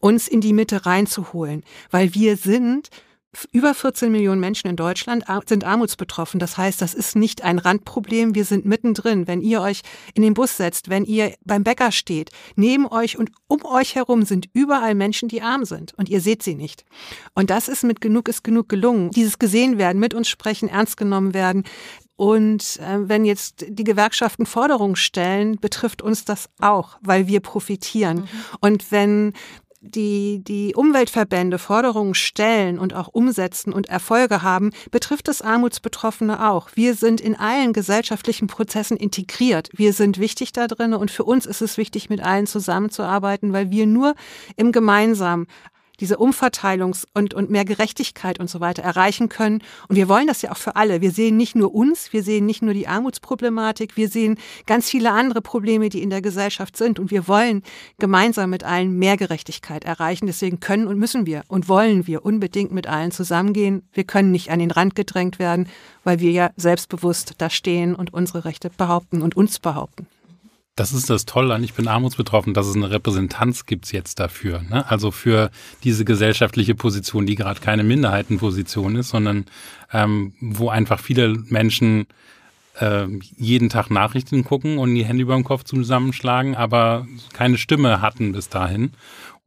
uns 0.00 0.28
in 0.28 0.40
die 0.40 0.52
Mitte 0.52 0.84
reinzuholen. 0.84 1.62
Weil 1.90 2.14
wir 2.14 2.36
sind 2.36 2.90
über 3.50 3.74
14 3.74 4.12
Millionen 4.12 4.40
Menschen 4.40 4.68
in 4.68 4.76
Deutschland 4.76 5.24
sind 5.46 5.64
armutsbetroffen. 5.64 6.38
Das 6.38 6.58
heißt, 6.58 6.82
das 6.82 6.92
ist 6.92 7.16
nicht 7.16 7.42
ein 7.42 7.58
Randproblem. 7.58 8.34
Wir 8.34 8.44
sind 8.44 8.66
mittendrin. 8.66 9.26
Wenn 9.26 9.40
ihr 9.40 9.62
euch 9.62 9.80
in 10.14 10.22
den 10.22 10.34
Bus 10.34 10.56
setzt, 10.56 10.90
wenn 10.90 11.04
ihr 11.04 11.34
beim 11.44 11.64
Bäcker 11.64 11.92
steht, 11.92 12.30
neben 12.56 12.86
euch 12.86 13.18
und 13.18 13.30
um 13.48 13.64
euch 13.64 13.94
herum 13.94 14.22
sind 14.24 14.48
überall 14.52 14.94
Menschen, 14.94 15.28
die 15.28 15.42
arm 15.42 15.64
sind. 15.64 15.94
Und 15.94 16.08
ihr 16.08 16.20
seht 16.20 16.42
sie 16.42 16.54
nicht. 16.54 16.84
Und 17.34 17.50
das 17.50 17.68
ist 17.68 17.84
mit 17.84 18.00
genug 18.00 18.28
ist 18.28 18.44
genug 18.44 18.68
gelungen. 18.68 19.10
Dieses 19.10 19.38
gesehen 19.38 19.78
werden, 19.78 19.98
mit 19.98 20.12
uns 20.12 20.28
sprechen, 20.28 20.68
ernst 20.68 20.96
genommen 20.96 21.32
werden. 21.32 21.64
Und 22.16 22.78
äh, 22.78 23.08
wenn 23.08 23.24
jetzt 23.24 23.64
die 23.68 23.84
Gewerkschaften 23.84 24.46
Forderungen 24.46 24.94
stellen, 24.94 25.58
betrifft 25.58 26.02
uns 26.02 26.24
das 26.24 26.48
auch, 26.60 26.98
weil 27.00 27.26
wir 27.26 27.40
profitieren. 27.40 28.18
Mhm. 28.18 28.28
Und 28.60 28.92
wenn 28.92 29.32
die, 29.82 30.42
die 30.44 30.74
Umweltverbände 30.74 31.58
Forderungen 31.58 32.14
stellen 32.14 32.78
und 32.78 32.94
auch 32.94 33.08
umsetzen 33.08 33.72
und 33.72 33.88
Erfolge 33.88 34.42
haben, 34.42 34.70
betrifft 34.90 35.28
es 35.28 35.42
Armutsbetroffene 35.42 36.48
auch. 36.48 36.70
Wir 36.74 36.94
sind 36.94 37.20
in 37.20 37.34
allen 37.34 37.72
gesellschaftlichen 37.72 38.46
Prozessen 38.46 38.96
integriert. 38.96 39.68
Wir 39.72 39.92
sind 39.92 40.18
wichtig 40.18 40.52
da 40.52 40.68
drin 40.68 40.94
und 40.94 41.10
für 41.10 41.24
uns 41.24 41.46
ist 41.46 41.62
es 41.62 41.76
wichtig, 41.76 42.08
mit 42.08 42.22
allen 42.22 42.46
zusammenzuarbeiten, 42.46 43.52
weil 43.52 43.70
wir 43.70 43.86
nur 43.86 44.14
im 44.56 44.70
Gemeinsamen 44.70 45.48
diese 46.02 46.18
Umverteilungs- 46.18 47.06
und, 47.14 47.32
und 47.32 47.48
mehr 47.48 47.64
Gerechtigkeit 47.64 48.40
und 48.40 48.50
so 48.50 48.58
weiter 48.58 48.82
erreichen 48.82 49.28
können. 49.28 49.62
Und 49.86 49.94
wir 49.94 50.08
wollen 50.08 50.26
das 50.26 50.42
ja 50.42 50.50
auch 50.50 50.56
für 50.56 50.74
alle. 50.74 51.00
Wir 51.00 51.12
sehen 51.12 51.36
nicht 51.36 51.54
nur 51.54 51.72
uns, 51.72 52.12
wir 52.12 52.24
sehen 52.24 52.44
nicht 52.44 52.60
nur 52.60 52.74
die 52.74 52.88
Armutsproblematik, 52.88 53.96
wir 53.96 54.08
sehen 54.08 54.36
ganz 54.66 54.90
viele 54.90 55.12
andere 55.12 55.40
Probleme, 55.40 55.90
die 55.90 56.02
in 56.02 56.10
der 56.10 56.20
Gesellschaft 56.20 56.76
sind. 56.76 56.98
Und 56.98 57.12
wir 57.12 57.28
wollen 57.28 57.62
gemeinsam 58.00 58.50
mit 58.50 58.64
allen 58.64 58.98
mehr 58.98 59.16
Gerechtigkeit 59.16 59.84
erreichen. 59.84 60.26
Deswegen 60.26 60.58
können 60.58 60.88
und 60.88 60.98
müssen 60.98 61.24
wir 61.24 61.44
und 61.46 61.68
wollen 61.68 62.08
wir 62.08 62.24
unbedingt 62.24 62.72
mit 62.72 62.88
allen 62.88 63.12
zusammengehen. 63.12 63.82
Wir 63.92 64.04
können 64.04 64.32
nicht 64.32 64.50
an 64.50 64.58
den 64.58 64.72
Rand 64.72 64.96
gedrängt 64.96 65.38
werden, 65.38 65.68
weil 66.02 66.18
wir 66.18 66.32
ja 66.32 66.50
selbstbewusst 66.56 67.34
da 67.38 67.48
stehen 67.48 67.94
und 67.94 68.12
unsere 68.12 68.44
Rechte 68.44 68.70
behaupten 68.70 69.22
und 69.22 69.36
uns 69.36 69.60
behaupten. 69.60 70.08
Das 70.74 70.92
ist 70.94 71.10
das 71.10 71.26
Tolle 71.26 71.54
an 71.54 71.62
Ich 71.62 71.74
bin 71.74 71.86
armutsbetroffen, 71.86 72.54
dass 72.54 72.66
es 72.66 72.74
eine 72.74 72.90
Repräsentanz 72.90 73.66
gibt 73.66 73.92
jetzt 73.92 74.18
dafür. 74.18 74.62
Ne? 74.62 74.88
Also 74.90 75.10
für 75.10 75.50
diese 75.84 76.06
gesellschaftliche 76.06 76.74
Position, 76.74 77.26
die 77.26 77.34
gerade 77.34 77.60
keine 77.60 77.84
Minderheitenposition 77.84 78.96
ist, 78.96 79.10
sondern 79.10 79.44
ähm, 79.92 80.32
wo 80.40 80.70
einfach 80.70 80.98
viele 80.98 81.28
Menschen 81.48 82.06
äh, 82.80 83.06
jeden 83.36 83.68
Tag 83.68 83.90
Nachrichten 83.90 84.44
gucken 84.44 84.78
und 84.78 84.94
die 84.94 85.04
Hände 85.04 85.22
über 85.22 85.34
dem 85.34 85.44
Kopf 85.44 85.64
zusammenschlagen, 85.64 86.56
aber 86.56 87.06
keine 87.34 87.58
Stimme 87.58 88.00
hatten 88.00 88.32
bis 88.32 88.48
dahin 88.48 88.92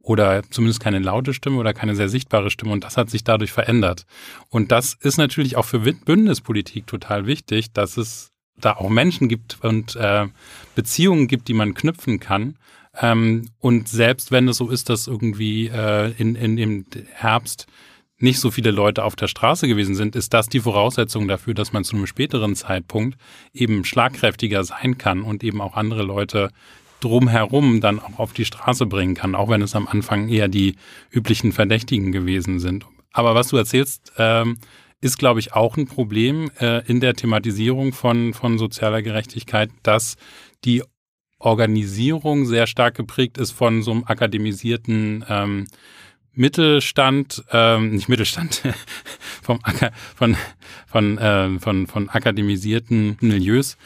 oder 0.06 0.44
zumindest 0.50 0.78
keine 0.78 1.00
laute 1.00 1.34
Stimme 1.34 1.58
oder 1.58 1.74
keine 1.74 1.96
sehr 1.96 2.08
sichtbare 2.08 2.50
Stimme. 2.50 2.70
Und 2.70 2.84
das 2.84 2.96
hat 2.96 3.10
sich 3.10 3.24
dadurch 3.24 3.50
verändert. 3.50 4.06
Und 4.48 4.70
das 4.70 4.94
ist 4.94 5.16
natürlich 5.16 5.56
auch 5.56 5.64
für 5.64 5.80
Bündnispolitik 5.80 6.86
total 6.86 7.26
wichtig, 7.26 7.72
dass 7.72 7.96
es 7.96 8.30
da 8.58 8.74
auch 8.74 8.88
Menschen 8.88 9.28
gibt 9.28 9.58
und 9.62 9.96
äh, 9.96 10.26
Beziehungen 10.74 11.28
gibt, 11.28 11.48
die 11.48 11.54
man 11.54 11.74
knüpfen 11.74 12.20
kann. 12.20 12.56
Ähm, 13.00 13.50
und 13.58 13.88
selbst 13.88 14.32
wenn 14.32 14.48
es 14.48 14.56
so 14.56 14.70
ist, 14.70 14.88
dass 14.88 15.06
irgendwie 15.06 15.68
äh, 15.68 16.12
in, 16.18 16.34
in 16.34 16.58
im 16.58 16.86
Herbst 17.12 17.66
nicht 18.18 18.40
so 18.40 18.50
viele 18.50 18.70
Leute 18.70 19.04
auf 19.04 19.16
der 19.16 19.28
Straße 19.28 19.68
gewesen 19.68 19.94
sind, 19.94 20.16
ist 20.16 20.32
das 20.32 20.48
die 20.48 20.60
Voraussetzung 20.60 21.28
dafür, 21.28 21.52
dass 21.52 21.72
man 21.72 21.84
zu 21.84 21.96
einem 21.96 22.06
späteren 22.06 22.54
Zeitpunkt 22.54 23.18
eben 23.52 23.84
schlagkräftiger 23.84 24.64
sein 24.64 24.96
kann 24.96 25.22
und 25.22 25.44
eben 25.44 25.60
auch 25.60 25.76
andere 25.76 26.02
Leute 26.02 26.50
drumherum 27.00 27.82
dann 27.82 28.00
auch 28.00 28.18
auf 28.18 28.32
die 28.32 28.46
Straße 28.46 28.86
bringen 28.86 29.14
kann, 29.14 29.34
auch 29.34 29.50
wenn 29.50 29.60
es 29.60 29.76
am 29.76 29.86
Anfang 29.86 30.28
eher 30.28 30.48
die 30.48 30.76
üblichen 31.10 31.52
Verdächtigen 31.52 32.10
gewesen 32.10 32.58
sind. 32.58 32.86
Aber 33.12 33.34
was 33.34 33.48
du 33.48 33.58
erzählst, 33.58 34.12
ähm, 34.16 34.58
ist, 35.06 35.18
glaube 35.18 35.38
ich, 35.38 35.54
auch 35.54 35.76
ein 35.76 35.86
Problem 35.86 36.50
äh, 36.60 36.84
in 36.86 37.00
der 37.00 37.14
Thematisierung 37.14 37.92
von, 37.92 38.34
von 38.34 38.58
sozialer 38.58 39.02
Gerechtigkeit, 39.02 39.70
dass 39.84 40.16
die 40.64 40.82
Organisierung 41.38 42.44
sehr 42.44 42.66
stark 42.66 42.96
geprägt 42.96 43.38
ist 43.38 43.52
von 43.52 43.82
so 43.82 43.92
einem 43.92 44.04
akademisierten 44.04 45.24
ähm, 45.28 45.66
Mittelstand, 46.32 47.44
ähm, 47.52 47.90
nicht 47.94 48.08
Mittelstand, 48.08 48.62
vom 49.42 49.60
von, 50.16 50.36
von, 50.88 51.18
äh, 51.18 51.58
von, 51.60 51.86
von 51.86 52.08
akademisierten 52.08 53.16
Milieus. 53.20 53.76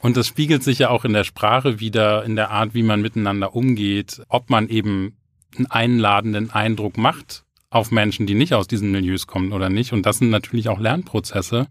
Und 0.00 0.16
das 0.16 0.28
spiegelt 0.28 0.62
sich 0.62 0.78
ja 0.78 0.88
auch 0.88 1.04
in 1.04 1.12
der 1.12 1.24
Sprache 1.24 1.78
wieder, 1.78 2.24
in 2.24 2.36
der 2.36 2.50
Art, 2.50 2.72
wie 2.72 2.84
man 2.84 3.02
miteinander 3.02 3.54
umgeht, 3.54 4.22
ob 4.28 4.48
man 4.48 4.68
eben 4.68 5.18
einen 5.56 5.66
einladenden 5.66 6.50
Eindruck 6.50 6.96
macht 6.96 7.44
auf 7.70 7.90
Menschen, 7.90 8.26
die 8.26 8.34
nicht 8.34 8.54
aus 8.54 8.66
diesen 8.66 8.90
Milieus 8.90 9.26
kommen 9.26 9.52
oder 9.52 9.68
nicht. 9.68 9.92
Und 9.92 10.06
das 10.06 10.18
sind 10.18 10.30
natürlich 10.30 10.68
auch 10.68 10.80
Lernprozesse, 10.80 11.66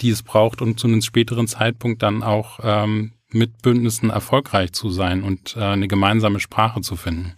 die 0.00 0.10
es 0.10 0.22
braucht, 0.22 0.62
um 0.62 0.76
zu 0.76 0.86
einem 0.86 1.02
späteren 1.02 1.46
Zeitpunkt 1.46 2.02
dann 2.02 2.22
auch 2.22 2.60
ähm, 2.62 3.12
mit 3.30 3.62
Bündnissen 3.62 4.10
erfolgreich 4.10 4.72
zu 4.72 4.90
sein 4.90 5.22
und 5.22 5.56
äh, 5.56 5.60
eine 5.60 5.88
gemeinsame 5.88 6.40
Sprache 6.40 6.80
zu 6.80 6.96
finden. 6.96 7.34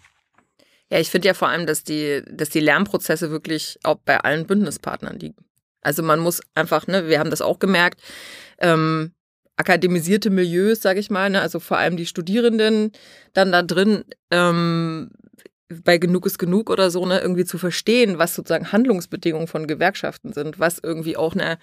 Ja, 0.91 0.99
ich 0.99 1.11
finde 1.11 1.29
ja 1.29 1.35
vor 1.35 1.49
allem, 1.49 1.67
dass 1.67 1.85
die, 1.85 2.23
dass 2.31 2.51
die 2.51 2.61
Lernprozesse 2.61 3.31
wirklich 3.31 3.79
auch 3.83 3.97
bei 4.05 4.21
allen 4.21 4.47
Bündnispartnern 4.47 5.19
liegen. 5.19 5.45
Also 5.81 6.03
man 6.03 6.21
muss 6.21 6.41
einfach, 6.55 6.87
ne, 6.87 7.09
wir 7.09 7.19
haben 7.19 7.31
das 7.31 7.43
auch 7.43 7.59
gemerkt, 7.59 8.01
ähm, 8.59 9.13
akademisierte 9.57 10.31
Milieus, 10.31 10.81
sage 10.81 11.01
ich 11.01 11.11
mal, 11.11 11.31
ne, 11.31 11.41
also 11.41 11.61
vor 11.61 11.79
allem 11.79 11.97
die 11.97 12.07
Studierenden 12.07 12.93
dann 13.33 13.53
da 13.53 13.63
drin, 13.63 14.05
ähm, 14.31 15.11
bei 15.85 15.99
Genug 15.99 16.27
ist 16.27 16.39
genug 16.39 16.70
oder 16.70 16.91
so, 16.91 17.07
ne, 17.07 17.20
irgendwie 17.20 17.45
zu 17.45 17.59
verstehen, 17.59 18.18
was 18.18 18.35
sozusagen 18.35 18.73
Handlungsbedingungen 18.73 19.49
von 19.49 19.66
Gewerkschaften 19.66 20.33
sind, 20.33 20.59
was 20.59 20.79
irgendwie 20.83 21.16
auch 21.16 21.35
eine 21.35 21.59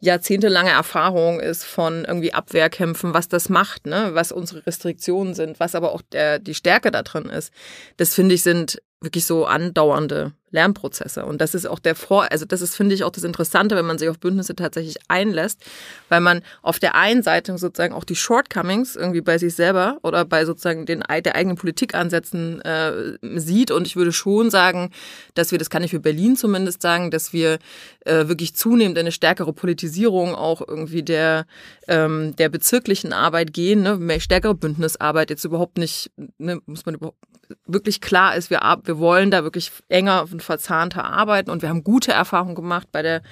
jahrzehntelange 0.00 0.70
Erfahrung 0.70 1.40
ist 1.40 1.64
von 1.64 2.04
irgendwie 2.04 2.32
Abwehrkämpfen, 2.32 3.14
was 3.14 3.28
das 3.28 3.48
macht, 3.48 3.86
ne, 3.86 4.10
was 4.12 4.32
unsere 4.32 4.64
Restriktionen 4.66 5.34
sind, 5.34 5.58
was 5.58 5.74
aber 5.74 5.92
auch 5.92 6.02
der, 6.02 6.38
die 6.38 6.54
Stärke 6.54 6.90
da 6.90 7.02
drin 7.02 7.26
ist. 7.26 7.52
Das 7.96 8.14
finde 8.14 8.34
ich 8.34 8.42
sind 8.42 8.80
wirklich 9.00 9.26
so 9.26 9.46
andauernde 9.46 10.32
Lernprozesse. 10.50 11.24
Und 11.24 11.40
das 11.40 11.54
ist 11.54 11.66
auch 11.66 11.78
der 11.78 11.94
Vor, 11.94 12.32
also 12.32 12.44
das 12.44 12.62
ist, 12.62 12.74
finde 12.74 12.94
ich, 12.94 13.04
auch 13.04 13.10
das 13.10 13.24
Interessante, 13.24 13.76
wenn 13.76 13.84
man 13.86 13.98
sich 13.98 14.08
auf 14.08 14.18
Bündnisse 14.18 14.56
tatsächlich 14.56 14.96
einlässt, 15.08 15.62
weil 16.08 16.20
man 16.20 16.42
auf 16.62 16.78
der 16.78 16.94
einen 16.94 17.22
Seite 17.22 17.56
sozusagen 17.58 17.94
auch 17.94 18.04
die 18.04 18.16
Shortcomings 18.16 18.96
irgendwie 18.96 19.20
bei 19.20 19.38
sich 19.38 19.54
selber 19.54 19.98
oder 20.02 20.24
bei 20.24 20.44
sozusagen 20.44 20.86
den 20.86 21.04
der 21.08 21.34
eigenen 21.34 21.56
Politikansätzen 21.56 22.60
äh, 22.62 23.18
sieht. 23.38 23.70
Und 23.70 23.86
ich 23.86 23.96
würde 23.96 24.12
schon 24.12 24.50
sagen, 24.50 24.90
dass 25.34 25.52
wir, 25.52 25.58
das 25.58 25.70
kann 25.70 25.84
ich 25.84 25.90
für 25.90 26.00
Berlin 26.00 26.36
zumindest 26.36 26.82
sagen, 26.82 27.10
dass 27.10 27.32
wir 27.32 27.58
äh, 28.04 28.26
wirklich 28.28 28.54
zunehmend 28.54 28.98
eine 28.98 29.12
stärkere 29.12 29.52
Politisierung 29.52 30.34
auch 30.34 30.66
irgendwie 30.66 31.02
der, 31.02 31.46
ähm, 31.88 32.34
der 32.36 32.48
bezirklichen 32.48 33.12
Arbeit 33.12 33.52
gehen, 33.52 33.82
ne? 33.82 33.96
mehr 33.96 34.20
stärkere 34.20 34.54
Bündnisarbeit, 34.54 35.30
jetzt 35.30 35.44
überhaupt 35.44 35.78
nicht, 35.78 36.10
ne, 36.38 36.60
muss 36.66 36.86
man 36.86 36.94
überhaupt 36.94 37.18
wirklich 37.66 38.00
klar 38.00 38.36
ist, 38.36 38.50
wir, 38.50 38.60
wir 38.84 38.98
wollen 38.98 39.30
da 39.30 39.42
wirklich 39.42 39.72
enger 39.88 40.26
und 40.30 40.42
verzahnter 40.42 41.04
arbeiten 41.04 41.50
und 41.50 41.62
wir 41.62 41.68
haben 41.68 41.84
gute 41.84 42.12
Erfahrungen 42.12 42.54
gemacht 42.54 42.88
bei 42.92 43.02
der, 43.02 43.22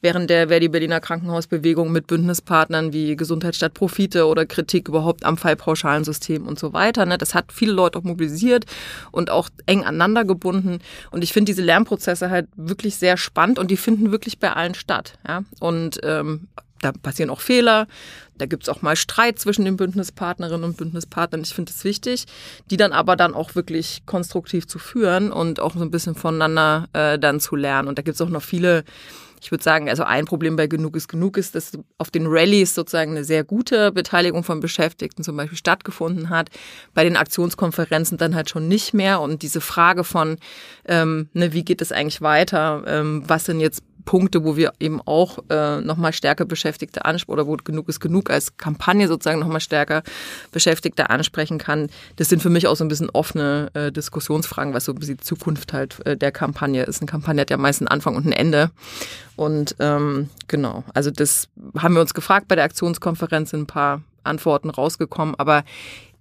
während 0.00 0.30
der 0.30 0.48
Verdi 0.48 0.68
Berliner 0.68 1.00
Krankenhausbewegung 1.00 1.92
mit 1.92 2.06
Bündnispartnern 2.06 2.92
wie 2.92 3.16
Gesundheit 3.16 3.54
statt 3.54 3.74
Profite 3.74 4.26
oder 4.26 4.46
Kritik 4.46 4.88
überhaupt 4.88 5.24
am 5.24 5.36
Fallpauschalensystem 5.36 6.46
und 6.46 6.58
so 6.58 6.72
weiter. 6.72 7.06
Ne? 7.06 7.18
Das 7.18 7.34
hat 7.34 7.52
viele 7.52 7.72
Leute 7.72 7.98
auch 7.98 8.04
mobilisiert 8.04 8.66
und 9.12 9.30
auch 9.30 9.48
eng 9.66 9.84
aneinander 9.84 10.24
gebunden 10.24 10.80
und 11.10 11.22
ich 11.22 11.32
finde 11.32 11.50
diese 11.52 11.62
Lernprozesse 11.62 12.30
halt 12.30 12.48
wirklich 12.56 12.96
sehr 12.96 13.16
spannend 13.16 13.58
und 13.58 13.70
die 13.70 13.76
finden 13.76 14.10
wirklich 14.10 14.38
bei 14.38 14.52
allen 14.52 14.74
statt. 14.74 15.18
Ja? 15.26 15.44
Und 15.60 16.00
ähm, 16.02 16.48
da 16.80 16.92
passieren 16.92 17.30
auch 17.30 17.40
Fehler. 17.40 17.86
Da 18.40 18.46
gibt 18.46 18.62
es 18.62 18.68
auch 18.70 18.80
mal 18.80 18.96
Streit 18.96 19.38
zwischen 19.38 19.66
den 19.66 19.76
Bündnispartnerinnen 19.76 20.64
und 20.64 20.76
Bündnispartnern. 20.78 21.42
Ich 21.42 21.54
finde 21.54 21.72
es 21.76 21.84
wichtig, 21.84 22.24
die 22.70 22.78
dann 22.78 22.92
aber 22.92 23.14
dann 23.16 23.34
auch 23.34 23.54
wirklich 23.54 24.02
konstruktiv 24.06 24.66
zu 24.66 24.78
führen 24.78 25.30
und 25.30 25.60
auch 25.60 25.74
so 25.74 25.82
ein 25.82 25.90
bisschen 25.90 26.14
voneinander 26.14 26.88
äh, 26.94 27.18
dann 27.18 27.40
zu 27.40 27.54
lernen. 27.54 27.88
Und 27.88 27.98
da 27.98 28.02
gibt 28.02 28.14
es 28.14 28.20
auch 28.22 28.30
noch 28.30 28.42
viele, 28.42 28.84
ich 29.42 29.50
würde 29.50 29.62
sagen, 29.62 29.90
also 29.90 30.04
ein 30.04 30.24
Problem 30.24 30.56
bei 30.56 30.68
Genug 30.68 30.96
ist 30.96 31.08
Genug 31.08 31.36
ist, 31.36 31.54
dass 31.54 31.72
auf 31.98 32.10
den 32.10 32.26
Rallyes 32.26 32.74
sozusagen 32.74 33.10
eine 33.10 33.24
sehr 33.24 33.44
gute 33.44 33.92
Beteiligung 33.92 34.42
von 34.42 34.60
Beschäftigten 34.60 35.22
zum 35.22 35.36
Beispiel 35.36 35.58
stattgefunden 35.58 36.30
hat. 36.30 36.48
Bei 36.94 37.04
den 37.04 37.18
Aktionskonferenzen 37.18 38.16
dann 38.16 38.34
halt 38.34 38.48
schon 38.48 38.68
nicht 38.68 38.94
mehr. 38.94 39.20
Und 39.20 39.42
diese 39.42 39.60
Frage 39.60 40.02
von, 40.02 40.38
ähm, 40.86 41.28
ne, 41.34 41.52
wie 41.52 41.64
geht 41.64 41.82
es 41.82 41.92
eigentlich 41.92 42.22
weiter? 42.22 42.84
Ähm, 42.86 43.22
was 43.26 43.44
sind 43.44 43.60
jetzt 43.60 43.82
Punkte, 44.04 44.44
wo 44.44 44.56
wir 44.56 44.72
eben 44.80 45.00
auch 45.02 45.38
äh, 45.48 45.80
nochmal 45.80 46.12
stärker 46.12 46.44
Beschäftigte 46.44 47.04
ansprechen 47.04 47.32
oder 47.32 47.46
wo 47.46 47.56
genug 47.56 47.88
ist 47.88 48.00
genug 48.00 48.30
als 48.30 48.56
Kampagne 48.56 49.08
sozusagen 49.08 49.40
nochmal 49.40 49.60
stärker 49.60 50.02
Beschäftigte 50.52 51.10
ansprechen 51.10 51.58
kann. 51.58 51.88
Das 52.16 52.28
sind 52.28 52.42
für 52.42 52.50
mich 52.50 52.66
auch 52.66 52.76
so 52.76 52.84
ein 52.84 52.88
bisschen 52.88 53.10
offene 53.10 53.70
äh, 53.74 53.92
Diskussionsfragen, 53.92 54.74
was 54.74 54.84
so 54.84 54.92
die 54.92 55.16
Zukunft 55.16 55.72
halt 55.72 56.04
äh, 56.06 56.16
der 56.16 56.32
Kampagne 56.32 56.84
ist. 56.84 57.00
Eine 57.00 57.10
Kampagne 57.10 57.40
hat 57.42 57.50
ja 57.50 57.56
meist 57.56 57.80
einen 57.80 57.88
Anfang 57.88 58.16
und 58.16 58.26
ein 58.26 58.32
Ende. 58.32 58.70
Und 59.36 59.76
ähm, 59.78 60.28
genau, 60.48 60.84
also 60.94 61.10
das 61.10 61.48
haben 61.78 61.94
wir 61.94 62.00
uns 62.00 62.14
gefragt 62.14 62.48
bei 62.48 62.56
der 62.56 62.64
Aktionskonferenz, 62.64 63.50
sind 63.50 63.62
ein 63.62 63.66
paar 63.66 64.02
Antworten 64.22 64.70
rausgekommen, 64.70 65.34
aber 65.38 65.64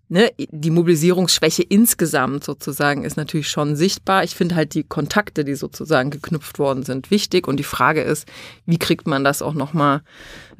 ne, 0.09 0.31
die 0.37 0.71
Mobilisierungsschwäche 0.71 1.63
insgesamt 1.63 2.43
sozusagen 2.43 3.03
ist 3.03 3.15
natürlich 3.15 3.49
schon 3.49 3.75
sichtbar. 3.75 4.23
Ich 4.23 4.35
finde 4.35 4.55
halt 4.55 4.73
die 4.73 4.83
Kontakte, 4.83 5.45
die 5.45 5.55
sozusagen 5.55 6.09
geknüpft 6.09 6.59
worden 6.59 6.83
sind, 6.83 7.11
wichtig. 7.11 7.47
Und 7.47 7.57
die 7.57 7.63
Frage 7.63 8.01
ist, 8.01 8.27
wie 8.65 8.79
kriegt 8.79 9.07
man 9.07 9.23
das 9.23 9.41
auch 9.41 9.53
nochmal 9.53 10.01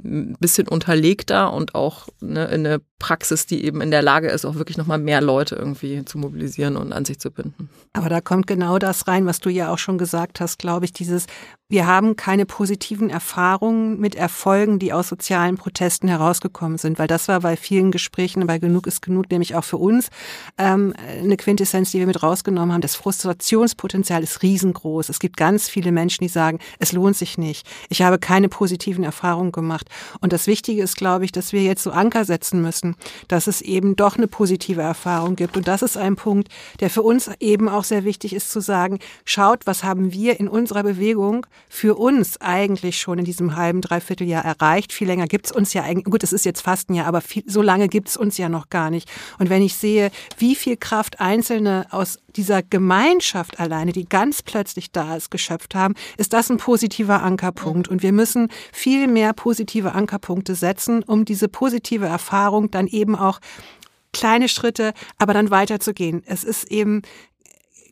ein 0.03 0.37
bisschen 0.39 0.67
unterlegter 0.67 1.51
und 1.51 1.75
auch 1.75 2.07
ne, 2.21 2.45
in 2.45 2.65
eine 2.65 2.81
Praxis, 2.99 3.45
die 3.45 3.63
eben 3.63 3.81
in 3.81 3.91
der 3.91 4.01
Lage 4.01 4.27
ist, 4.27 4.45
auch 4.45 4.55
wirklich 4.55 4.77
nochmal 4.77 4.99
mehr 4.99 5.21
Leute 5.21 5.55
irgendwie 5.55 6.03
zu 6.03 6.17
mobilisieren 6.17 6.75
und 6.75 6.91
an 6.91 7.05
sich 7.05 7.19
zu 7.19 7.31
binden. 7.31 7.69
Aber 7.93 8.09
da 8.09 8.21
kommt 8.21 8.45
genau 8.45 8.77
das 8.77 9.07
rein, 9.07 9.25
was 9.25 9.39
du 9.39 9.49
ja 9.49 9.71
auch 9.71 9.77
schon 9.77 9.97
gesagt 9.97 10.41
hast, 10.41 10.59
glaube 10.59 10.85
ich, 10.85 10.93
dieses, 10.93 11.25
wir 11.69 11.87
haben 11.87 12.17
keine 12.17 12.45
positiven 12.45 13.09
Erfahrungen 13.09 13.99
mit 13.99 14.15
Erfolgen, 14.15 14.79
die 14.79 14.91
aus 14.91 15.07
sozialen 15.07 15.55
Protesten 15.55 16.09
herausgekommen 16.09 16.77
sind, 16.77 16.99
weil 16.99 17.07
das 17.07 17.29
war 17.29 17.39
bei 17.39 17.55
vielen 17.55 17.91
Gesprächen 17.91 18.45
bei 18.45 18.59
Genug 18.59 18.85
ist 18.85 19.01
genug 19.01 19.29
nämlich 19.39 19.55
auch 19.55 19.63
für 19.63 19.77
uns 19.77 20.09
ähm, 20.57 20.93
eine 21.07 21.37
Quintessenz, 21.37 21.91
die 21.91 21.99
wir 21.99 22.07
mit 22.07 22.21
rausgenommen 22.21 22.73
haben. 22.73 22.81
Das 22.81 22.95
Frustrationspotenzial 22.95 24.21
ist 24.21 24.43
riesengroß. 24.43 25.09
Es 25.09 25.19
gibt 25.19 25.37
ganz 25.37 25.69
viele 25.69 25.91
Menschen, 25.91 26.23
die 26.23 26.29
sagen, 26.29 26.59
es 26.79 26.91
lohnt 26.91 27.15
sich 27.15 27.37
nicht. 27.37 27.65
Ich 27.87 28.01
habe 28.01 28.19
keine 28.19 28.49
positiven 28.49 29.03
Erfahrungen 29.03 29.51
gemacht. 29.51 29.89
Und 30.19 30.33
das 30.33 30.45
Wichtige 30.45 30.83
ist, 30.83 30.97
glaube 30.97 31.25
ich, 31.25 31.31
dass 31.31 31.53
wir 31.53 31.63
jetzt 31.63 31.83
so 31.83 31.91
Anker 31.91 32.25
setzen 32.25 32.61
müssen, 32.61 32.95
dass 33.29 33.47
es 33.47 33.61
eben 33.61 33.95
doch 33.95 34.17
eine 34.17 34.27
positive 34.27 34.81
Erfahrung 34.81 35.35
gibt. 35.35 35.55
Und 35.55 35.67
das 35.67 35.81
ist 35.81 35.97
ein 35.97 36.15
Punkt, 36.15 36.49
der 36.81 36.89
für 36.89 37.01
uns 37.01 37.29
eben 37.39 37.69
auch 37.69 37.85
sehr 37.85 38.03
wichtig 38.03 38.33
ist 38.33 38.51
zu 38.51 38.59
sagen, 38.59 38.99
schaut, 39.23 39.65
was 39.65 39.83
haben 39.83 40.11
wir 40.11 40.39
in 40.39 40.49
unserer 40.49 40.83
Bewegung 40.83 41.45
für 41.69 41.95
uns 41.95 42.41
eigentlich 42.41 42.99
schon 42.99 43.19
in 43.19 43.25
diesem 43.25 43.55
halben, 43.55 43.81
dreiviertel 43.81 44.27
Jahr 44.27 44.43
erreicht. 44.43 44.91
Viel 44.91 45.07
länger 45.07 45.27
gibt's 45.27 45.51
uns 45.51 45.73
ja 45.73 45.83
eigentlich, 45.83 46.05
gut, 46.05 46.23
es 46.23 46.33
ist 46.33 46.45
jetzt 46.45 46.61
fast 46.61 46.89
ein 46.89 46.95
Jahr, 46.95 47.07
aber 47.07 47.21
viel, 47.21 47.43
so 47.45 47.61
lange 47.61 47.87
gibt's 47.87 48.17
uns 48.17 48.37
ja 48.37 48.49
noch 48.49 48.69
gar 48.69 48.89
nicht. 48.89 49.09
Und 49.37 49.49
wenn 49.49 49.61
ich 49.61 49.75
sehe, 49.75 50.11
wie 50.37 50.55
viel 50.55 50.77
Kraft 50.77 51.19
Einzelne 51.19 51.87
aus 51.91 52.19
dieser 52.35 52.63
Gemeinschaft 52.63 53.59
alleine, 53.59 53.91
die 53.91 54.05
ganz 54.05 54.41
plötzlich 54.41 54.91
da 54.91 55.15
ist, 55.15 55.31
geschöpft 55.31 55.75
haben, 55.75 55.95
ist 56.17 56.33
das 56.33 56.49
ein 56.49 56.57
positiver 56.57 57.21
Ankerpunkt. 57.21 57.87
Und 57.87 58.03
wir 58.03 58.11
müssen 58.11 58.49
viel 58.71 59.07
mehr 59.07 59.33
positive 59.33 59.93
Ankerpunkte 59.93 60.55
setzen, 60.55 61.03
um 61.03 61.25
diese 61.25 61.47
positive 61.47 62.05
Erfahrung 62.05 62.71
dann 62.71 62.87
eben 62.87 63.15
auch 63.15 63.39
kleine 64.13 64.49
Schritte, 64.49 64.93
aber 65.17 65.33
dann 65.33 65.51
weiterzugehen. 65.51 66.23
Es 66.25 66.43
ist 66.43 66.65
eben 66.71 67.03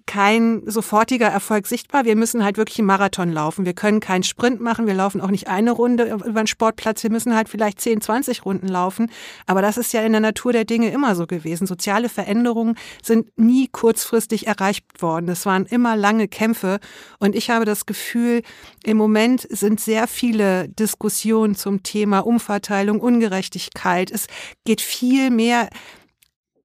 kein 0.08 0.64
sofortiger 0.66 1.28
Erfolg 1.28 1.68
sichtbar. 1.68 2.06
Wir 2.06 2.16
müssen 2.16 2.44
halt 2.44 2.58
wirklich 2.58 2.80
einen 2.80 2.88
Marathon 2.88 3.32
laufen. 3.32 3.66
Wir 3.66 3.74
können 3.74 4.00
keinen 4.00 4.24
Sprint 4.24 4.60
machen. 4.60 4.88
Wir 4.88 4.96
laufen 4.96 5.22
auch 5.22 5.30
nicht 5.30 5.48
eine 5.48 5.72
Runde 5.72 6.06
über 6.06 6.42
den 6.42 6.48
Sportplatz. 6.48 7.04
Wir 7.04 7.12
müssen 7.12 7.36
halt 7.36 7.50
vielleicht 7.50 7.80
10, 7.80 8.02
20 8.02 8.46
Runden 8.46 8.68
laufen. 8.68 9.12
Aber 9.46 9.62
das 9.62 9.78
ist 9.78 9.94
ja 9.94 10.02
in 10.02 10.14
der 10.14 10.22
Natur 10.22 10.54
der 10.54 10.66
Dinge 10.66 10.90
immer 10.90 11.14
so 11.14 11.28
gewesen. 11.28 11.68
Soziale 11.68 12.10
Veränderungen 12.10 12.76
sind 13.04 13.28
nie 13.38 13.68
kurzfristig 13.68 14.48
erreicht 14.48 14.86
worden. 15.02 15.30
Es 15.30 15.46
waren 15.46 15.66
immer 15.66 15.96
lange 15.96 16.28
Kämpfe. 16.28 16.80
Und 17.20 17.36
ich 17.36 17.50
habe 17.50 17.66
das 17.66 17.86
Gefühl, 17.86 18.42
im 18.84 18.98
Moment 18.98 19.46
sind 19.50 19.80
sehr 19.80 20.08
viele 20.08 20.70
Diskussionen 20.70 21.56
zum 21.56 21.84
Thema 21.84 22.20
Umverteilung, 22.20 23.02
Ungerechtigkeit. 23.02 24.10
Es 24.10 24.28
geht 24.66 24.82
viel 24.82 25.30
mehr 25.30 25.70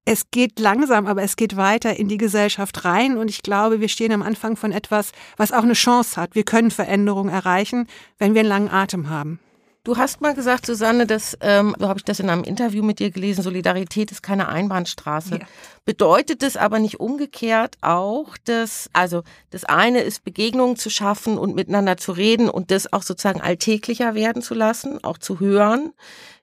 es 0.04 0.30
geht 0.30 0.58
langsam, 0.58 1.06
aber 1.06 1.22
es 1.22 1.36
geht 1.36 1.56
weiter 1.56 1.96
in 1.96 2.08
die 2.08 2.16
Gesellschaft 2.16 2.84
rein. 2.84 3.16
Und 3.16 3.28
ich 3.28 3.42
glaube, 3.42 3.80
wir 3.80 3.88
stehen 3.88 4.12
am 4.12 4.22
Anfang 4.22 4.56
von 4.56 4.72
etwas, 4.72 5.12
was 5.36 5.52
auch 5.52 5.62
eine 5.62 5.74
Chance 5.74 6.20
hat. 6.20 6.34
Wir 6.34 6.44
können 6.44 6.70
Veränderungen 6.70 7.32
erreichen, 7.32 7.86
wenn 8.18 8.34
wir 8.34 8.40
einen 8.40 8.48
langen 8.48 8.70
Atem 8.70 9.08
haben. 9.08 9.38
Du 9.84 9.96
hast 9.96 10.20
mal 10.20 10.32
gesagt, 10.32 10.64
Susanne, 10.64 11.06
dass, 11.08 11.36
ähm, 11.40 11.74
so 11.76 11.88
habe 11.88 11.98
ich 11.98 12.04
das 12.04 12.20
in 12.20 12.30
einem 12.30 12.44
Interview 12.44 12.84
mit 12.84 13.00
dir 13.00 13.10
gelesen, 13.10 13.42
Solidarität 13.42 14.12
ist 14.12 14.22
keine 14.22 14.48
Einbahnstraße. 14.48 15.38
Ja. 15.38 15.46
Bedeutet 15.84 16.44
es 16.44 16.56
aber 16.56 16.78
nicht 16.78 17.00
umgekehrt 17.00 17.78
auch, 17.80 18.36
dass, 18.44 18.88
also 18.92 19.24
das 19.50 19.64
eine 19.64 20.02
ist 20.02 20.22
Begegnungen 20.22 20.76
zu 20.76 20.88
schaffen 20.88 21.36
und 21.36 21.56
miteinander 21.56 21.96
zu 21.96 22.12
reden 22.12 22.48
und 22.48 22.70
das 22.70 22.92
auch 22.92 23.02
sozusagen 23.02 23.40
alltäglicher 23.40 24.14
werden 24.14 24.40
zu 24.40 24.54
lassen, 24.54 25.02
auch 25.02 25.18
zu 25.18 25.40
hören. 25.40 25.92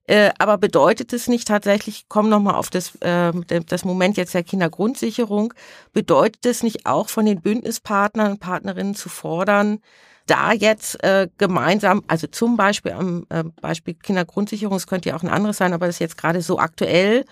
Äh, 0.09 0.31
aber 0.39 0.57
bedeutet 0.57 1.13
es 1.13 1.27
nicht 1.27 1.47
tatsächlich, 1.47 1.97
ich 1.97 2.09
komme 2.09 2.29
nochmal 2.29 2.55
auf 2.55 2.71
das, 2.71 2.95
äh, 3.01 3.31
das 3.67 3.85
Moment 3.85 4.17
jetzt 4.17 4.33
der 4.33 4.41
Kindergrundsicherung, 4.41 5.53
bedeutet 5.93 6.47
es 6.47 6.63
nicht 6.63 6.87
auch 6.87 7.09
von 7.09 7.27
den 7.27 7.41
Bündnispartnern 7.41 8.31
und 8.31 8.39
Partnerinnen 8.39 8.95
zu 8.95 9.07
fordern, 9.07 9.81
da 10.25 10.51
jetzt 10.51 11.03
äh, 11.03 11.27
gemeinsam, 11.37 12.03
also 12.07 12.25
zum 12.25 12.57
Beispiel 12.57 12.93
am 12.93 13.27
äh, 13.29 13.43
Beispiel 13.61 13.93
Kindergrundsicherung, 13.93 14.77
es 14.77 14.87
könnte 14.87 15.09
ja 15.09 15.15
auch 15.15 15.21
ein 15.21 15.29
anderes 15.29 15.57
sein, 15.57 15.73
aber 15.73 15.85
das 15.85 15.97
ist 15.97 15.99
jetzt 15.99 16.17
gerade 16.17 16.41
so 16.41 16.57
aktuell, 16.57 17.23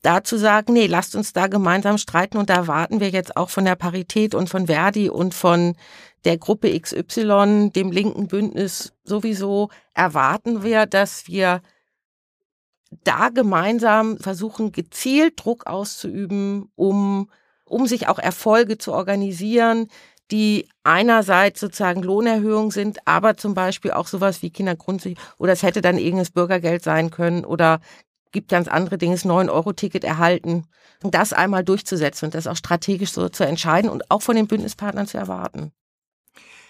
da 0.00 0.24
zu 0.24 0.38
sagen, 0.38 0.72
nee, 0.72 0.86
lasst 0.86 1.14
uns 1.14 1.34
da 1.34 1.48
gemeinsam 1.48 1.98
streiten 1.98 2.38
und 2.38 2.48
da 2.48 2.54
erwarten 2.54 3.00
wir 3.00 3.10
jetzt 3.10 3.36
auch 3.36 3.50
von 3.50 3.66
der 3.66 3.76
Parität 3.76 4.34
und 4.34 4.48
von 4.48 4.68
Verdi 4.68 5.10
und 5.10 5.34
von 5.34 5.76
der 6.24 6.38
Gruppe 6.38 6.80
XY, 6.80 7.72
dem 7.76 7.92
linken 7.92 8.26
Bündnis 8.28 8.94
sowieso, 9.04 9.68
erwarten 9.92 10.62
wir, 10.62 10.86
dass 10.86 11.26
wir 11.28 11.60
da 13.04 13.28
gemeinsam 13.30 14.18
versuchen, 14.18 14.72
gezielt 14.72 15.44
Druck 15.44 15.66
auszuüben, 15.66 16.70
um, 16.74 17.30
um 17.64 17.86
sich 17.86 18.08
auch 18.08 18.18
Erfolge 18.18 18.78
zu 18.78 18.92
organisieren, 18.92 19.88
die 20.30 20.68
einerseits 20.82 21.60
sozusagen 21.60 22.02
Lohnerhöhungen 22.02 22.70
sind, 22.70 23.06
aber 23.06 23.36
zum 23.36 23.54
Beispiel 23.54 23.90
auch 23.90 24.06
sowas 24.06 24.42
wie 24.42 24.50
Kindergrundsicherung 24.50 25.22
oder 25.38 25.52
es 25.52 25.62
hätte 25.62 25.82
dann 25.82 25.98
irgendein 25.98 26.32
Bürgergeld 26.32 26.82
sein 26.82 27.10
können 27.10 27.44
oder 27.44 27.80
gibt 28.32 28.50
ganz 28.50 28.66
andere 28.66 28.98
Dinge, 28.98 29.14
das 29.14 29.26
9-Euro-Ticket 29.26 30.04
erhalten. 30.04 30.64
Das 31.02 31.32
einmal 31.32 31.64
durchzusetzen 31.64 32.26
und 32.26 32.34
das 32.34 32.46
auch 32.46 32.56
strategisch 32.56 33.12
so 33.12 33.28
zu 33.28 33.44
entscheiden 33.44 33.90
und 33.90 34.10
auch 34.10 34.22
von 34.22 34.36
den 34.36 34.46
Bündnispartnern 34.46 35.06
zu 35.06 35.18
erwarten. 35.18 35.72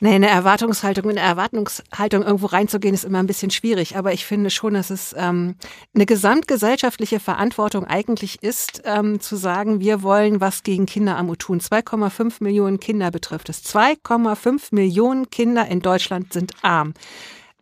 Nee, 0.05 0.16
eine 0.16 0.28
Erwartungshaltung, 0.28 1.05
in 1.05 1.16
eine 1.16 1.28
Erwartungshaltung 1.28 2.24
irgendwo 2.24 2.46
reinzugehen, 2.46 2.92
ist 2.92 3.05
immer 3.05 3.20
ein 3.20 3.28
bisschen 3.28 3.53
schwierig. 3.53 3.96
Aber 3.96 4.12
ich 4.12 4.26
finde 4.26 4.50
schon, 4.50 4.74
dass 4.74 4.90
es 4.90 5.14
ähm, 5.16 5.55
eine 5.94 6.07
gesamtgesellschaftliche 6.07 7.20
Verantwortung 7.20 7.84
eigentlich 7.84 8.42
ist, 8.42 8.82
ähm, 8.84 9.20
zu 9.20 9.36
sagen, 9.36 9.78
wir 9.78 10.03
wollen 10.03 10.40
was 10.40 10.64
gegen 10.64 10.86
Kinderarmut 10.86 11.38
tun. 11.38 11.61
2,5 11.61 12.42
Millionen 12.42 12.80
Kinder 12.80 13.12
betrifft 13.12 13.48
es. 13.48 13.62
2,5 13.64 14.74
Millionen 14.74 15.30
Kinder 15.30 15.68
in 15.68 15.78
Deutschland 15.78 16.32
sind 16.32 16.53
arm 16.62 16.94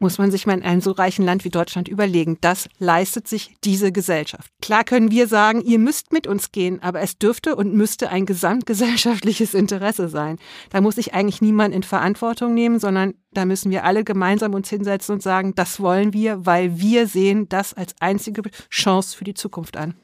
muss 0.01 0.19
man 0.19 0.31
sich 0.31 0.47
mal 0.47 0.55
in 0.55 0.65
einem 0.65 0.81
so 0.81 0.91
reichen 0.91 1.25
Land 1.25 1.45
wie 1.45 1.51
Deutschland 1.51 1.87
überlegen. 1.87 2.39
Das 2.41 2.69
leistet 2.79 3.29
sich 3.29 3.55
diese 3.63 3.93
Gesellschaft. 3.93 4.51
Klar 4.61 4.83
können 4.83 5.11
wir 5.11 5.29
sagen, 5.29 5.61
ihr 5.61 5.79
müsst 5.79 6.13
mit 6.13 6.27
uns 6.27 6.51
gehen, 6.51 6.83
aber 6.83 7.01
es 7.01 7.19
dürfte 7.19 7.55
und 7.55 7.75
müsste 7.75 8.09
ein 8.09 8.27
gesamtgesellschaftliches 8.27 9.55
Interesse 9.55 10.09
sein. 10.09 10.39
Da 10.71 10.81
muss 10.81 10.97
sich 10.97 11.15
eigentlich 11.15 11.43
niemand 11.43 11.75
in 11.75 11.83
Verantwortung 11.83 12.55
nehmen, 12.55 12.81
sondern 12.81 13.15
da 13.33 13.45
müssen 13.45 13.71
wir 13.71 13.85
alle 13.85 14.03
gemeinsam 14.03 14.55
uns 14.55 14.69
hinsetzen 14.69 15.15
und 15.15 15.23
sagen, 15.23 15.55
das 15.55 15.81
wollen 15.81 16.13
wir, 16.13 16.45
weil 16.47 16.81
wir 16.81 17.07
sehen 17.07 17.49
das 17.49 17.75
als 17.75 17.95
einzige 18.01 18.43
Chance 18.71 19.17
für 19.17 19.25
die 19.25 19.35
Zukunft 19.35 19.77
an. 19.77 19.95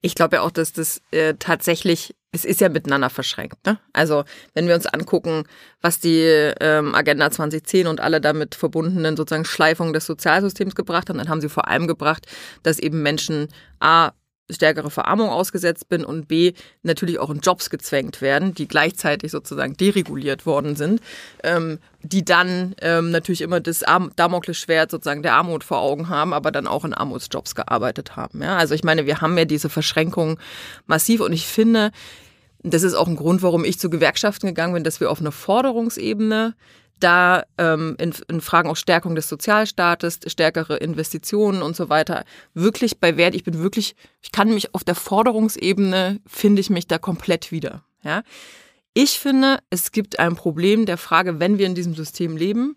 Ich 0.00 0.14
glaube 0.14 0.36
ja 0.36 0.42
auch, 0.42 0.50
dass 0.50 0.72
das 0.72 1.02
äh, 1.10 1.34
tatsächlich, 1.38 2.14
es 2.32 2.44
ist 2.44 2.60
ja 2.60 2.68
miteinander 2.68 3.10
verschränkt. 3.10 3.66
Ne? 3.66 3.78
Also 3.92 4.24
wenn 4.54 4.66
wir 4.66 4.74
uns 4.74 4.86
angucken, 4.86 5.44
was 5.80 6.00
die 6.00 6.22
ähm, 6.60 6.94
Agenda 6.94 7.30
2010 7.30 7.86
und 7.86 8.00
alle 8.00 8.20
damit 8.20 8.54
verbundenen 8.54 9.16
sozusagen 9.16 9.44
Schleifungen 9.44 9.92
des 9.92 10.06
Sozialsystems 10.06 10.74
gebracht 10.74 11.08
haben, 11.08 11.18
dann 11.18 11.28
haben 11.28 11.40
sie 11.40 11.48
vor 11.48 11.68
allem 11.68 11.86
gebracht, 11.86 12.26
dass 12.62 12.78
eben 12.78 13.02
Menschen 13.02 13.48
A 13.80 14.12
stärkere 14.50 14.90
Verarmung 14.90 15.28
ausgesetzt 15.28 15.88
bin 15.88 16.04
und 16.04 16.28
B, 16.28 16.52
natürlich 16.82 17.18
auch 17.18 17.30
in 17.30 17.40
Jobs 17.40 17.70
gezwängt 17.70 18.20
werden, 18.20 18.54
die 18.54 18.68
gleichzeitig 18.68 19.30
sozusagen 19.30 19.76
dereguliert 19.76 20.46
worden 20.46 20.76
sind, 20.76 21.00
ähm, 21.42 21.78
die 22.02 22.24
dann 22.24 22.74
ähm, 22.80 23.10
natürlich 23.10 23.42
immer 23.42 23.60
das 23.60 23.84
Damoklesschwert 24.16 24.90
sozusagen 24.90 25.22
der 25.22 25.34
Armut 25.34 25.64
vor 25.64 25.78
Augen 25.78 26.08
haben, 26.08 26.32
aber 26.32 26.50
dann 26.50 26.66
auch 26.66 26.84
in 26.84 26.94
Armutsjobs 26.94 27.54
gearbeitet 27.54 28.16
haben. 28.16 28.42
Ja? 28.42 28.56
Also 28.56 28.74
ich 28.74 28.84
meine, 28.84 29.06
wir 29.06 29.20
haben 29.20 29.36
ja 29.36 29.44
diese 29.44 29.68
Verschränkungen 29.68 30.38
massiv 30.86 31.20
und 31.20 31.32
ich 31.32 31.46
finde, 31.46 31.92
das 32.62 32.82
ist 32.82 32.94
auch 32.94 33.08
ein 33.08 33.16
Grund, 33.16 33.42
warum 33.42 33.64
ich 33.64 33.78
zu 33.78 33.88
Gewerkschaften 33.88 34.46
gegangen 34.46 34.74
bin, 34.74 34.84
dass 34.84 35.00
wir 35.00 35.10
auf 35.10 35.20
einer 35.20 35.32
Forderungsebene 35.32 36.54
da 37.00 37.44
ähm, 37.58 37.96
in, 37.98 38.14
in 38.28 38.40
Fragen 38.40 38.68
auch 38.68 38.76
Stärkung 38.76 39.14
des 39.14 39.28
Sozialstaates, 39.28 40.20
stärkere 40.26 40.76
Investitionen 40.76 41.62
und 41.62 41.74
so 41.76 41.88
weiter, 41.88 42.24
wirklich 42.54 42.98
bei 43.00 43.16
Wert, 43.16 43.34
ich 43.34 43.44
bin 43.44 43.58
wirklich, 43.58 43.96
ich 44.22 44.32
kann 44.32 44.48
mich 44.52 44.74
auf 44.74 44.84
der 44.84 44.94
Forderungsebene, 44.94 46.20
finde 46.26 46.60
ich 46.60 46.70
mich 46.70 46.86
da 46.86 46.98
komplett 46.98 47.50
wieder. 47.50 47.84
Ja? 48.02 48.22
Ich 48.94 49.18
finde, 49.18 49.58
es 49.70 49.92
gibt 49.92 50.18
ein 50.18 50.36
Problem 50.36 50.86
der 50.86 50.98
Frage, 50.98 51.40
wenn 51.40 51.58
wir 51.58 51.66
in 51.66 51.74
diesem 51.74 51.94
System 51.94 52.36
leben, 52.36 52.76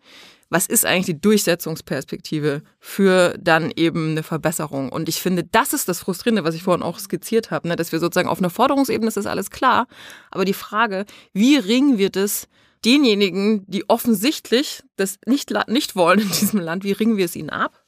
was 0.53 0.67
ist 0.67 0.86
eigentlich 0.86 1.07
die 1.07 1.19
Durchsetzungsperspektive 1.19 2.61
für 2.80 3.36
dann 3.39 3.71
eben 3.76 4.11
eine 4.11 4.21
Verbesserung? 4.21 4.89
Und 4.89 5.09
ich 5.09 5.19
finde, 5.19 5.43
das 5.43 5.74
ist 5.74 5.89
das 5.89 6.01
Frustrierende, 6.01 6.43
was 6.43 6.53
ich 6.53 6.61
vorhin 6.61 6.84
auch 6.84 6.99
skizziert 6.99 7.49
habe, 7.49 7.67
ne? 7.67 7.76
dass 7.76 7.91
wir 7.91 7.99
sozusagen 7.99 8.30
auf 8.30 8.38
einer 8.38 8.51
Forderungsebene 8.51 9.07
ist 9.07 9.17
das 9.17 9.26
alles 9.26 9.49
klar, 9.49 9.88
aber 10.30 10.45
die 10.45 10.53
Frage, 10.53 11.05
wie 11.34 11.57
ringen 11.57 11.97
wir 11.97 12.11
das 12.11 12.47
denjenigen, 12.86 13.65
die 13.67 13.89
offensichtlich 13.89 14.84
das 14.95 15.17
nicht, 15.25 15.51
nicht 15.67 15.95
wollen 15.95 16.19
in 16.19 16.29
diesem 16.29 16.59
Land, 16.59 16.84
wie 16.84 16.91
ringen 16.91 17.17
wir 17.17 17.25
es 17.25 17.36
ihnen 17.36 17.49
ab? 17.49 17.84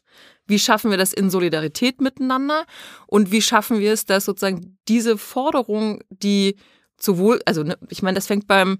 Wie 0.47 0.59
schaffen 0.59 0.91
wir 0.91 0.97
das 0.97 1.11
in 1.11 1.29
Solidarität 1.29 2.01
miteinander? 2.01 2.65
Und 3.07 3.31
wie 3.31 3.41
schaffen 3.41 3.79
wir 3.79 3.91
es, 3.93 4.05
dass 4.05 4.25
sozusagen 4.25 4.77
diese 4.87 5.17
Forderung, 5.17 6.03
die 6.09 6.55
sowohl, 6.99 7.41
also 7.45 7.63
ne, 7.63 7.77
ich 7.89 8.03
meine, 8.03 8.15
das 8.15 8.27
fängt 8.27 8.47
beim 8.47 8.79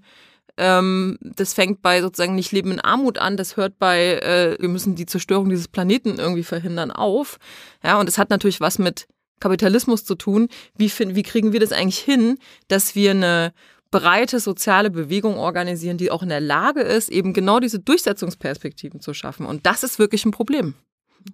ähm, 0.58 1.18
das 1.20 1.52
fängt 1.52 1.82
bei 1.82 2.00
sozusagen 2.00 2.34
nicht 2.34 2.52
Leben 2.52 2.72
in 2.72 2.80
Armut 2.80 3.18
an, 3.18 3.36
das 3.36 3.56
hört 3.56 3.78
bei, 3.78 4.14
äh, 4.20 4.56
wir 4.58 4.68
müssen 4.68 4.94
die 4.94 5.06
Zerstörung 5.06 5.50
dieses 5.50 5.68
Planeten 5.68 6.18
irgendwie 6.18 6.44
verhindern 6.44 6.90
auf. 6.90 7.38
Ja, 7.84 8.00
und 8.00 8.08
es 8.08 8.16
hat 8.16 8.30
natürlich 8.30 8.60
was 8.60 8.78
mit 8.78 9.06
Kapitalismus 9.38 10.04
zu 10.04 10.14
tun. 10.14 10.48
Wie, 10.76 10.88
find, 10.88 11.14
wie 11.14 11.22
kriegen 11.22 11.52
wir 11.52 11.60
das 11.60 11.72
eigentlich 11.72 11.98
hin, 11.98 12.38
dass 12.68 12.94
wir 12.94 13.10
eine 13.10 13.52
breite 13.90 14.40
soziale 14.40 14.90
Bewegung 14.90 15.38
organisieren, 15.38 15.98
die 15.98 16.10
auch 16.10 16.22
in 16.22 16.28
der 16.28 16.40
Lage 16.40 16.80
ist, 16.80 17.08
eben 17.08 17.32
genau 17.32 17.60
diese 17.60 17.78
Durchsetzungsperspektiven 17.78 19.00
zu 19.00 19.14
schaffen. 19.14 19.46
Und 19.46 19.66
das 19.66 19.82
ist 19.82 19.98
wirklich 19.98 20.24
ein 20.24 20.32
Problem. 20.32 20.74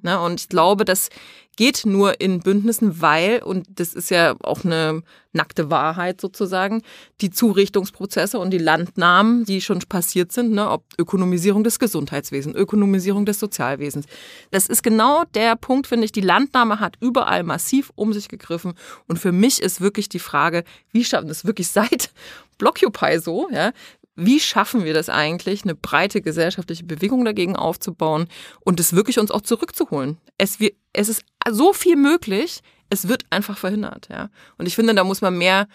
Ne? 0.03 0.19
Und 0.21 0.41
ich 0.41 0.49
glaube, 0.49 0.85
das 0.85 1.11
geht 1.57 1.85
nur 1.85 2.21
in 2.21 2.41
Bündnissen, 2.41 3.01
weil, 3.03 3.43
und 3.43 3.67
das 3.69 3.93
ist 3.93 4.11
ja 4.11 4.35
auch 4.43 4.65
eine 4.65 5.03
nackte 5.33 5.71
Wahrheit 5.71 6.21
sozusagen, 6.21 6.83
die 7.21 7.31
Zurichtungsprozesse 7.31 8.39
und 8.39 8.51
die 8.51 8.59
Landnahmen, 8.59 9.45
die 9.45 9.61
schon 9.61 9.79
passiert 9.81 10.33
sind, 10.33 10.53
ne, 10.53 10.71
ob 10.71 10.85
Ökonomisierung 10.99 11.63
des 11.63 11.79
Gesundheitswesens, 11.79 12.57
Ökonomisierung 12.57 13.27
des 13.27 13.39
Sozialwesens. 13.39 14.07
Das 14.51 14.67
ist 14.67 14.83
genau 14.83 15.25
der 15.35 15.57
Punkt, 15.57 15.87
finde 15.87 16.07
ich. 16.07 16.13
Die 16.13 16.21
Landnahme 16.21 16.81
hat 16.81 16.97
überall 17.01 17.43
massiv 17.43 17.93
um 17.95 18.13
sich 18.13 18.29
gegriffen. 18.29 18.73
Und 19.07 19.19
für 19.19 19.33
mich 19.33 19.61
ist 19.63 19.81
wirklich 19.81 20.09
die 20.09 20.19
Frage, 20.19 20.65
wie 20.91 21.05
schaffen 21.05 21.29
das 21.29 21.45
wirklich 21.45 21.69
seit 21.69 22.13
Blockupy 22.59 23.19
so, 23.19 23.49
ja, 23.51 23.73
wie 24.15 24.41
schaffen 24.41 24.85
wir 24.85 24.95
das 24.95 25.09
eigentlich, 25.09 25.65
eine 25.65 25.75
breite 25.75 26.21
gesellschaftliche 26.21 26.85
Bewegung 26.85 27.25
dagegen 27.25 27.57
aufzubauen 27.57 28.29
und 28.61 28.79
es 28.81 28.95
wirklich 28.95 29.19
uns 29.19 29.31
auch 29.31 29.41
zurückzuholen? 29.41 30.19
Es, 30.39 30.61
wir, 30.61 30.73
es 30.93 31.09
ist 31.09 31.25
so 31.51 31.73
viel 31.73 31.97
möglich, 31.97 32.61
es 32.91 33.09
wird 33.09 33.25
einfach 33.31 33.57
verhindert. 33.57 34.09
Ja? 34.11 34.29
Und 34.59 34.67
ich 34.67 34.75
finde, 34.75 34.95
da 34.95 35.05
muss 35.05 35.23
man 35.23 35.39
mehr 35.39 35.67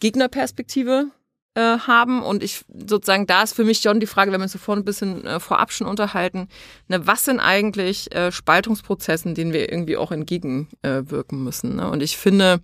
Gegnerperspektive 0.00 1.10
äh, 1.54 1.78
haben. 1.78 2.22
Und 2.22 2.42
ich 2.42 2.64
sozusagen, 2.68 3.26
da 3.26 3.42
ist 3.42 3.54
für 3.54 3.64
mich 3.64 3.80
schon 3.80 4.00
die 4.00 4.06
Frage, 4.06 4.30
wenn 4.30 4.40
wir 4.40 4.44
uns 4.44 4.52
sofort 4.52 4.78
ein 4.78 4.84
bisschen 4.84 5.26
äh, 5.26 5.40
vorab 5.40 5.72
schon 5.72 5.86
unterhalten, 5.86 6.48
ne, 6.88 7.06
was 7.06 7.24
sind 7.24 7.40
eigentlich 7.40 8.14
äh, 8.14 8.30
Spaltungsprozessen, 8.30 9.34
denen 9.34 9.54
wir 9.54 9.72
irgendwie 9.72 9.96
auch 9.96 10.12
entgegenwirken 10.12 11.42
müssen? 11.42 11.76
Ne? 11.76 11.90
Und 11.90 12.02
ich 12.02 12.18
finde, 12.18 12.60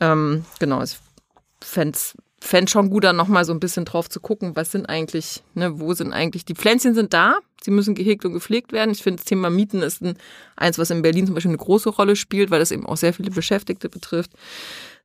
ähm, 0.00 0.44
genau, 0.58 0.82
ich 0.82 0.96
fände 1.62 1.96
es 1.96 2.16
fände 2.40 2.70
schon 2.70 2.90
gut, 2.90 3.04
da 3.04 3.12
nochmal 3.12 3.44
so 3.44 3.52
ein 3.52 3.60
bisschen 3.60 3.84
drauf 3.84 4.08
zu 4.08 4.20
gucken, 4.20 4.54
was 4.54 4.70
sind 4.70 4.86
eigentlich, 4.86 5.42
ne, 5.54 5.80
wo 5.80 5.92
sind 5.94 6.12
eigentlich, 6.12 6.44
die 6.44 6.54
Pflänzchen 6.54 6.94
sind 6.94 7.12
da, 7.12 7.38
sie 7.62 7.70
müssen 7.70 7.94
gehegt 7.94 8.24
und 8.24 8.32
gepflegt 8.32 8.72
werden. 8.72 8.90
Ich 8.90 9.02
finde, 9.02 9.16
das 9.16 9.24
Thema 9.24 9.50
Mieten 9.50 9.82
ist 9.82 10.02
ein, 10.02 10.16
eins, 10.56 10.78
was 10.78 10.90
in 10.90 11.02
Berlin 11.02 11.26
zum 11.26 11.34
Beispiel 11.34 11.50
eine 11.50 11.58
große 11.58 11.90
Rolle 11.90 12.16
spielt, 12.16 12.50
weil 12.50 12.60
das 12.60 12.70
eben 12.70 12.86
auch 12.86 12.96
sehr 12.96 13.12
viele 13.12 13.30
Beschäftigte 13.30 13.88
betrifft. 13.88 14.30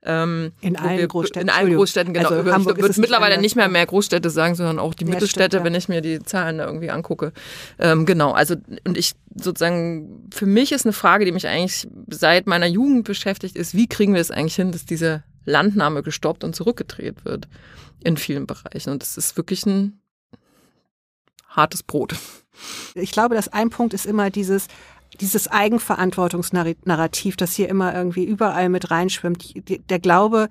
Ähm, 0.05 0.51
in 0.59 0.75
allen 0.75 0.99
wir, 0.99 1.07
Großstädten. 1.07 1.47
In 1.47 1.55
allen 1.55 1.73
Großstädten, 1.75 2.13
genau. 2.13 2.29
Also 2.29 2.71
ich 2.71 2.77
würde 2.77 2.99
mittlerweile 2.99 3.39
nicht 3.39 3.55
mehr 3.55 3.69
mehr 3.69 3.85
Großstädte 3.85 4.29
sagen, 4.29 4.53
sondern 4.55 4.77
auch 4.77 4.93
die 4.93 5.05
Mittelstädte, 5.05 5.57
ja. 5.57 5.63
wenn 5.63 5.73
ich 5.75 5.87
mir 5.87 6.01
die 6.01 6.19
Zahlen 6.19 6.57
da 6.57 6.65
irgendwie 6.65 6.91
angucke. 6.91 7.31
Ähm, 7.79 8.05
genau, 8.05 8.31
also 8.33 8.55
und 8.85 8.97
ich 8.97 9.13
sozusagen, 9.33 10.27
für 10.33 10.45
mich 10.45 10.73
ist 10.73 10.85
eine 10.85 10.93
Frage, 10.93 11.23
die 11.23 11.31
mich 11.31 11.47
eigentlich 11.47 11.87
seit 12.09 12.47
meiner 12.47 12.67
Jugend 12.67 13.05
beschäftigt, 13.05 13.55
ist, 13.55 13.75
wie 13.75 13.87
kriegen 13.87 14.13
wir 14.13 14.21
es 14.21 14.29
eigentlich 14.29 14.55
hin, 14.55 14.73
dass 14.73 14.85
diese 14.85 15.23
Landnahme 15.45 16.03
gestoppt 16.03 16.43
und 16.43 16.55
zurückgedreht 16.55 17.25
wird 17.25 17.47
in 18.03 18.17
vielen 18.17 18.47
Bereichen. 18.47 18.91
Und 18.91 19.03
es 19.03 19.17
ist 19.17 19.37
wirklich 19.37 19.65
ein 19.65 19.99
hartes 21.47 21.83
Brot. 21.83 22.15
Ich 22.95 23.11
glaube, 23.11 23.35
dass 23.35 23.47
ein 23.47 23.69
Punkt 23.69 23.93
ist 23.93 24.05
immer 24.05 24.29
dieses, 24.29 24.67
dieses 25.19 25.47
Eigenverantwortungsnarrativ, 25.47 27.35
das 27.37 27.53
hier 27.55 27.69
immer 27.69 27.93
irgendwie 27.93 28.25
überall 28.25 28.69
mit 28.69 28.91
reinschwimmt. 28.91 29.53
Der 29.89 29.99
Glaube, 29.99 30.49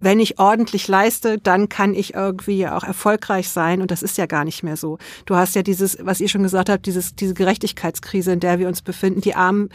wenn 0.00 0.20
ich 0.20 0.38
ordentlich 0.38 0.88
leiste, 0.88 1.38
dann 1.38 1.68
kann 1.68 1.94
ich 1.94 2.14
irgendwie 2.14 2.66
auch 2.66 2.84
erfolgreich 2.84 3.48
sein. 3.48 3.80
Und 3.80 3.90
das 3.90 4.02
ist 4.02 4.18
ja 4.18 4.26
gar 4.26 4.44
nicht 4.44 4.62
mehr 4.62 4.76
so. 4.76 4.98
Du 5.24 5.36
hast 5.36 5.54
ja 5.54 5.62
dieses, 5.62 5.98
was 6.00 6.20
ihr 6.20 6.28
schon 6.28 6.42
gesagt 6.42 6.68
habt, 6.68 6.86
dieses, 6.86 7.14
diese 7.14 7.34
Gerechtigkeitskrise, 7.34 8.32
in 8.32 8.40
der 8.40 8.58
wir 8.58 8.68
uns 8.68 8.82
befinden. 8.82 9.20
Die 9.20 9.34
Armen 9.34 9.70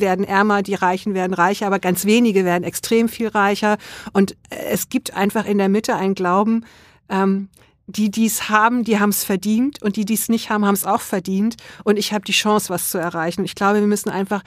werden 0.00 0.24
ärmer, 0.24 0.62
die 0.62 0.74
Reichen 0.74 1.14
werden 1.14 1.34
reicher, 1.34 1.66
aber 1.66 1.78
ganz 1.78 2.04
wenige 2.04 2.44
werden 2.44 2.64
extrem 2.64 3.08
viel 3.08 3.28
reicher. 3.28 3.78
Und 4.12 4.36
es 4.50 4.88
gibt 4.88 5.14
einfach 5.14 5.46
in 5.46 5.58
der 5.58 5.68
Mitte 5.68 5.96
einen 5.96 6.14
Glauben, 6.14 6.64
ähm, 7.08 7.48
die 7.86 8.10
dies 8.10 8.48
haben, 8.48 8.84
die 8.84 9.00
haben 9.00 9.10
es 9.10 9.24
verdient 9.24 9.82
und 9.82 9.96
die 9.96 10.04
dies 10.04 10.28
nicht 10.28 10.50
haben, 10.50 10.64
haben 10.64 10.74
es 10.74 10.86
auch 10.86 11.00
verdient. 11.00 11.56
Und 11.84 11.98
ich 11.98 12.12
habe 12.12 12.24
die 12.24 12.32
Chance, 12.32 12.70
was 12.70 12.90
zu 12.90 12.98
erreichen. 12.98 13.44
Ich 13.44 13.54
glaube, 13.54 13.80
wir 13.80 13.86
müssen 13.86 14.08
einfach 14.08 14.42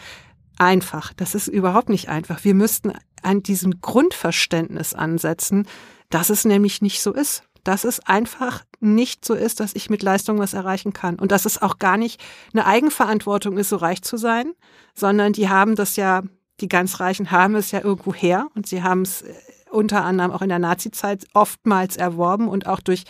einfach, 0.57 1.13
das 1.13 1.35
ist 1.35 1.47
überhaupt 1.47 1.89
nicht 1.89 2.07
einfach. 2.09 2.43
Wir 2.43 2.55
müssten 2.55 2.93
an 3.21 3.43
diesem 3.43 3.81
Grundverständnis 3.81 4.93
ansetzen, 4.93 5.67
dass 6.09 6.29
es 6.29 6.45
nämlich 6.45 6.81
nicht 6.81 7.01
so 7.01 7.11
ist 7.11 7.43
dass 7.65 7.83
es 7.83 7.99
einfach 8.01 8.63
nicht 8.85 9.25
so 9.25 9.33
ist, 9.33 9.59
dass 9.59 9.73
ich 9.75 9.89
mit 9.89 10.03
Leistung 10.03 10.39
was 10.39 10.53
erreichen 10.53 10.93
kann. 10.93 11.15
Und 11.15 11.31
dass 11.31 11.45
es 11.45 11.61
auch 11.61 11.79
gar 11.79 11.97
nicht 11.97 12.21
eine 12.53 12.65
Eigenverantwortung 12.65 13.57
ist, 13.57 13.69
so 13.69 13.77
reich 13.77 14.01
zu 14.01 14.17
sein, 14.17 14.53
sondern 14.93 15.33
die 15.33 15.49
haben 15.49 15.75
das 15.75 15.95
ja, 15.95 16.23
die 16.59 16.69
ganz 16.69 16.99
Reichen 16.99 17.31
haben 17.31 17.55
es 17.55 17.71
ja 17.71 17.81
irgendwo 17.81 18.13
her 18.13 18.47
und 18.55 18.67
sie 18.67 18.83
haben 18.83 19.01
es 19.01 19.23
äh, 19.23 19.33
unter 19.71 20.05
anderem 20.05 20.31
auch 20.31 20.41
in 20.41 20.49
der 20.49 20.59
Nazizeit 20.59 21.25
oftmals 21.33 21.97
erworben 21.97 22.47
und 22.47 22.65
auch 22.65 22.79
durch 22.79 23.03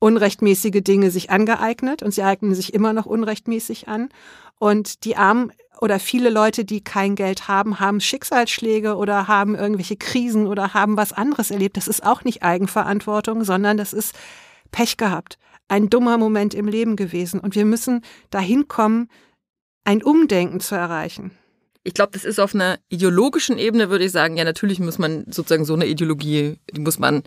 unrechtmäßige 0.00 0.82
Dinge 0.82 1.10
sich 1.10 1.30
angeeignet 1.30 2.02
und 2.02 2.12
sie 2.12 2.22
eignen 2.22 2.54
sich 2.54 2.74
immer 2.74 2.92
noch 2.92 3.06
unrechtmäßig 3.06 3.88
an. 3.88 4.08
Und 4.58 5.04
die 5.04 5.16
Armen 5.16 5.52
oder 5.80 5.98
viele 5.98 6.30
Leute, 6.30 6.64
die 6.64 6.82
kein 6.82 7.14
Geld 7.14 7.48
haben, 7.48 7.80
haben 7.80 8.00
Schicksalsschläge 8.00 8.96
oder 8.96 9.28
haben 9.28 9.54
irgendwelche 9.54 9.96
Krisen 9.96 10.46
oder 10.46 10.74
haben 10.74 10.96
was 10.96 11.12
anderes 11.12 11.50
erlebt. 11.50 11.76
Das 11.76 11.88
ist 11.88 12.04
auch 12.04 12.24
nicht 12.24 12.42
Eigenverantwortung, 12.42 13.44
sondern 13.44 13.76
das 13.76 13.92
ist 13.92 14.14
Pech 14.74 14.96
gehabt. 14.96 15.38
Ein 15.68 15.88
dummer 15.88 16.18
Moment 16.18 16.52
im 16.52 16.66
Leben 16.66 16.96
gewesen. 16.96 17.38
Und 17.38 17.54
wir 17.54 17.64
müssen 17.64 18.02
dahin 18.30 18.66
kommen, 18.66 19.08
ein 19.84 20.02
Umdenken 20.02 20.58
zu 20.58 20.74
erreichen. 20.74 21.30
Ich 21.84 21.94
glaube, 21.94 22.12
das 22.12 22.24
ist 22.24 22.40
auf 22.40 22.54
einer 22.54 22.78
ideologischen 22.88 23.56
Ebene, 23.56 23.88
würde 23.88 24.04
ich 24.04 24.10
sagen, 24.10 24.36
ja, 24.36 24.44
natürlich 24.44 24.80
muss 24.80 24.98
man 24.98 25.24
sozusagen 25.30 25.64
so 25.64 25.74
eine 25.74 25.86
Ideologie, 25.86 26.58
die 26.72 26.80
muss 26.80 26.98
man 26.98 27.22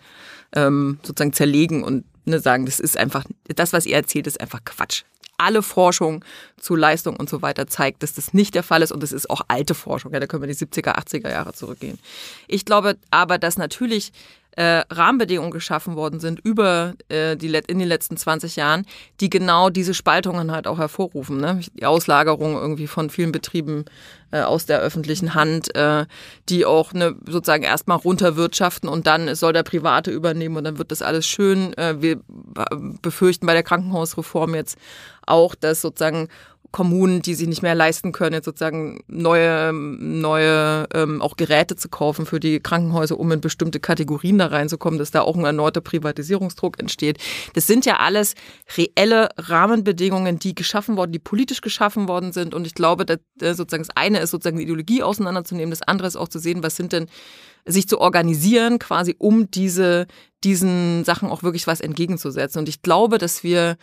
ähm, 0.54 1.00
sozusagen 1.04 1.32
zerlegen 1.32 1.84
und 1.84 2.06
ne, 2.26 2.40
sagen, 2.40 2.66
das 2.66 2.80
ist 2.80 2.98
einfach, 2.98 3.24
das, 3.56 3.72
was 3.72 3.86
ihr 3.86 3.96
erzählt, 3.96 4.28
ist 4.28 4.42
einfach 4.42 4.66
Quatsch 4.66 5.04
alle 5.38 5.62
Forschung 5.62 6.26
zu 6.60 6.76
Leistung 6.76 7.16
und 7.16 7.30
so 7.30 7.42
weiter 7.42 7.68
zeigt, 7.68 8.04
dass 8.04 8.14
das 8.14 8.34
nicht 8.34 8.56
der 8.56 8.64
Fall 8.64 8.82
ist 8.82 8.92
und 8.92 9.04
das 9.04 9.12
ist 9.12 9.30
auch 9.30 9.42
alte 9.48 9.76
Forschung. 9.76 10.14
Ja, 10.14 10.20
da 10.20 10.28
können 10.28 10.42
wir 10.42 10.48
die 10.48 10.56
70er, 10.56 10.98
80er 10.98 11.30
Jahre 11.30 11.54
zurückgehen. 11.54 12.00
Ich 12.48 12.66
glaube 12.66 12.98
aber, 13.12 13.38
dass 13.38 13.58
natürlich 13.58 14.12
äh, 14.58 14.82
Rahmenbedingungen 14.90 15.52
geschaffen 15.52 15.96
worden 15.96 16.20
sind 16.20 16.40
über 16.40 16.96
äh, 17.10 17.38
die 17.38 17.48
in 17.68 17.78
den 17.78 17.88
letzten 17.88 18.18
20 18.18 18.56
Jahren, 18.56 18.88
die 19.22 19.30
genau 19.30 19.70
diese 19.70 19.94
Spaltungen 19.94 20.52
halt 20.52 20.66
auch 20.66 20.80
hervorrufen. 20.80 21.38
Ne? 21.38 21.62
Die 21.76 21.86
Auslagerung 21.86 22.56
irgendwie 22.56 22.88
von 22.88 23.12
vielen 23.12 23.32
Betrieben 23.32 23.86
äh, 24.32 24.42
aus 24.42 24.66
der 24.66 24.80
öffentlichen 24.80 25.36
Hand, 25.36 25.76
äh, 25.76 26.08
die 26.50 26.66
auch 26.66 26.92
ne, 26.94 27.16
sozusagen 27.28 27.62
erstmal 27.62 27.98
runterwirtschaften 27.98 28.90
und 28.90 29.06
dann 29.06 29.36
soll 29.36 29.54
der 29.54 29.62
Private 29.62 30.10
übernehmen 30.10 30.58
und 30.58 30.64
dann 30.64 30.80
wird 30.80 30.92
das 30.92 31.04
alles 31.04 31.28
schön. 31.28 31.78
Äh, 31.78 32.02
wir 32.02 32.20
befürchten 33.04 33.46
bei 33.46 33.54
der 33.54 33.64
Krankenhausreform 33.64 34.56
jetzt 34.56 34.80
auch, 35.28 35.54
dass 35.54 35.82
sozusagen 35.82 36.30
Kommunen, 36.72 37.22
die 37.22 37.34
sich 37.34 37.48
nicht 37.48 37.62
mehr 37.62 37.76
leisten 37.76 38.12
können, 38.12 38.34
jetzt 38.34 38.46
sozusagen 38.46 39.00
neue, 39.08 39.72
neue 39.74 40.88
ähm, 40.94 41.22
auch 41.22 41.38
Geräte 41.38 41.76
zu 41.76 41.90
kaufen 41.90 42.26
für 42.26 42.40
die 42.40 42.60
Krankenhäuser, 42.60 43.20
um 43.20 43.32
in 43.32 43.42
bestimmte 43.42 43.80
Kategorien 43.80 44.38
da 44.38 44.48
reinzukommen, 44.48 45.00
dass 45.00 45.12
da 45.12 45.22
auch 45.22 45.36
ein 45.36 45.46
erneuter 45.46 45.82
Privatisierungsdruck 45.82 46.80
entsteht. 46.80 47.20
Das 47.54 47.68
sind 47.68 47.86
ja 47.86 47.98
alles 47.98 48.36
reelle 48.78 49.30
Rahmenbedingungen, 49.38 50.40
die 50.40 50.56
geschaffen 50.56 50.98
worden, 50.98 51.12
die 51.12 51.20
politisch 51.20 51.62
geschaffen 51.62 52.08
worden 52.08 52.34
sind. 52.34 52.54
Und 52.54 52.68
ich 52.68 52.76
glaube, 52.76 53.06
dass, 53.06 53.20
äh, 53.42 53.54
sozusagen 53.54 53.84
das 53.84 53.96
eine 53.96 54.20
ist 54.20 54.32
sozusagen 54.32 54.58
die 54.58 54.64
Ideologie 54.64 55.04
auseinanderzunehmen, 55.04 55.72
das 55.72 55.82
andere 55.82 56.08
ist 56.08 56.18
auch 56.18 56.28
zu 56.28 56.40
sehen, 56.40 56.64
was 56.64 56.76
sind 56.76 56.94
denn 56.94 57.08
sich 57.66 57.88
zu 57.88 58.00
organisieren, 58.00 58.80
quasi 58.80 59.16
um 59.18 59.52
diese, 59.52 60.08
diesen 60.44 61.04
Sachen 61.04 61.30
auch 61.30 61.44
wirklich 61.44 61.68
was 61.68 61.82
entgegenzusetzen. 61.82 62.60
Und 62.60 62.70
ich 62.70 62.82
glaube, 62.82 63.18
dass 63.18 63.44
wir 63.44 63.78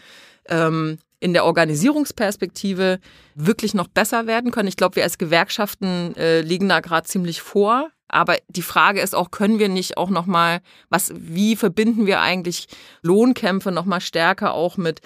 ähm, 0.49 0.99
in 1.25 1.33
der 1.33 1.47
Organisierungsperspektive 1.47 3.01
wirklich 3.35 3.73
noch 3.73 3.89
besser 3.89 4.27
werden 4.27 4.51
können. 4.51 4.69
Ich 4.69 4.77
glaube, 4.77 4.97
wir 4.97 5.05
als 5.05 5.17
Gewerkschaften 5.17 6.15
äh, 6.17 6.43
liegen 6.43 6.69
da 6.69 6.81
gerade 6.81 7.09
ziemlich 7.09 7.41
vor. 7.41 7.89
Aber 8.09 8.37
die 8.49 8.61
Frage 8.61 9.01
ist 9.01 9.15
auch, 9.15 9.31
können 9.31 9.59
wir 9.59 9.71
nicht 9.71 9.97
auch 9.97 10.11
noch 10.11 10.27
mal, 10.27 10.61
was, 10.91 11.15
wie 11.17 11.57
verbinden 11.57 12.05
wir 12.05 12.21
eigentlich 12.21 12.69
Lohnkämpfe 13.01 13.73
noch 13.73 13.87
mal 13.87 14.03
stärker 14.03 14.53
auch 14.53 14.77
mit 14.77 15.01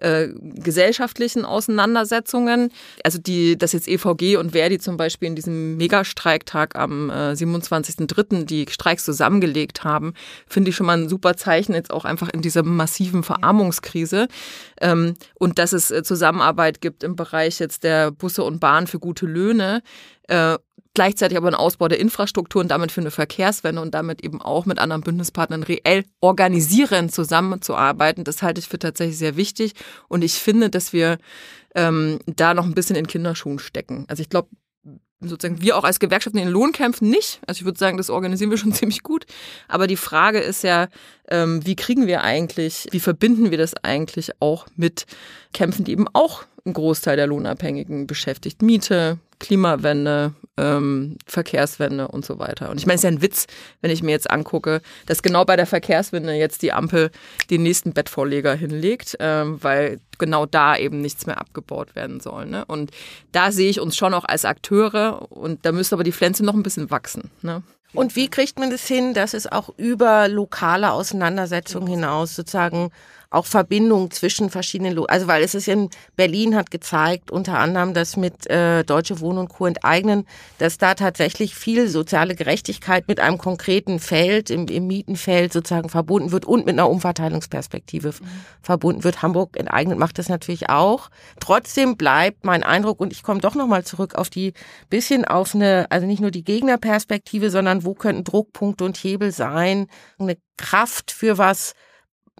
äh, 0.00 0.28
gesellschaftlichen 0.40 1.44
Auseinandersetzungen. 1.44 2.70
Also 3.04 3.18
die, 3.18 3.56
dass 3.56 3.72
jetzt 3.72 3.88
EVG 3.88 4.36
und 4.36 4.52
Verdi 4.52 4.78
zum 4.78 4.96
Beispiel 4.96 5.28
in 5.28 5.36
diesem 5.36 5.76
Megastreiktag 5.76 6.76
am 6.76 7.10
äh, 7.10 7.32
27.03. 7.32 8.44
die 8.44 8.66
Streiks 8.68 9.04
zusammengelegt 9.04 9.84
haben, 9.84 10.14
finde 10.46 10.70
ich 10.70 10.76
schon 10.76 10.86
mal 10.86 10.98
ein 10.98 11.08
super 11.08 11.36
Zeichen 11.36 11.74
jetzt 11.74 11.92
auch 11.92 12.04
einfach 12.04 12.28
in 12.30 12.42
dieser 12.42 12.62
massiven 12.62 13.22
Verarmungskrise. 13.22 14.28
Ähm, 14.80 15.14
und 15.34 15.58
dass 15.58 15.72
es 15.72 15.90
äh, 15.90 16.02
Zusammenarbeit 16.02 16.80
gibt 16.80 17.04
im 17.04 17.16
Bereich 17.16 17.58
jetzt 17.60 17.84
der 17.84 18.10
Busse 18.10 18.42
und 18.42 18.60
Bahn 18.60 18.86
für 18.86 18.98
gute 18.98 19.26
Löhne. 19.26 19.82
Gleichzeitig 20.94 21.38
aber 21.38 21.48
ein 21.48 21.54
Ausbau 21.54 21.86
der 21.86 22.00
Infrastruktur 22.00 22.60
und 22.60 22.68
damit 22.68 22.90
für 22.90 23.00
eine 23.00 23.12
Verkehrswende 23.12 23.80
und 23.80 23.94
damit 23.94 24.24
eben 24.24 24.42
auch 24.42 24.66
mit 24.66 24.80
anderen 24.80 25.02
Bündnispartnern 25.02 25.62
reell 25.62 26.04
organisieren, 26.20 27.08
zusammenzuarbeiten. 27.08 28.24
Das 28.24 28.42
halte 28.42 28.58
ich 28.58 28.68
für 28.68 28.78
tatsächlich 28.78 29.16
sehr 29.18 29.36
wichtig. 29.36 29.74
Und 30.08 30.22
ich 30.22 30.34
finde, 30.34 30.68
dass 30.68 30.92
wir 30.92 31.18
ähm, 31.76 32.18
da 32.26 32.54
noch 32.54 32.64
ein 32.64 32.74
bisschen 32.74 32.96
in 32.96 33.06
Kinderschuhen 33.06 33.60
stecken. 33.60 34.04
Also 34.08 34.22
ich 34.22 34.28
glaube, 34.28 34.48
sozusagen 35.20 35.60
wir 35.60 35.76
auch 35.76 35.84
als 35.84 36.00
Gewerkschaften 36.00 36.38
in 36.38 36.46
den 36.46 36.52
Lohnkämpfen 36.52 37.08
nicht. 37.08 37.40
Also 37.46 37.60
ich 37.60 37.64
würde 37.64 37.78
sagen, 37.78 37.96
das 37.96 38.10
organisieren 38.10 38.50
wir 38.50 38.58
schon 38.58 38.72
ziemlich 38.74 39.02
gut. 39.02 39.26
Aber 39.68 39.86
die 39.86 39.96
Frage 39.96 40.40
ist 40.40 40.64
ja, 40.64 40.88
ähm, 41.28 41.64
wie 41.64 41.76
kriegen 41.76 42.06
wir 42.06 42.22
eigentlich, 42.22 42.88
wie 42.90 43.00
verbinden 43.00 43.50
wir 43.50 43.58
das 43.58 43.74
eigentlich 43.84 44.30
auch 44.40 44.66
mit 44.76 45.06
Kämpfen, 45.52 45.84
die 45.84 45.92
eben 45.92 46.08
auch 46.12 46.44
einen 46.64 46.74
Großteil 46.74 47.16
der 47.16 47.26
Lohnabhängigen 47.26 48.06
beschäftigt. 48.06 48.62
Miete, 48.62 49.18
Klimawende, 49.38 50.34
ähm, 50.60 51.16
Verkehrswende 51.26 52.08
und 52.08 52.24
so 52.24 52.38
weiter. 52.38 52.70
Und 52.70 52.78
ich 52.78 52.86
meine, 52.86 52.96
es 52.96 53.00
ist 53.00 53.04
ja 53.04 53.10
ein 53.10 53.22
Witz, 53.22 53.46
wenn 53.80 53.90
ich 53.90 54.02
mir 54.02 54.10
jetzt 54.10 54.30
angucke, 54.30 54.82
dass 55.06 55.22
genau 55.22 55.44
bei 55.44 55.56
der 55.56 55.66
Verkehrswende 55.66 56.34
jetzt 56.34 56.62
die 56.62 56.72
Ampel 56.72 57.10
den 57.48 57.62
nächsten 57.62 57.92
Bettvorleger 57.92 58.54
hinlegt, 58.54 59.16
ähm, 59.20 59.58
weil 59.62 60.00
genau 60.18 60.44
da 60.44 60.76
eben 60.76 61.00
nichts 61.00 61.26
mehr 61.26 61.40
abgebaut 61.40 61.94
werden 61.96 62.20
soll. 62.20 62.46
Ne? 62.46 62.64
Und 62.66 62.90
da 63.32 63.50
sehe 63.50 63.70
ich 63.70 63.80
uns 63.80 63.96
schon 63.96 64.12
auch 64.12 64.24
als 64.24 64.44
Akteure 64.44 65.32
und 65.32 65.64
da 65.64 65.72
müsste 65.72 65.96
aber 65.96 66.04
die 66.04 66.12
Pflanze 66.12 66.44
noch 66.44 66.54
ein 66.54 66.62
bisschen 66.62 66.90
wachsen. 66.90 67.30
Ne? 67.40 67.62
Und 67.92 68.14
wie 68.14 68.28
kriegt 68.28 68.58
man 68.58 68.70
das 68.70 68.86
hin, 68.86 69.14
dass 69.14 69.34
es 69.34 69.50
auch 69.50 69.70
über 69.76 70.28
lokale 70.28 70.92
Auseinandersetzungen 70.92 71.88
hinaus 71.88 72.36
sozusagen 72.36 72.90
auch 73.30 73.46
Verbindungen 73.46 74.10
zwischen 74.10 74.50
verschiedenen, 74.50 74.94
Lo 74.94 75.04
also 75.04 75.28
weil 75.28 75.44
es 75.44 75.54
ist 75.54 75.68
in 75.68 75.88
Berlin 76.16 76.56
hat 76.56 76.72
gezeigt, 76.72 77.30
unter 77.30 77.58
anderem, 77.58 77.94
dass 77.94 78.16
mit 78.16 78.48
äh, 78.50 78.84
Deutsche 78.84 79.20
Wohnen 79.20 79.38
und 79.38 79.48
Co. 79.48 79.66
enteignen, 79.66 80.26
dass 80.58 80.78
da 80.78 80.94
tatsächlich 80.94 81.54
viel 81.54 81.88
soziale 81.88 82.34
Gerechtigkeit 82.34 83.06
mit 83.06 83.20
einem 83.20 83.38
konkreten 83.38 84.00
Feld, 84.00 84.50
im, 84.50 84.66
im 84.66 84.88
Mietenfeld 84.88 85.52
sozusagen 85.52 85.88
verbunden 85.88 86.32
wird 86.32 86.44
und 86.44 86.66
mit 86.66 86.74
einer 86.74 86.90
Umverteilungsperspektive 86.90 88.08
mhm. 88.08 88.26
verbunden 88.62 89.04
wird. 89.04 89.22
Hamburg 89.22 89.56
enteignet 89.56 89.98
macht 89.98 90.18
das 90.18 90.28
natürlich 90.28 90.68
auch. 90.68 91.08
Trotzdem 91.38 91.96
bleibt 91.96 92.44
mein 92.44 92.64
Eindruck, 92.64 92.98
und 92.98 93.12
ich 93.12 93.22
komme 93.22 93.40
doch 93.40 93.54
nochmal 93.54 93.84
zurück 93.84 94.16
auf 94.16 94.28
die 94.28 94.54
bisschen 94.88 95.24
auf 95.24 95.54
eine, 95.54 95.86
also 95.90 96.04
nicht 96.04 96.20
nur 96.20 96.32
die 96.32 96.44
Gegnerperspektive, 96.44 97.50
sondern 97.50 97.84
wo 97.84 97.94
könnten 97.94 98.24
Druckpunkte 98.24 98.84
und 98.84 98.96
Hebel 98.96 99.30
sein, 99.30 99.86
eine 100.18 100.36
Kraft 100.56 101.12
für 101.12 101.38
was, 101.38 101.74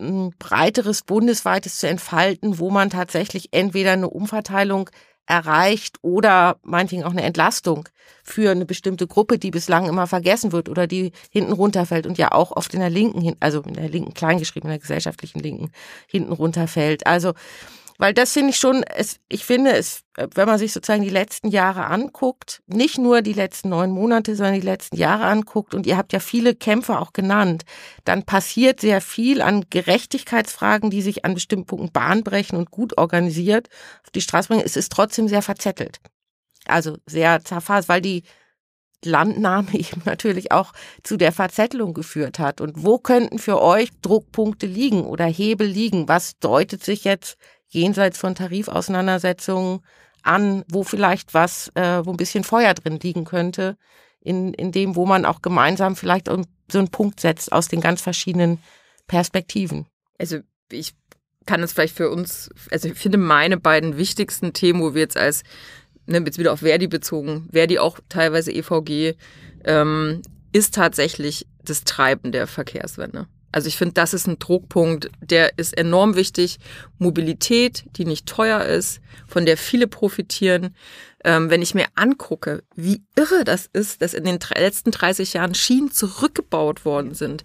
ein 0.01 0.35
breiteres 0.39 1.03
bundesweites 1.03 1.79
zu 1.79 1.89
entfalten, 1.89 2.59
wo 2.59 2.71
man 2.71 2.91
tatsächlich 2.91 3.49
entweder 3.53 3.93
eine 3.93 4.09
Umverteilung 4.09 4.91
erreicht 5.27 5.99
oder 6.03 6.59
meinetwegen 6.63 7.05
auch 7.05 7.13
eine 7.13 7.23
Entlastung 7.23 7.89
für 8.25 8.51
eine 8.51 8.67
bestimmte 8.67 9.07
Gruppe, 9.07 9.39
die 9.39 9.53
bislang 9.53 9.89
immer 9.89 10.09
vergessen 10.09 10.51
wird 10.51 10.69
oder 10.69 10.89
die 10.89 11.13
hinten 11.31 11.53
runterfällt 11.53 12.07
und 12.07 12.19
ja 12.19 12.33
auch 12.33 12.51
oft 12.51 12.75
in 12.75 12.81
der 12.81 12.91
linken, 12.91 13.37
also 13.39 13.63
in 13.63 13.75
der 13.75 13.89
linken 13.89 14.13
kleingeschrieben, 14.13 14.69
in 14.69 14.73
der 14.73 14.81
gesellschaftlichen 14.81 15.39
Linken 15.39 15.71
hinten 16.09 16.33
runterfällt. 16.33 17.07
Also 17.07 17.35
weil 18.01 18.15
das 18.15 18.33
finde 18.33 18.51
ich 18.51 18.57
schon, 18.57 18.83
es, 18.83 19.21
ich 19.29 19.45
finde 19.45 19.73
es, 19.73 20.05
wenn 20.17 20.49
man 20.49 20.59
sich 20.59 20.73
sozusagen 20.73 21.03
die 21.03 21.11
letzten 21.11 21.49
Jahre 21.49 21.85
anguckt, 21.85 22.63
nicht 22.67 22.97
nur 22.97 23.21
die 23.21 23.35
letzten 23.35 23.69
neun 23.69 23.91
Monate, 23.91 24.35
sondern 24.35 24.55
die 24.55 24.67
letzten 24.67 24.97
Jahre 24.97 25.25
anguckt, 25.25 25.75
und 25.75 25.87
ihr 25.87 25.99
habt 25.99 26.15
ja 26.15 26.19
viele 26.19 26.55
Kämpfe 26.55 26.99
auch 26.99 27.13
genannt, 27.13 27.65
dann 28.05 28.25
passiert 28.25 28.81
sehr 28.81 29.03
viel 29.03 29.43
an 29.43 29.67
Gerechtigkeitsfragen, 29.69 30.89
die 30.89 31.03
sich 31.03 31.27
an 31.27 31.35
bestimmten 31.35 31.67
Punkten 31.67 31.93
bahnbrechen 31.93 32.57
und 32.57 32.71
gut 32.71 32.97
organisiert 32.97 33.69
auf 34.03 34.11
die 34.11 34.23
Straße 34.23 34.49
bringen. 34.49 34.63
Es 34.65 34.77
ist 34.77 34.91
trotzdem 34.91 35.29
sehr 35.29 35.43
verzettelt. 35.43 36.01
Also 36.65 36.97
sehr 37.05 37.45
zerfasst, 37.45 37.91
weil 37.91 38.01
die 38.01 38.23
Landnahme 39.05 39.69
eben 39.75 40.01
natürlich 40.07 40.53
auch 40.53 40.73
zu 41.03 41.19
der 41.19 41.33
Verzettelung 41.33 41.93
geführt 41.93 42.39
hat. 42.39 42.63
Und 42.63 42.83
wo 42.83 42.97
könnten 42.97 43.39
für 43.39 43.61
euch 43.61 43.91
Druckpunkte 44.01 44.65
liegen 44.65 45.05
oder 45.05 45.27
Hebel 45.27 45.67
liegen? 45.67 46.09
Was 46.09 46.39
deutet 46.39 46.83
sich 46.83 47.05
jetzt 47.05 47.37
jenseits 47.71 48.19
von 48.19 48.35
Tarifauseinandersetzungen 48.35 49.81
an, 50.23 50.65
wo 50.69 50.85
vielleicht 50.85 51.35
was, 51.35 51.71
äh, 51.75 52.05
wo 52.05 52.11
ein 52.11 52.17
bisschen 52.17 52.45
Feuer 52.45 52.75
drin 52.75 52.99
liegen 53.01 53.25
könnte, 53.25 53.77
in, 54.21 54.53
in 54.55 54.71
dem, 54.71 54.97
wo 54.97 55.07
man 55.07 55.25
auch 55.25 55.41
gemeinsam 55.41 55.97
vielleicht 55.97 56.29
so 56.29 56.79
einen 56.79 56.91
Punkt 56.91 57.21
setzt 57.21 57.53
aus 57.53 57.69
den 57.69 57.81
ganz 57.81 58.03
verschiedenen 58.03 58.59
Perspektiven. 59.07 59.87
Also 60.19 60.41
ich 60.71 60.95
kann 61.47 61.63
es 61.63 61.73
vielleicht 61.73 61.97
für 61.97 62.11
uns, 62.11 62.51
also 62.71 62.89
ich 62.89 62.95
finde 62.95 63.19
meine 63.19 63.57
beiden 63.57 63.97
wichtigsten 63.97 64.53
Themen, 64.53 64.83
wo 64.83 64.95
wir 64.95 65.01
jetzt 65.01 65.17
als, 65.17 65.43
ne, 66.07 66.19
jetzt 66.19 66.39
wieder 66.39 66.53
auf 66.53 66.61
Verdi 66.61 66.87
bezogen, 66.87 67.49
Verdi 67.51 67.79
auch 67.79 67.99
teilweise 68.09 68.53
EVG, 68.53 69.17
ähm, 69.65 70.23
ist 70.53 70.75
tatsächlich 70.75 71.47
das 71.65 71.85
Treiben 71.85 72.33
der 72.33 72.47
Verkehrswende. 72.47 73.27
Also 73.53 73.69
ich 73.69 73.77
finde, 73.77 73.95
das 73.95 74.15
ist 74.15 74.27
ein 74.27 74.39
Druckpunkt, 74.39 75.11
der 75.21 75.59
ist 75.59 75.77
enorm 75.77 76.15
wichtig. 76.15 76.59
Mobilität, 76.99 77.85
die 77.97 78.05
nicht 78.05 78.27
teuer 78.27 78.65
ist, 78.65 79.01
von 79.27 79.47
der 79.47 79.57
viele 79.57 79.87
profitieren. 79.87 80.75
Ähm, 81.25 81.51
wenn 81.51 81.63
ich 81.63 81.75
mir 81.75 81.87
angucke, 81.97 82.63
wie 82.77 83.03
irre 83.17 83.45
das 83.45 83.69
ist, 83.73 84.01
dass 84.03 84.15
in 84.15 84.25
den 84.25 84.39
letzten 84.57 84.91
30 84.91 85.35
Jahren 85.35 85.55
Schienen 85.55 85.91
zurückgebaut 85.91 86.85
worden 86.85 87.15
sind, 87.15 87.45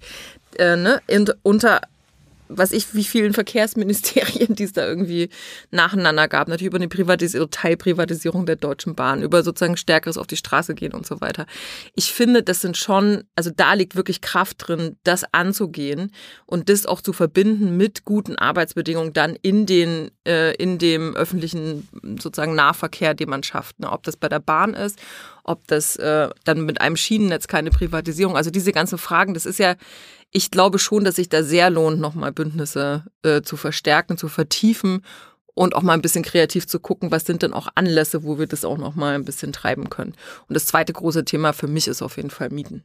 äh, 0.58 0.78
ne, 0.78 1.02
in, 1.08 1.30
unter 1.44 1.82
was 2.48 2.72
ich, 2.72 2.94
wie 2.94 3.04
vielen 3.04 3.34
Verkehrsministerien, 3.34 4.56
die 4.56 4.64
es 4.64 4.74
da 4.74 4.88
irgendwie 4.88 5.30
nacheinander 5.72 6.28
gab. 6.28 6.48
Natürlich 6.48 6.68
über 6.68 6.78
eine 6.78 6.88
Privatisierung, 6.88 7.50
Teilprivatisierung 7.50 8.46
der 8.46 8.56
Deutschen 8.56 8.96
Bahn, 8.96 9.24
über 9.24 9.44
sozusagen 9.44 9.78
stärkeres 9.78 10.18
auf 10.18 10.28
die 10.28 10.38
Straße 10.38 10.76
gehen 10.76 10.94
und 10.94 11.06
so 11.06 11.22
weiter. 11.22 11.46
Ich 11.96 12.14
finde, 12.14 12.44
das 12.44 12.62
sind 12.62 12.78
schon, 12.78 13.24
also 13.36 13.52
da 13.56 13.74
liegt 13.74 13.96
wirklich 13.96 14.22
Kraft 14.22 14.68
drin, 14.68 14.98
das 15.04 15.24
anzugehen 15.32 16.12
und 16.46 16.70
das 16.70 16.86
auch 16.86 17.02
zu 17.02 17.14
verbinden 17.14 17.78
mit 17.78 18.06
guten 18.06 18.38
Arbeitsbedingungen 18.38 19.14
dann 19.14 19.36
in 19.42 19.66
den, 19.66 20.12
äh, 20.28 20.54
in 20.56 20.78
dem 20.78 21.16
öffentlichen 21.16 21.88
sozusagen 22.20 22.56
Nahverkehr, 22.56 23.14
den 23.14 23.30
man 23.30 23.44
schafft. 23.44 23.80
Ne? 23.80 23.92
Ob 23.92 24.04
das 24.04 24.18
bei 24.18 24.30
der 24.30 24.40
Bahn 24.40 24.74
ist, 24.74 25.00
ob 25.44 25.68
das 25.68 25.96
äh, 25.98 26.30
dann 26.44 26.66
mit 26.66 26.82
einem 26.82 26.98
Schienennetz 26.98 27.48
keine 27.48 27.70
Privatisierung, 27.70 28.36
also 28.36 28.50
diese 28.50 28.72
ganzen 28.72 28.98
Fragen, 28.98 29.34
das 29.34 29.46
ist 29.46 29.60
ja, 29.60 29.76
ich 30.36 30.52
glaube 30.52 30.80
schon, 30.80 31.06
dass 31.06 31.16
sich 31.16 31.30
da 31.30 31.44
sehr 31.44 31.70
lohnt, 31.70 32.02
nochmal 32.02 32.34
Bündnisse 32.34 33.06
äh, 33.24 33.42
zu 33.42 33.56
verstärken, 33.56 34.18
zu 34.18 34.28
vertiefen 34.28 35.02
und 35.54 35.76
auch 35.76 35.82
mal 35.82 35.94
ein 35.94 36.02
bisschen 36.02 36.26
kreativ 36.26 36.68
zu 36.68 36.82
gucken, 36.82 37.10
was 37.10 37.24
sind 37.24 37.42
denn 37.42 37.54
auch 37.54 37.70
Anlässe, 37.76 38.26
wo 38.26 38.38
wir 38.38 38.46
das 38.46 38.66
auch 38.66 38.78
nochmal 38.78 39.16
ein 39.16 39.24
bisschen 39.24 39.54
treiben 39.54 39.90
können. 39.90 40.14
Und 40.50 40.56
das 40.56 40.66
zweite 40.66 40.92
große 40.92 41.24
Thema 41.24 41.54
für 41.54 41.68
mich 41.68 41.88
ist 41.88 42.02
auf 42.02 42.18
jeden 42.18 42.32
Fall 42.32 42.50
Mieten. 42.50 42.84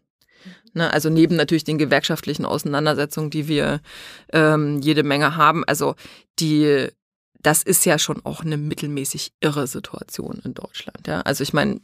Ne, 0.75 0.93
also 0.93 1.11
neben 1.11 1.35
natürlich 1.35 1.65
den 1.65 1.77
gewerkschaftlichen 1.77 2.45
Auseinandersetzungen, 2.45 3.31
die 3.31 3.49
wir 3.49 3.81
ähm, 4.33 4.81
jede 4.81 5.03
Menge 5.03 5.35
haben, 5.35 5.65
also 5.65 5.97
die, 6.39 6.87
das 7.41 7.65
ist 7.65 7.85
ja 7.85 7.99
schon 7.99 8.25
auch 8.25 8.43
eine 8.43 8.59
mittelmäßig 8.59 9.33
irre 9.41 9.67
Situation 9.67 10.41
in 10.45 10.55
Deutschland. 10.55 11.09
Ja? 11.09 11.23
Also 11.23 11.43
ich 11.43 11.53
meine, 11.53 11.81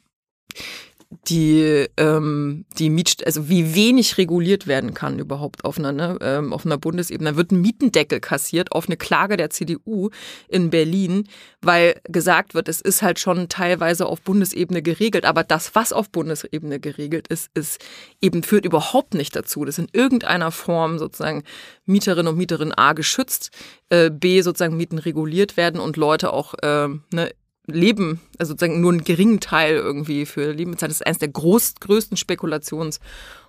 die 1.29 1.87
ähm, 1.97 2.65
die 2.79 2.91
Miet 2.91 3.25
also 3.25 3.49
wie 3.49 3.75
wenig 3.75 4.19
reguliert 4.19 4.67
werden 4.67 4.95
kann 4.95 5.19
überhaupt 5.19 5.65
auf 5.65 5.79
einer 5.79 5.93
ne, 5.93 6.19
ähm, 6.21 6.53
auf 6.53 6.67
einer 6.67 6.79
Bundesebene. 6.79 7.31
Da 7.31 7.37
wird 7.37 7.53
ein 7.53 7.61
Mietendeckel 7.61 8.21
kassiert 8.21 8.73
auf 8.73 8.87
eine 8.87 8.97
Klage 8.97 9.37
der 9.37 9.51
CDU 9.51 10.11
in 10.49 10.71
Berlin 10.71 11.29
weil 11.63 12.01
gesagt 12.05 12.55
wird 12.55 12.69
es 12.69 12.81
ist 12.81 13.03
halt 13.03 13.19
schon 13.19 13.49
teilweise 13.49 14.07
auf 14.07 14.23
Bundesebene 14.23 14.83
geregelt. 14.83 15.25
Aber 15.25 15.45
das 15.45 15.75
was 15.75 15.93
auf 15.93 16.11
Bundesebene 16.11 16.81
geregelt 16.81 17.29
ist 17.29 17.51
ist 17.55 17.85
eben 18.21 18.43
führt 18.43 18.65
überhaupt 18.65 19.15
nicht 19.15 19.37
dazu. 19.37 19.65
Dass 19.65 19.79
in 19.79 19.89
irgendeiner 19.93 20.51
Form 20.51 20.99
sozusagen 20.99 21.45
Mieterinnen 21.85 22.29
und 22.33 22.39
Mieterinnen 22.39 22.75
a 22.75 22.93
geschützt 22.93 23.51
äh, 23.91 24.11
b 24.11 24.41
sozusagen 24.41 24.77
Mieten 24.77 24.99
reguliert 24.99 25.57
werden 25.57 25.81
und 25.81 25.97
Leute 25.97 26.33
auch 26.33 26.55
äh, 26.63 26.89
ne, 27.13 27.31
Leben, 27.67 28.21
also 28.39 28.53
sozusagen 28.53 28.81
nur 28.81 28.93
einen 28.93 29.05
geringen 29.05 29.41
Teil 29.41 29.77
irgendwie 29.77 30.27
für 30.27 30.53
Leben 30.53 30.73
bezahlt. 30.73 30.91
Das 30.91 31.01
ist 31.01 31.07
eines 31.07 31.19
der 31.19 31.29
groß, 31.29 31.75
größten 31.81 32.17
Spekulations- 32.17 33.01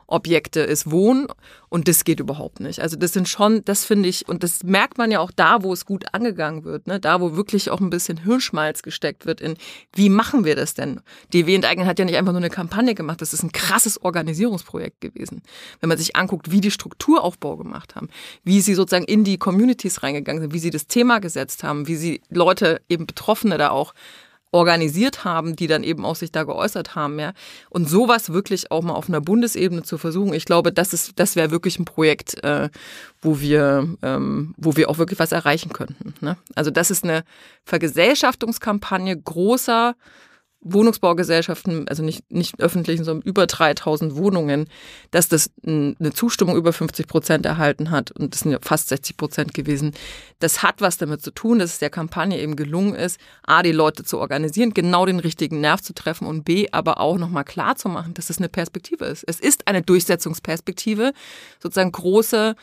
Objekte 0.08 0.62
ist 0.62 0.90
Wohnen 0.90 1.28
und 1.70 1.90
das 1.90 2.06
geht 2.06 2.22
überhaupt 2.22 2.62
nicht. 2.62 2.80
Also 2.80 2.96
das 2.96 3.12
sind 3.12 3.28
schon, 3.28 3.64
das 3.66 3.84
finde 3.84 4.08
ich, 4.08 4.28
und 4.28 4.42
das 4.42 4.64
merkt 4.64 4.98
man 4.98 5.12
ja 5.12 5.20
auch 5.20 5.32
da, 5.32 5.64
wo 5.64 5.74
es 5.74 5.86
gut 5.86 6.06
angegangen 6.14 6.64
wird, 6.64 6.88
ne? 6.88 7.00
da 7.00 7.20
wo 7.20 7.36
wirklich 7.36 7.70
auch 7.70 7.82
ein 7.82 7.90
bisschen 7.90 8.18
Hirnschmalz 8.18 8.84
gesteckt 8.84 9.26
wird 9.26 9.42
in, 9.42 9.58
wie 9.94 10.10
machen 10.10 10.46
wir 10.46 10.56
das 10.56 10.74
denn? 10.74 11.02
DW 11.34 11.56
Enteignen 11.56 11.86
hat 11.86 12.00
ja 12.00 12.06
nicht 12.06 12.16
einfach 12.16 12.32
nur 12.32 12.42
eine 12.42 12.50
Kampagne 12.50 12.96
gemacht, 12.96 13.22
das 13.22 13.34
ist 13.34 13.44
ein 13.44 13.52
krasses 13.52 14.02
Organisierungsprojekt 14.02 15.02
gewesen. 15.02 15.42
Wenn 15.82 15.90
man 15.90 15.98
sich 15.98 16.16
anguckt, 16.16 16.52
wie 16.52 16.62
die 16.62 16.72
Strukturaufbau 16.72 17.58
gemacht 17.58 17.96
haben, 17.96 18.08
wie 18.46 18.62
sie 18.62 18.76
sozusagen 18.76 19.06
in 19.06 19.26
die 19.26 19.38
Communities 19.38 20.04
reingegangen 20.04 20.42
sind, 20.42 20.54
wie 20.54 20.60
sie 20.60 20.72
das 20.72 20.88
Thema 20.88 21.20
gesetzt 21.20 21.64
haben, 21.64 21.88
wie 21.88 21.98
sie 21.98 22.22
Leute, 22.30 22.82
eben 22.88 23.08
Betroffene 23.08 23.58
da 23.58 23.72
auch 23.72 23.94
organisiert 24.52 25.26
haben, 25.26 25.56
die 25.56 25.68
dann 25.68 25.84
eben 25.84 26.06
auch 26.06 26.16
sich 26.16 26.32
da 26.32 26.44
geäußert 26.44 26.96
haben, 26.96 27.20
ja. 27.20 27.34
Und 27.70 27.90
sowas 27.90 28.32
wirklich 28.32 28.72
auch 28.72 28.82
mal 28.82 28.94
auf 28.94 29.10
einer 29.10 29.22
Bundesebene 29.22 29.84
zu 29.84 29.98
versuchen, 29.98 30.34
ich 30.34 30.46
glaube, 30.46 30.72
das 30.72 30.94
ist, 30.94 31.14
das 31.20 31.36
wäre 31.36 31.52
wirklich 31.52 31.80
ein 31.80 31.86
Projekt, 31.86 32.44
äh, 32.44 32.70
wo 33.22 33.40
wir, 33.42 33.88
ähm, 34.02 34.54
wo 34.58 34.76
wir 34.76 34.90
auch 34.90 34.98
wirklich 34.98 35.20
was 35.20 35.32
erreichen 35.32 35.74
könnten. 35.74 36.14
Ne? 36.22 36.38
Also 36.56 36.72
das 36.72 36.92
ist 36.92 37.04
eine 37.04 37.24
Vergesellschaftungskampagne 37.66 39.18
großer 39.18 39.96
Wohnungsbaugesellschaften, 40.74 41.88
also 41.88 42.04
nicht, 42.04 42.32
nicht 42.32 42.60
öffentlichen, 42.60 43.04
sondern 43.04 43.28
über 43.28 43.48
3000 43.48 44.16
Wohnungen, 44.16 44.68
dass 45.12 45.28
das 45.28 45.50
eine 45.66 46.12
Zustimmung 46.14 46.56
über 46.56 46.74
50 46.74 47.08
Prozent 47.08 47.46
erhalten 47.46 47.92
hat 47.92 48.12
und 48.12 48.34
das 48.34 48.42
sind 48.42 48.52
ja 48.52 48.60
fast 48.62 48.90
60 48.90 49.18
Prozent 49.18 49.54
gewesen. 49.54 49.94
Das 50.40 50.64
hat 50.64 50.82
was 50.82 50.98
damit 50.98 51.22
zu 51.22 51.32
tun, 51.32 51.60
dass 51.60 51.74
es 51.74 51.80
der 51.80 51.90
Kampagne 51.90 52.40
eben 52.40 52.56
gelungen 52.56 52.96
ist, 52.96 53.20
A, 53.44 53.64
die 53.64 53.72
Leute 53.72 54.04
zu 54.04 54.20
organisieren, 54.20 54.74
genau 54.74 55.06
den 55.06 55.20
richtigen 55.20 55.62
Nerv 55.62 55.82
zu 55.82 55.94
treffen 55.94 56.28
und 56.28 56.44
B, 56.44 56.68
aber 56.72 57.00
auch 57.00 57.18
nochmal 57.18 57.44
klar 57.44 57.76
zu 57.76 57.90
machen, 57.90 58.14
dass 58.14 58.30
es 58.30 58.38
eine 58.38 58.50
Perspektive 58.50 59.06
ist. 59.06 59.24
Es 59.28 59.40
ist 59.40 59.68
eine 59.68 59.82
Durchsetzungsperspektive, 59.82 61.14
sozusagen 61.62 61.92
große 61.92 62.56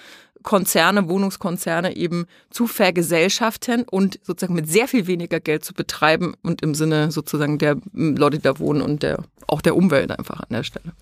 Konzerne, 0.44 1.08
Wohnungskonzerne 1.08 1.96
eben 1.96 2.26
zu 2.50 2.68
vergesellschaften 2.68 3.82
und 3.90 4.20
sozusagen 4.22 4.54
mit 4.54 4.68
sehr 4.68 4.86
viel 4.86 5.08
weniger 5.08 5.40
Geld 5.40 5.64
zu 5.64 5.74
betreiben 5.74 6.34
und 6.42 6.62
im 6.62 6.76
Sinne 6.76 7.10
sozusagen 7.10 7.58
der 7.58 7.76
Leute, 7.92 8.36
die 8.36 8.42
da 8.42 8.58
wohnen 8.60 8.82
und 8.82 9.02
der, 9.02 9.24
auch 9.48 9.62
der 9.62 9.74
Umwelt 9.74 10.16
einfach 10.16 10.40
an 10.40 10.48
der 10.50 10.62
Stelle. 10.62 10.92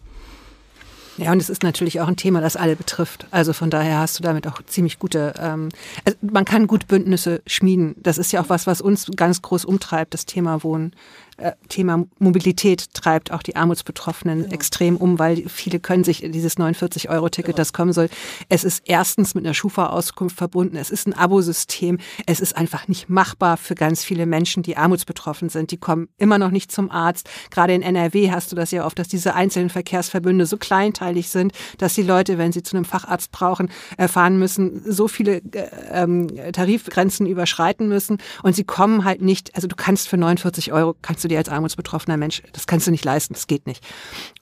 Ja, 1.19 1.33
und 1.33 1.43
es 1.43 1.51
ist 1.51 1.63
natürlich 1.63 2.01
auch 2.01 2.09
ein 2.09 2.17
Thema, 2.17 2.41
das 2.41 2.57
alle 2.57 2.75
betrifft. 2.75 3.27
Also 3.31 3.53
von 3.53 3.69
daher 3.69 3.99
hast 3.99 4.19
du 4.19 4.23
damit 4.23 4.47
auch 4.47 4.63
ziemlich 4.67 4.99
gute, 4.99 5.35
ähm, 5.39 5.69
also 6.05 6.17
man 6.23 6.47
kann 6.47 6.67
gut 6.67 6.89
Bündnisse 6.89 7.43
schmieden. 7.47 7.95
Das 7.99 8.17
ist 8.17 8.33
ja 8.33 8.41
auch 8.41 8.49
was, 8.49 8.67
was 8.67 8.81
uns 8.81 9.07
ganz 9.15 9.43
groß 9.43 9.67
umtreibt, 9.67 10.15
das 10.15 10.25
Thema 10.25 10.63
Wohnen. 10.63 10.95
Äh, 11.39 11.53
Thema 11.69 12.05
Mobilität 12.19 12.93
treibt 12.93 13.33
auch 13.33 13.43
die 13.43 13.57
Armutsbetroffenen 13.57 14.43
genau. 14.43 14.55
extrem 14.55 14.97
um, 14.97 15.19
weil 15.19 15.49
viele 15.49 15.81
können 15.81 16.05
sich 16.05 16.21
dieses 16.21 16.59
49-Euro-Ticket, 16.59 17.47
genau. 17.47 17.57
das 17.57 17.73
kommen 17.73 17.93
soll. 17.93 18.09
Es 18.49 18.65
ist 18.65 18.83
erstens 18.85 19.35
mit 19.35 19.45
einer 19.45 19.55
Schufa-Auskunft 19.55 20.37
verbunden. 20.37 20.77
Es 20.77 20.91
ist 20.91 21.07
ein 21.07 21.15
Abosystem. 21.15 21.99
Es 22.27 22.41
ist 22.41 22.57
einfach 22.57 22.87
nicht 22.87 23.09
machbar 23.09 23.57
für 23.57 23.75
ganz 23.75 24.05
viele 24.05 24.27
Menschen, 24.27 24.63
die 24.63 24.77
armutsbetroffen 24.77 25.49
sind. 25.49 25.71
Die 25.71 25.79
kommen 25.79 26.09
immer 26.19 26.39
noch 26.39 26.51
nicht 26.51 26.71
zum 26.71 26.91
Arzt. 26.91 27.29
Gerade 27.51 27.75
in 27.75 27.83
NRW 27.83 28.31
hast 28.31 28.53
du 28.53 28.57
das 28.57 28.71
ja 28.71 28.85
oft, 28.85 28.99
dass 28.99 29.09
diese 29.09 29.35
einzelnen 29.35 29.71
Verkehrsverbünde 29.71 30.45
so 30.47 30.59
kleinteilig 30.59 31.31
sind, 31.31 31.53
dass 31.79 31.95
die 31.95 32.03
Leute, 32.03 32.37
wenn 32.37 32.53
sie 32.53 32.63
zu 32.63 32.77
einem 32.77 32.85
Facharzt 32.85 33.33
brauchen, 33.33 33.71
erfahren 33.97 34.39
müssen, 34.39 34.83
so 34.87 35.09
viele 35.09 35.37
äh, 35.37 35.69
ähm, 35.91 36.29
Tarifgrenzen 36.53 37.27
überschreiten 37.27 37.89
müssen 37.89 38.19
und 38.43 38.55
sie 38.55 38.65
kommen 38.65 39.05
halt 39.05 39.23
nicht, 39.23 39.55
also 39.55 39.67
du 39.67 39.77
kannst 39.77 40.09
für 40.09 40.17
49 40.17 40.73
Euro, 40.73 40.95
kannst 41.01 41.22
du 41.25 41.29
dir 41.29 41.39
als 41.39 41.49
armutsbetroffener 41.49 42.17
Mensch, 42.17 42.43
das 42.53 42.67
kannst 42.67 42.87
du 42.87 42.91
nicht 42.91 43.05
leisten, 43.05 43.35
das 43.35 43.47
geht 43.47 43.67
nicht. 43.67 43.85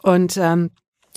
Und 0.02 0.36
ähm, 0.36 0.70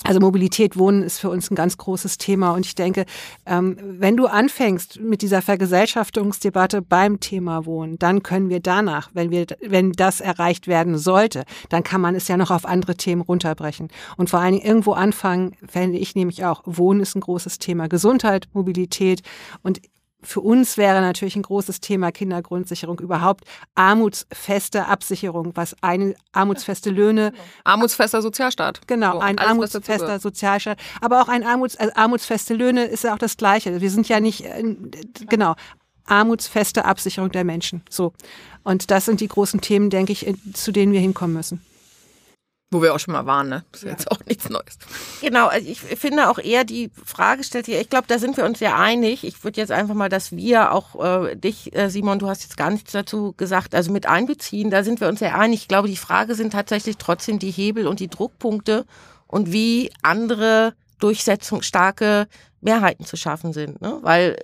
also 0.03 0.20
Mobilität, 0.20 0.78
Wohnen 0.78 1.03
ist 1.03 1.20
für 1.20 1.30
uns 1.30 1.49
ein 1.49 1.55
ganz 1.55 1.78
großes 1.78 2.18
Thema. 2.18 2.51
Und 2.51 2.66
ich 2.66 2.76
denke, 2.76 3.05
ähm, 3.45 3.78
wenn 3.82 4.18
du 4.18 4.26
anfängst 4.26 4.99
mit 4.99 5.22
dieser 5.22 5.41
Vergesellschaftungsdebatte 5.41 6.82
beim 6.82 7.20
Thema 7.20 7.66
Wohnen, 7.66 7.97
dann 7.99 8.22
können 8.22 8.49
wir 8.49 8.59
danach, 8.59 9.11
wenn 9.14 9.32
wir, 9.32 9.45
wenn 9.61 9.93
das 9.93 10.20
erreicht 10.20 10.68
werden 10.68 10.97
sollte, 10.97 11.45
dann 11.70 11.84
kann 11.84 12.01
man 12.01 12.16
es 12.16 12.28
ja 12.28 12.38
noch 12.38 12.51
auf 12.51 12.66
andere 12.66 12.95
Themen 12.95 13.22
runterbrechen. 13.22 13.89
Und 14.18 14.30
vor 14.30 14.39
allen 14.39 14.53
Dingen 14.53 14.66
irgendwo 14.66 14.93
anfangen, 14.93 15.55
fände 15.66 15.97
ich 15.97 16.16
nämlich 16.16 16.43
auch, 16.43 16.64
Wohnen 16.66 16.99
ist 16.99 17.16
ein 17.16 17.22
großes 17.22 17.59
Thema. 17.59 17.88
Gesundheit, 17.88 18.49
Mobilität. 18.51 19.22
Und 19.61 19.80
für 20.24 20.41
uns 20.41 20.78
wäre 20.78 21.01
natürlich 21.01 21.36
ein 21.36 21.43
großes 21.43 21.82
Thema 21.82 22.11
Kindergrundsicherung 22.11 22.99
überhaupt 22.99 23.45
armutsfeste 23.76 24.88
Absicherung, 24.88 25.51
was 25.55 25.76
eine 25.82 26.15
armutsfeste 26.32 26.89
Löhne. 26.89 27.34
Armutsfester 27.63 28.21
Sozialstaat. 28.21 28.88
Genau, 28.88 29.13
so, 29.13 29.19
ein 29.19 29.38
alles, 29.38 29.51
armutsfester 29.51 30.19
Sozialstaat. 30.19 30.80
Aber 31.01 31.21
auch 31.21 31.28
ein 31.28 31.43
Armuts, 31.43 31.76
also 31.78 31.93
armutsfeste 31.95 32.53
Löhne 32.53 32.86
ist 32.86 33.03
ja 33.03 33.13
auch 33.13 33.19
das 33.19 33.38
Gleiche. 33.38 33.82
Wir 33.82 33.91
sind 33.91 34.07
ja 34.09 34.19
nicht, 34.19 34.45
äh, 34.45 34.63
genau, 35.30 35.55
armutsfeste 36.05 36.86
Absicherung 36.86 37.32
der 37.32 37.43
Menschen. 37.43 37.82
So. 37.89 38.13
Und 38.63 38.91
das 38.91 39.05
sind 39.05 39.21
die 39.21 39.28
großen 39.28 39.61
Themen, 39.61 39.89
denke 39.89 40.11
ich, 40.11 40.34
zu 40.53 40.71
denen 40.71 40.93
wir 40.93 40.99
hinkommen 40.99 41.34
müssen. 41.34 41.61
Wo 42.74 42.82
wir 42.82 42.93
auch 42.93 42.99
schon 42.99 43.13
mal 43.13 43.26
waren, 43.26 43.49
ne? 43.49 43.63
Das 43.71 43.82
ist 43.82 43.86
ja. 43.86 43.91
jetzt 43.91 44.11
auch 44.11 44.19
nichts 44.26 44.49
Neues. 44.49 44.78
Genau, 45.21 45.47
also 45.47 45.67
ich 45.67 45.80
finde 45.80 46.30
auch 46.30 46.39
eher 46.39 46.63
die 46.63 46.89
Frage 47.05 47.43
stellt 47.43 47.67
sich, 47.67 47.76
ich 47.76 47.89
glaube, 47.89 48.07
da 48.07 48.17
sind 48.17 48.36
wir 48.36 48.45
uns 48.45 48.59
sehr 48.59 48.78
einig. 48.78 49.24
Ich 49.24 49.43
würde 49.43 49.61
jetzt 49.61 49.71
einfach 49.71 49.93
mal, 49.93 50.09
dass 50.09 50.32
wir 50.32 50.71
auch 50.71 51.28
äh, 51.28 51.36
dich, 51.36 51.76
äh, 51.76 51.89
Simon, 51.89 52.19
du 52.19 52.28
hast 52.28 52.43
jetzt 52.43 52.57
gar 52.57 52.71
nichts 52.71 52.91
dazu 52.91 53.34
gesagt, 53.38 53.76
also 53.76 53.91
mit 53.91 54.07
einbeziehen, 54.07 54.71
da 54.71 54.84
sind 54.84 54.99
wir 54.99 55.07
uns 55.07 55.19
sehr 55.19 55.38
einig. 55.38 55.61
Ich 55.61 55.67
glaube, 55.67 55.88
die 55.88 55.97
Frage 55.97 56.36
sind 56.36 56.53
tatsächlich 56.53 56.97
trotzdem 56.97 57.39
die 57.39 57.51
Hebel 57.51 57.88
und 57.88 57.99
die 57.99 58.09
Druckpunkte 58.09 58.86
und 59.28 59.51
wie 59.51 59.91
andere 60.01 60.74
durchsetzungsstarke 60.99 62.28
Mehrheiten 62.61 63.05
zu 63.05 63.17
schaffen 63.17 63.53
sind. 63.53 63.82
Ne? 63.82 63.99
Weil 64.01 64.38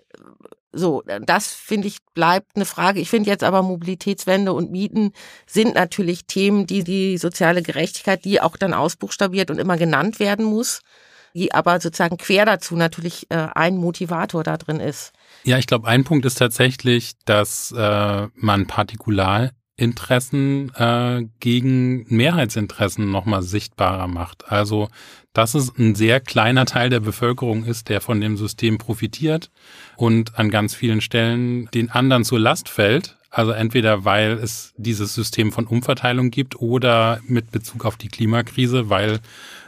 so, 0.71 1.03
das 1.21 1.47
finde 1.53 1.87
ich 1.87 1.97
bleibt 2.13 2.55
eine 2.55 2.65
Frage. 2.65 2.99
Ich 2.99 3.09
finde 3.09 3.29
jetzt 3.29 3.43
aber 3.43 3.61
Mobilitätswende 3.63 4.53
und 4.53 4.71
Mieten 4.71 5.13
sind 5.47 5.75
natürlich 5.75 6.25
Themen, 6.25 6.67
die 6.67 6.83
die 6.83 7.17
soziale 7.17 7.61
Gerechtigkeit, 7.61 8.23
die 8.23 8.41
auch 8.41 8.55
dann 8.55 8.73
ausbuchstabiert 8.73 9.49
und 9.49 9.57
immer 9.59 9.77
genannt 9.77 10.19
werden 10.19 10.45
muss, 10.45 10.81
die 11.33 11.53
aber 11.53 11.79
sozusagen 11.79 12.17
quer 12.17 12.45
dazu 12.45 12.75
natürlich 12.75 13.27
äh, 13.29 13.47
ein 13.55 13.77
Motivator 13.77 14.43
da 14.43 14.57
drin 14.57 14.79
ist. 14.79 15.11
Ja, 15.43 15.57
ich 15.57 15.67
glaube, 15.67 15.87
ein 15.87 16.03
Punkt 16.03 16.25
ist 16.25 16.37
tatsächlich, 16.37 17.13
dass 17.25 17.71
äh, 17.71 18.27
man 18.35 18.67
Partikularinteressen 19.79 20.71
äh, 20.75 21.27
gegen 21.39 22.05
Mehrheitsinteressen 22.09 23.09
nochmal 23.09 23.41
sichtbarer 23.41 24.07
macht. 24.07 24.51
Also, 24.51 24.89
dass 25.33 25.55
es 25.55 25.75
ein 25.77 25.95
sehr 25.95 26.19
kleiner 26.19 26.65
Teil 26.65 26.89
der 26.89 26.99
Bevölkerung 26.99 27.63
ist, 27.63 27.89
der 27.89 28.01
von 28.01 28.19
dem 28.19 28.37
System 28.37 28.77
profitiert 28.77 29.51
und 29.95 30.37
an 30.37 30.49
ganz 30.49 30.75
vielen 30.75 31.01
Stellen 31.01 31.67
den 31.73 31.89
anderen 31.89 32.23
zur 32.23 32.39
Last 32.39 32.69
fällt. 32.69 33.15
Also 33.31 33.51
entweder 33.51 34.05
weil 34.05 34.31
es 34.31 34.73
dieses 34.77 35.13
System 35.13 35.51
von 35.51 35.67
Umverteilung 35.67 36.31
gibt 36.31 36.59
oder 36.59 37.21
mit 37.27 37.51
Bezug 37.51 37.85
auf 37.85 37.95
die 37.95 38.07
Klimakrise, 38.07 38.89
weil 38.89 39.19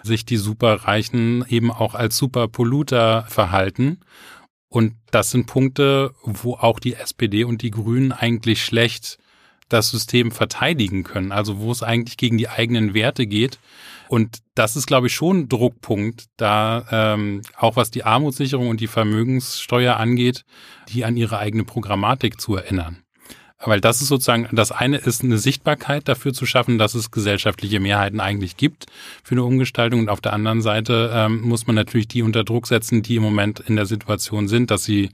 sich 0.01 0.25
die 0.25 0.37
Superreichen 0.37 1.45
eben 1.47 1.69
auch 1.69 1.93
als 1.93 2.17
Superpolluter 2.17 3.25
verhalten. 3.29 3.99
Und 4.67 4.95
das 5.11 5.29
sind 5.29 5.45
Punkte, 5.45 6.15
wo 6.23 6.55
auch 6.55 6.79
die 6.79 6.95
SPD 6.95 7.43
und 7.43 7.61
die 7.61 7.69
Grünen 7.69 8.11
eigentlich 8.11 8.63
schlecht 8.63 9.19
das 9.73 9.89
System 9.89 10.31
verteidigen 10.31 11.03
können. 11.03 11.31
Also 11.31 11.59
wo 11.59 11.71
es 11.71 11.83
eigentlich 11.83 12.17
gegen 12.17 12.37
die 12.37 12.49
eigenen 12.49 12.93
Werte 12.93 13.27
geht 13.27 13.59
und 14.11 14.39
das 14.55 14.75
ist, 14.75 14.87
glaube 14.87 15.07
ich, 15.07 15.13
schon 15.13 15.37
ein 15.37 15.47
Druckpunkt, 15.47 16.25
da 16.35 16.85
ähm, 16.91 17.43
auch 17.55 17.77
was 17.77 17.91
die 17.91 18.03
Armutssicherung 18.03 18.67
und 18.67 18.81
die 18.81 18.87
Vermögenssteuer 18.87 19.95
angeht, 19.95 20.43
die 20.89 21.05
an 21.05 21.15
ihre 21.15 21.39
eigene 21.39 21.63
Programmatik 21.63 22.41
zu 22.41 22.57
erinnern. 22.57 22.97
Weil 23.57 23.79
das 23.79 24.01
ist 24.01 24.09
sozusagen, 24.09 24.49
das 24.51 24.73
eine 24.73 24.97
ist 24.97 25.23
eine 25.23 25.37
Sichtbarkeit 25.37 26.09
dafür 26.09 26.33
zu 26.33 26.45
schaffen, 26.45 26.77
dass 26.77 26.93
es 26.93 27.11
gesellschaftliche 27.11 27.79
Mehrheiten 27.79 28.19
eigentlich 28.19 28.57
gibt 28.57 28.87
für 29.23 29.35
eine 29.35 29.45
Umgestaltung. 29.45 30.01
Und 30.01 30.09
auf 30.09 30.19
der 30.19 30.33
anderen 30.33 30.61
Seite 30.61 31.09
ähm, 31.13 31.39
muss 31.39 31.65
man 31.65 31.77
natürlich 31.77 32.09
die 32.09 32.21
unter 32.21 32.43
Druck 32.43 32.67
setzen, 32.67 33.03
die 33.03 33.15
im 33.15 33.23
Moment 33.23 33.61
in 33.61 33.77
der 33.77 33.85
Situation 33.85 34.49
sind, 34.49 34.71
dass 34.71 34.83
sie 34.83 35.11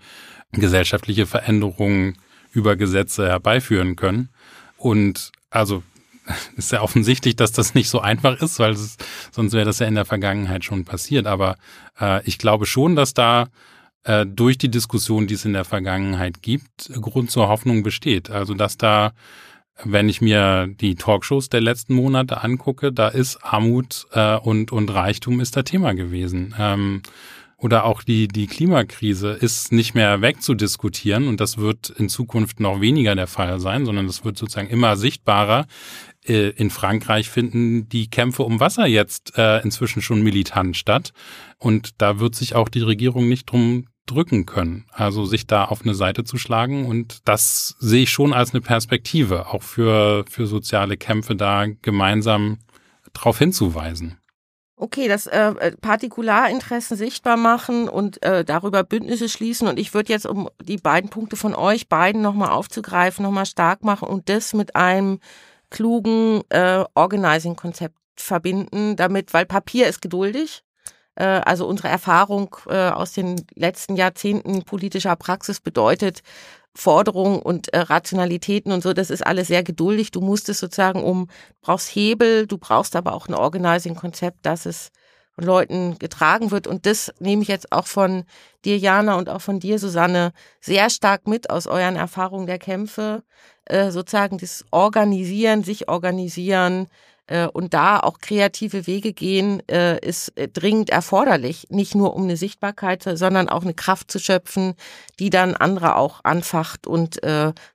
gesellschaftliche 0.53 1.28
Veränderungen 1.28 2.18
über 2.51 2.76
Gesetze 2.76 3.28
herbeiführen 3.28 3.95
können. 3.95 4.30
Und 4.78 5.32
also 5.50 5.84
ist 6.56 6.72
ja 6.72 6.82
offensichtlich, 6.82 7.36
dass 7.36 7.52
das 7.52 7.74
nicht 7.74 7.90
so 7.90 8.00
einfach 8.00 8.42
ist, 8.42 8.60
weil 8.60 8.72
es, 8.72 8.98
sonst 9.32 9.54
wäre 9.54 9.66
das 9.66 9.80
ja 9.80 9.88
in 9.88 9.96
der 9.96 10.06
Vergangenheit 10.06 10.64
schon 10.64 10.86
passiert. 10.86 11.28
Aber 11.28 11.58
äh, 12.00 12.24
ich 12.28 12.38
glaube 12.38 12.66
schon, 12.66 12.96
dass 12.96 13.14
da 13.14 13.48
äh, 14.04 14.26
durch 14.26 14.58
die 14.58 14.70
Diskussion, 14.70 15.28
die 15.28 15.36
es 15.36 15.46
in 15.46 15.54
der 15.54 15.66
Vergangenheit 15.66 16.42
gibt, 16.42 16.90
Grund 17.02 17.32
zur 17.32 17.48
Hoffnung 17.48 17.84
besteht. 17.84 18.30
Also 18.30 18.54
dass 18.54 18.78
da, 18.78 19.14
wenn 19.84 20.10
ich 20.10 20.22
mir 20.22 20.68
die 20.68 20.96
Talkshows 20.96 21.50
der 21.50 21.62
letzten 21.62 21.94
Monate 21.94 22.42
angucke, 22.44 22.92
da 22.92 23.08
ist 23.08 23.38
Armut 23.44 24.08
äh, 24.12 24.38
und, 24.38 24.72
und 24.72 24.94
Reichtum 24.94 25.40
ist 25.40 25.56
da 25.56 25.64
Thema 25.64 25.94
gewesen. 25.94 26.56
Ähm, 26.58 27.02
oder 27.58 27.86
auch 27.86 28.03
die, 28.03 28.28
die 28.28 28.45
Klimakrise 28.47 29.32
ist 29.32 29.72
nicht 29.72 29.95
mehr 29.95 30.22
wegzudiskutieren 30.22 31.28
und 31.28 31.41
das 31.41 31.58
wird 31.58 31.89
in 31.89 32.08
Zukunft 32.08 32.60
noch 32.60 32.82
weniger 32.82 33.16
der 33.16 33.28
Fall 33.28 33.60
sein, 33.60 33.86
sondern 33.86 34.05
das 34.05 34.24
wird 34.24 34.38
sozusagen 34.38 34.70
immer 34.70 34.95
sichtbarer. 34.95 35.66
Äh, 36.24 36.49
in 36.49 36.70
Frankreich 36.70 37.30
finden 37.30 37.89
die 37.89 38.10
Kämpfe 38.10 38.43
um 38.43 38.60
Wasser 38.60 38.86
jetzt 38.86 39.38
äh, 39.38 39.60
inzwischen 39.62 40.03
schon 40.03 40.22
militant 40.22 40.78
statt 40.78 41.14
und 41.58 41.99
da 41.99 42.20
wird 42.20 42.36
sich 42.36 42.53
auch 42.53 42.70
die 42.70 42.82
Regierung 42.82 43.28
nicht 43.28 43.49
drum 43.49 43.88
drücken 44.05 44.45
können, 44.45 44.86
also 44.91 45.26
sich 45.26 45.47
da 45.47 45.66
auf 45.66 45.82
eine 45.82 45.95
Seite 45.95 46.24
zu 46.24 46.38
schlagen 46.38 46.86
und 46.86 47.28
das 47.28 47.76
sehe 47.80 48.03
ich 48.03 48.12
schon 48.12 48.34
als 48.34 48.51
eine 48.51 48.62
Perspektive, 48.62 49.47
auch 49.47 49.64
für, 49.64 50.24
für 50.30 50.47
soziale 50.47 50.95
Kämpfe 50.95 51.36
da 51.36 51.66
gemeinsam 51.82 52.60
darauf 53.14 53.39
hinzuweisen. 53.39 54.18
Okay, 54.80 55.08
das 55.08 55.26
äh, 55.26 55.50
äh, 55.60 55.72
Partikularinteressen 55.76 56.96
sichtbar 56.98 57.36
machen 57.36 57.90
und 57.90 58.22
äh, 58.24 58.46
darüber 58.46 58.84
Bündnisse 58.84 59.28
schließen. 59.28 59.68
Und 59.68 59.80
ich 59.80 59.96
würde 59.96 60.14
jetzt, 60.14 60.28
um 60.28 60.50
die 60.62 60.78
beiden 60.78 61.10
Punkte 61.10 61.36
von 61.36 61.56
euch 61.56 61.90
beiden 61.90 62.22
nochmal 62.22 62.50
aufzugreifen, 62.50 63.24
nochmal 63.24 63.48
stark 63.48 63.84
machen 63.84 64.08
und 64.08 64.30
das 64.30 64.54
mit 64.54 64.76
einem 64.76 65.20
klugen 65.72 66.44
äh, 66.50 66.84
Organizing-Konzept 66.94 67.98
verbinden, 68.16 68.96
damit, 68.96 69.34
weil 69.34 69.48
Papier 69.48 69.88
ist 69.88 70.00
geduldig. 70.00 70.62
Äh, 71.16 71.24
also 71.26 71.66
unsere 71.68 71.88
Erfahrung 71.88 72.56
äh, 72.70 72.90
aus 72.90 73.14
den 73.14 73.48
letzten 73.56 73.96
Jahrzehnten 73.96 74.64
politischer 74.64 75.16
Praxis 75.16 75.60
bedeutet, 75.60 76.22
Forderungen 76.78 77.40
und 77.40 77.74
äh, 77.74 77.80
Rationalitäten 77.80 78.72
und 78.72 78.84
so, 78.84 78.94
das 78.94 79.10
ist 79.10 79.26
alles 79.26 79.48
sehr 79.48 79.64
geduldig. 79.64 80.12
Du 80.12 80.22
musst 80.22 80.48
es 80.48 80.60
sozusagen 80.60 81.04
um, 81.04 81.28
brauchst 81.62 81.90
Hebel, 81.96 82.46
du 82.46 82.60
brauchst 82.60 82.96
aber 82.96 83.14
auch 83.14 83.28
ein 83.28 83.34
Organizing-Konzept, 83.34 84.46
dass 84.46 84.68
es 84.68 84.92
von 85.34 85.44
Leuten 85.44 85.98
getragen 85.98 86.52
wird. 86.52 86.68
Und 86.68 86.86
das 86.86 87.12
nehme 87.20 87.42
ich 87.42 87.48
jetzt 87.48 87.72
auch 87.72 87.88
von 87.88 88.26
dir, 88.64 88.78
Jana, 88.78 89.16
und 89.16 89.28
auch 89.28 89.42
von 89.42 89.60
dir, 89.60 89.80
Susanne, 89.80 90.34
sehr 90.62 90.92
stark 90.92 91.28
mit 91.28 91.50
aus 91.50 91.66
euren 91.66 91.96
Erfahrungen 91.96 92.46
der 92.46 92.60
Kämpfe. 92.60 93.24
Äh, 93.66 93.90
sozusagen 93.90 94.38
das 94.38 94.64
Organisieren, 94.70 95.64
sich 95.64 95.90
organisieren, 95.90 96.88
und 97.54 97.74
da 97.74 98.00
auch 98.00 98.20
kreative 98.20 98.88
Wege 98.88 99.14
gehen, 99.14 99.62
äh, 99.70 100.00
ist 100.06 100.38
äh, 100.38 100.48
dringend 100.48 100.90
erforderlich. 100.90 101.68
Nicht 101.70 101.96
nur 101.96 102.16
um 102.16 102.24
eine 102.24 102.38
Sichtbarkeit, 102.38 103.04
sondern 103.04 103.50
auch 103.50 103.64
eine 103.64 103.74
Kraft 103.74 104.12
zu 104.12 104.20
schöpfen, 104.20 104.76
die 105.20 105.30
dann 105.30 105.56
andere 105.56 105.96
auch 105.96 106.24
anfacht 106.24 106.88
und 106.88 107.20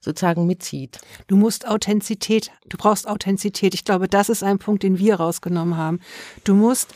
sozusagen 0.01 0.47
mitzieht. 0.47 0.99
Du 1.27 1.37
musst 1.37 1.67
Authentizität, 1.67 2.51
du 2.69 2.77
brauchst 2.77 3.09
Authentizität. 3.09 3.75
Ich 3.75 3.85
glaube, 3.85 4.09
das 4.09 4.29
ist 4.29 4.43
ein 4.43 4.59
Punkt, 4.59 4.83
den 4.83 4.99
wir 4.99 5.17
rausgenommen 5.17 5.77
haben. 5.77 6.01
Du 6.45 6.55
musst 6.55 6.95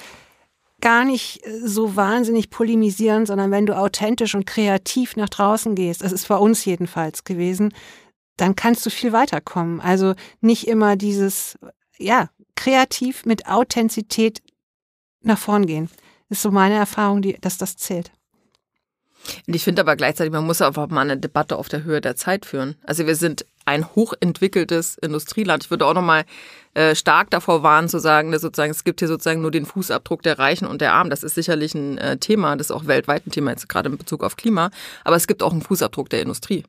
gar 0.81 1.05
nicht 1.05 1.43
so 1.65 1.97
wahnsinnig 1.97 2.51
polemisieren, 2.51 3.27
sondern 3.27 3.51
wenn 3.51 3.67
du 3.67 3.77
authentisch 3.77 4.35
und 4.35 4.47
kreativ 4.47 5.17
nach 5.17 5.29
draußen 5.29 5.75
gehst, 5.75 6.03
das 6.03 6.13
ist 6.13 6.29
bei 6.29 6.37
uns 6.37 6.65
jedenfalls 6.65 7.25
gewesen, 7.25 7.73
dann 8.37 8.55
kannst 8.55 8.85
du 8.85 8.91
viel 8.91 9.13
weiterkommen. 9.13 9.81
Also 9.81 10.15
nicht 10.41 10.69
immer 10.69 10.97
dieses, 10.97 11.59
ja, 11.97 12.29
kreativ 12.57 13.25
mit 13.25 13.47
Authentizität 13.47 14.43
nach 15.23 15.39
vorn 15.39 15.67
gehen. 15.67 15.89
Das 16.29 16.39
ist 16.39 16.43
so 16.43 16.51
meine 16.51 16.75
Erfahrung, 16.75 17.23
die, 17.23 17.39
dass 17.41 17.59
das 17.59 17.77
zählt. 17.77 18.11
Und 19.47 19.55
ich 19.55 19.65
finde 19.65 19.83
aber 19.83 19.97
gleichzeitig, 19.97 20.33
man 20.33 20.47
muss 20.47 20.63
einfach 20.63 20.89
mal 20.89 21.03
eine 21.03 21.17
Debatte 21.17 21.57
auf 21.57 21.69
der 21.69 21.85
Höhe 21.85 22.01
der 22.01 22.17
Zeit 22.17 22.47
führen. 22.47 22.77
Also 22.85 23.07
wir 23.07 23.17
sind 23.17 23.45
ein 23.65 23.95
hochentwickeltes 23.95 24.97
Industrieland. 24.99 25.65
Ich 25.65 25.71
würde 25.71 25.87
auch 25.87 25.95
nochmal 25.95 26.25
äh, 26.75 26.95
stark 26.95 27.31
davor 27.31 27.63
warnen 27.63 27.89
zu 27.89 27.99
sagen, 27.99 28.31
dass 28.31 28.43
sozusagen 28.43 28.71
es 28.71 28.85
gibt 28.85 29.01
hier 29.01 29.09
sozusagen 29.09 29.43
nur 29.43 29.51
den 29.51 29.67
Fußabdruck 29.67 30.23
der 30.23 30.39
Reichen 30.39 30.69
und 30.69 30.81
der 30.81 30.95
Armen. 30.95 31.11
Das 31.11 31.25
ist 31.25 31.35
sicherlich 31.35 31.75
ein 31.75 31.99
äh, 31.99 32.17
Thema, 32.19 32.57
das 32.57 32.69
ist 32.69 32.77
auch 32.77 32.87
weltweit 32.87 33.27
ein 33.27 33.33
Thema 33.33 33.51
jetzt 33.51 33.69
gerade 33.69 33.89
in 33.89 33.99
Bezug 33.99 34.23
auf 34.23 34.37
Klima. 34.37 34.71
Aber 35.05 35.17
es 35.17 35.27
gibt 35.27 35.43
auch 35.43 35.53
einen 35.53 35.63
Fußabdruck 35.63 36.09
der 36.11 36.23
Industrie. 36.23 36.63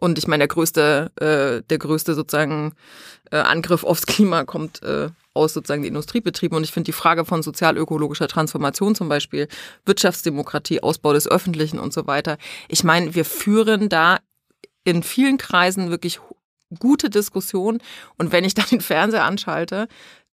Und 0.00 0.16
ich 0.16 0.28
meine, 0.28 0.42
der 0.42 0.48
größte, 0.48 1.10
äh, 1.16 1.66
der 1.68 1.78
größte 1.78 2.14
sozusagen 2.14 2.72
äh, 3.32 3.36
Angriff 3.36 3.82
aufs 3.82 4.06
Klima 4.06 4.44
kommt 4.44 4.80
äh, 4.84 5.08
aus 5.34 5.54
sozusagen 5.54 5.82
den 5.82 5.88
Industriebetrieben. 5.88 6.56
Und 6.56 6.62
ich 6.62 6.70
finde 6.70 6.86
die 6.86 6.92
Frage 6.92 7.24
von 7.24 7.42
sozial-ökologischer 7.42 8.28
Transformation 8.28 8.94
zum 8.94 9.08
Beispiel, 9.08 9.48
Wirtschaftsdemokratie, 9.86 10.84
Ausbau 10.84 11.12
des 11.12 11.26
Öffentlichen 11.28 11.80
und 11.80 11.92
so 11.92 12.06
weiter. 12.06 12.38
Ich 12.68 12.84
meine, 12.84 13.16
wir 13.16 13.24
führen 13.24 13.88
da 13.88 14.18
in 14.84 15.02
vielen 15.02 15.36
Kreisen 15.36 15.90
wirklich 15.90 16.20
gute 16.78 17.10
Diskussionen. 17.10 17.80
Und 18.18 18.30
wenn 18.30 18.44
ich 18.44 18.54
dann 18.54 18.66
den 18.70 18.80
Fernseher 18.80 19.24
anschalte, 19.24 19.88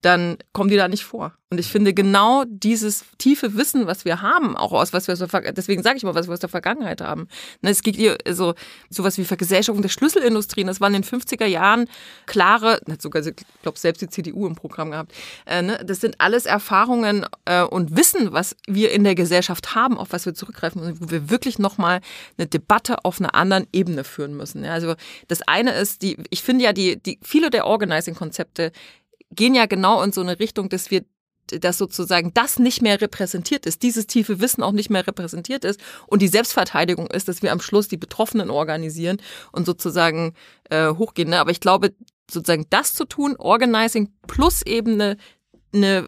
dann 0.04 0.38
kommen 0.52 0.70
die 0.70 0.76
da 0.76 0.88
nicht 0.88 1.06
vor. 1.06 1.34
Und 1.50 1.60
ich 1.60 1.68
finde 1.68 1.94
genau 1.94 2.46
dieses 2.48 3.06
tiefe 3.20 3.56
Wissen, 3.56 3.86
was 3.86 4.06
wir 4.06 4.22
haben, 4.22 4.58
auch 4.58 4.72
aus 4.72 4.92
was 4.92 5.08
wir 5.08 5.16
so, 5.16 5.28
deswegen 5.28 5.84
sage 5.84 5.98
ich 5.98 6.04
mal, 6.04 6.16
was 6.16 6.28
wir 6.28 6.34
aus 6.34 6.40
der 6.40 6.50
Vergangenheit 6.50 7.00
haben. 7.00 7.28
Ne, 7.62 7.70
es 7.70 7.84
geht 7.84 7.96
hier 7.96 8.18
so 8.28 8.56
sowas 8.90 9.20
wie 9.20 9.24
Vergesellschaftung 9.24 9.84
der 9.84 9.90
Schlüsselindustrien. 9.90 10.66
Das 10.66 10.82
waren 10.82 10.96
in 10.96 11.04
den 11.04 11.22
50er 11.22 11.46
Jahren 11.46 11.88
klare, 12.26 12.82
sogar, 12.98 13.24
ich 13.26 13.36
glaube, 13.62 13.78
selbst 13.78 14.02
die 14.02 14.10
CDU 14.10 14.48
im 14.48 14.56
Programm 14.56 14.92
gehabt. 14.92 15.14
Äh, 15.46 15.62
ne, 15.62 15.80
das 15.86 16.02
sind 16.02 16.16
alles 16.20 16.48
Erfahrungen 16.48 17.26
äh, 17.46 17.62
und 17.62 17.96
Wissen, 17.96 18.34
was 18.34 18.56
wir 18.68 18.92
in 18.92 19.04
der 19.04 19.16
Gesellschaft 19.16 19.76
haben, 19.76 19.98
auf 20.00 20.12
was 20.12 20.26
wir 20.26 20.34
zurückgreifen 20.34 20.82
müssen, 20.82 21.02
wo 21.02 21.12
wir 21.12 21.30
wirklich 21.30 21.60
nochmal 21.60 22.02
eine 22.38 22.48
Debatte 22.48 23.06
auf 23.06 23.22
einer 23.22 23.36
anderen 23.36 23.68
Ebene 23.72 24.04
führen 24.04 24.36
müssen. 24.36 24.66
Also 24.66 24.96
das 25.28 25.44
eine 25.44 25.74
ist, 25.74 26.02
die, 26.02 26.18
ich 26.32 26.42
finde 26.42 26.66
ja, 26.66 26.74
die, 26.74 26.98
die 26.98 27.20
viele 27.22 27.52
der 27.52 27.68
Organizing-Konzepte 27.68 28.72
gehen 29.34 29.56
ja 29.56 29.66
genau 29.66 30.02
in 30.02 30.12
so 30.12 30.22
eine 30.22 30.40
Richtung, 30.40 30.70
dass 30.70 30.92
wir 30.92 31.04
dass 31.48 31.78
sozusagen 31.78 32.34
das 32.34 32.58
nicht 32.58 32.82
mehr 32.82 33.02
repräsentiert 33.02 33.66
ist, 33.66 33.84
dieses 33.84 34.08
tiefe 34.08 34.40
Wissen 34.40 34.64
auch 34.64 34.72
nicht 34.72 34.90
mehr 34.90 35.06
repräsentiert 35.06 35.66
ist 35.66 35.80
und 36.08 36.22
die 36.22 36.30
Selbstverteidigung 36.30 37.08
ist, 37.08 37.28
dass 37.28 37.42
wir 37.42 37.52
am 37.52 37.60
Schluss 37.60 37.90
die 37.90 37.98
Betroffenen 37.98 38.50
organisieren 38.50 39.18
und 39.52 39.66
sozusagen 39.66 40.36
äh, 40.70 40.94
hochgehen. 40.94 41.30
Ne? 41.30 41.40
Aber 41.40 41.52
ich 41.52 41.60
glaube, 41.60 41.94
sozusagen 42.32 42.66
das 42.70 42.94
zu 42.94 43.06
tun, 43.06 43.36
Organizing 43.38 44.14
plus 44.26 44.62
Ebene 44.62 44.94
eine 44.94 45.18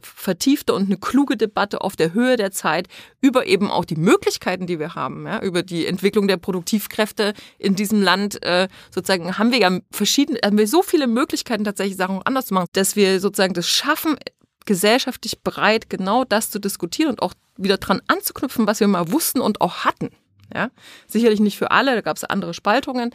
vertiefte 0.01 0.73
und 0.73 0.85
eine 0.85 0.97
kluge 0.97 1.37
Debatte 1.37 1.81
auf 1.81 1.95
der 1.95 2.13
Höhe 2.13 2.37
der 2.37 2.51
Zeit 2.51 2.87
über 3.21 3.47
eben 3.47 3.71
auch 3.71 3.85
die 3.85 3.95
Möglichkeiten, 3.95 4.67
die 4.67 4.79
wir 4.79 4.95
haben, 4.95 5.25
ja, 5.25 5.41
über 5.41 5.63
die 5.63 5.87
Entwicklung 5.87 6.27
der 6.27 6.37
Produktivkräfte 6.37 7.33
in 7.57 7.75
diesem 7.75 8.01
Land. 8.01 8.43
Äh, 8.43 8.67
sozusagen 8.91 9.37
haben 9.37 9.51
wir 9.51 9.59
ja 9.59 9.79
verschiedene, 9.91 10.39
haben 10.43 10.57
wir 10.57 10.67
so 10.67 10.83
viele 10.83 11.07
Möglichkeiten, 11.07 11.63
tatsächlich 11.63 11.97
Sachen 11.97 12.21
anders 12.23 12.47
zu 12.47 12.53
machen, 12.53 12.67
dass 12.73 12.95
wir 12.95 13.19
sozusagen 13.19 13.53
das 13.53 13.67
schaffen, 13.67 14.17
gesellschaftlich 14.65 15.41
bereit, 15.41 15.89
genau 15.89 16.23
das 16.23 16.49
zu 16.49 16.59
diskutieren 16.59 17.09
und 17.09 17.21
auch 17.21 17.33
wieder 17.57 17.77
dran 17.77 18.01
anzuknüpfen, 18.07 18.67
was 18.67 18.79
wir 18.79 18.87
mal 18.87 19.11
wussten 19.11 19.41
und 19.41 19.61
auch 19.61 19.85
hatten. 19.85 20.09
Ja, 20.53 20.69
sicherlich 21.07 21.39
nicht 21.39 21.57
für 21.57 21.71
alle, 21.71 21.95
da 21.95 22.01
gab 22.01 22.17
es 22.17 22.23
andere 22.23 22.53
Spaltungen, 22.53 23.11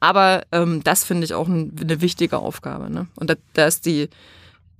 aber 0.00 0.42
ähm, 0.50 0.82
das 0.82 1.04
finde 1.04 1.24
ich 1.24 1.32
auch 1.32 1.46
ein, 1.46 1.76
eine 1.80 2.00
wichtige 2.00 2.38
Aufgabe. 2.38 2.90
Ne? 2.90 3.06
Und 3.14 3.30
da, 3.30 3.34
da 3.52 3.66
ist 3.66 3.86
die 3.86 4.08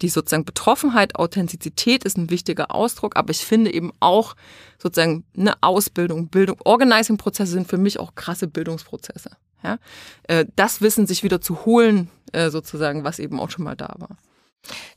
die 0.03 0.09
sozusagen 0.09 0.45
Betroffenheit, 0.45 1.17
Authentizität 1.17 2.05
ist 2.05 2.19
ein 2.19 2.31
wichtiger 2.31 2.75
Ausdruck, 2.75 3.17
aber 3.17 3.31
ich 3.31 3.45
finde 3.45 3.73
eben 3.73 3.93
auch 4.01 4.35
sozusagen 4.79 5.25
eine 5.37 5.55
Ausbildung, 5.63 6.29
Bildung, 6.29 6.59
Organizing-Prozesse 6.65 7.53
sind 7.53 7.69
für 7.69 7.79
mich 7.79 7.99
auch 7.99 8.15
krasse 8.15 8.49
Bildungsprozesse. 8.49 9.31
Ja? 9.63 9.79
Äh, 10.25 10.47
das 10.57 10.81
Wissen 10.81 11.07
sich 11.07 11.23
wieder 11.23 11.41
zu 11.41 11.65
holen, 11.65 12.11
äh, 12.33 12.51
sozusagen, 12.51 13.05
was 13.05 13.19
eben 13.19 13.41
auch 13.41 13.51
schon 13.51 13.65
mal 13.65 13.77
da 13.77 13.95
war. 13.99 14.17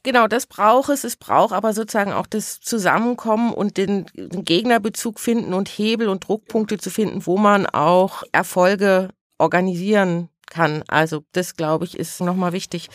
Genau, 0.03 0.27
das 0.27 0.45
braucht 0.45 0.89
es. 0.89 1.03
Es 1.03 1.15
braucht 1.15 1.53
aber 1.53 1.73
sozusagen 1.73 2.13
auch 2.13 2.27
das 2.27 2.59
Zusammenkommen 2.59 3.51
und 3.51 3.77
den, 3.77 4.05
den 4.15 4.45
Gegnerbezug 4.45 5.19
finden 5.19 5.53
und 5.53 5.69
Hebel 5.69 6.07
und 6.07 6.27
Druckpunkte 6.27 6.77
zu 6.77 6.91
finden, 6.91 7.25
wo 7.25 7.37
man 7.37 7.65
auch 7.65 8.23
Erfolge 8.31 9.09
organisieren 9.37 10.29
kann. 10.47 10.83
Also 10.87 11.23
das, 11.31 11.55
glaube 11.55 11.85
ich, 11.85 11.97
ist 11.97 12.21
nochmal 12.21 12.53
wichtig 12.53 12.89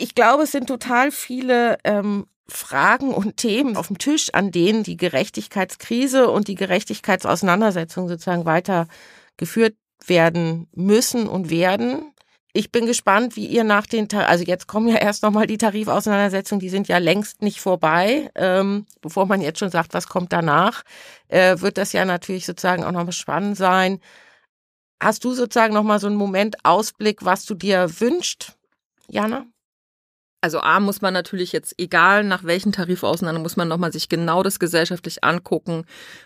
ich 0.00 0.14
glaube, 0.14 0.44
es 0.44 0.52
sind 0.52 0.66
total 0.66 1.10
viele 1.10 1.78
ähm, 1.84 2.26
Fragen 2.48 3.14
und 3.14 3.36
Themen 3.36 3.76
auf 3.76 3.86
dem 3.86 3.98
Tisch, 3.98 4.32
an 4.34 4.50
denen 4.50 4.82
die 4.82 4.96
Gerechtigkeitskrise 4.96 6.28
und 6.28 6.48
die 6.48 6.54
Gerechtigkeitsauseinandersetzung 6.54 8.08
sozusagen 8.08 8.44
weitergeführt 8.44 9.76
werden 10.06 10.68
müssen 10.74 11.28
und 11.28 11.50
werden. 11.50 12.12
Ich 12.52 12.72
bin 12.72 12.86
gespannt, 12.86 13.36
wie 13.36 13.46
ihr 13.46 13.62
nach 13.62 13.86
den, 13.86 14.08
Tar 14.08 14.26
also 14.26 14.44
jetzt 14.44 14.66
kommen 14.66 14.88
ja 14.88 14.96
erst 15.00 15.22
nochmal 15.22 15.46
die 15.46 15.58
Tarifauseinandersetzungen, 15.58 16.60
die 16.60 16.68
sind 16.68 16.88
ja 16.88 16.98
längst 16.98 17.42
nicht 17.42 17.60
vorbei. 17.60 18.30
Ähm, 18.34 18.86
bevor 19.00 19.26
man 19.26 19.40
jetzt 19.40 19.60
schon 19.60 19.70
sagt, 19.70 19.94
was 19.94 20.08
kommt 20.08 20.32
danach, 20.32 20.82
äh, 21.28 21.60
wird 21.60 21.78
das 21.78 21.92
ja 21.92 22.04
natürlich 22.04 22.46
sozusagen 22.46 22.84
auch 22.84 22.92
nochmal 22.92 23.12
spannend 23.12 23.56
sein. 23.56 24.00
Hast 25.02 25.24
du 25.24 25.32
sozusagen 25.32 25.72
nochmal 25.72 26.00
so 26.00 26.08
einen 26.08 26.16
Moment 26.16 26.64
Ausblick, 26.64 27.24
was 27.24 27.46
du 27.46 27.54
dir 27.54 27.88
wünscht, 28.00 28.52
Jana? 29.08 29.46
Also 30.42 30.60
A 30.60 30.80
muss 30.80 31.02
man 31.02 31.12
natürlich 31.12 31.52
jetzt, 31.52 31.74
egal 31.78 32.24
nach 32.24 32.44
welchen 32.44 32.72
Tarif 32.72 33.02
auseinander, 33.02 33.42
muss 33.42 33.56
man 33.56 33.68
nochmal 33.68 33.92
sich 33.92 34.08
genau 34.08 34.42
das 34.42 34.58
gesellschaftlich 34.58 35.22
angucken, 35.22 35.84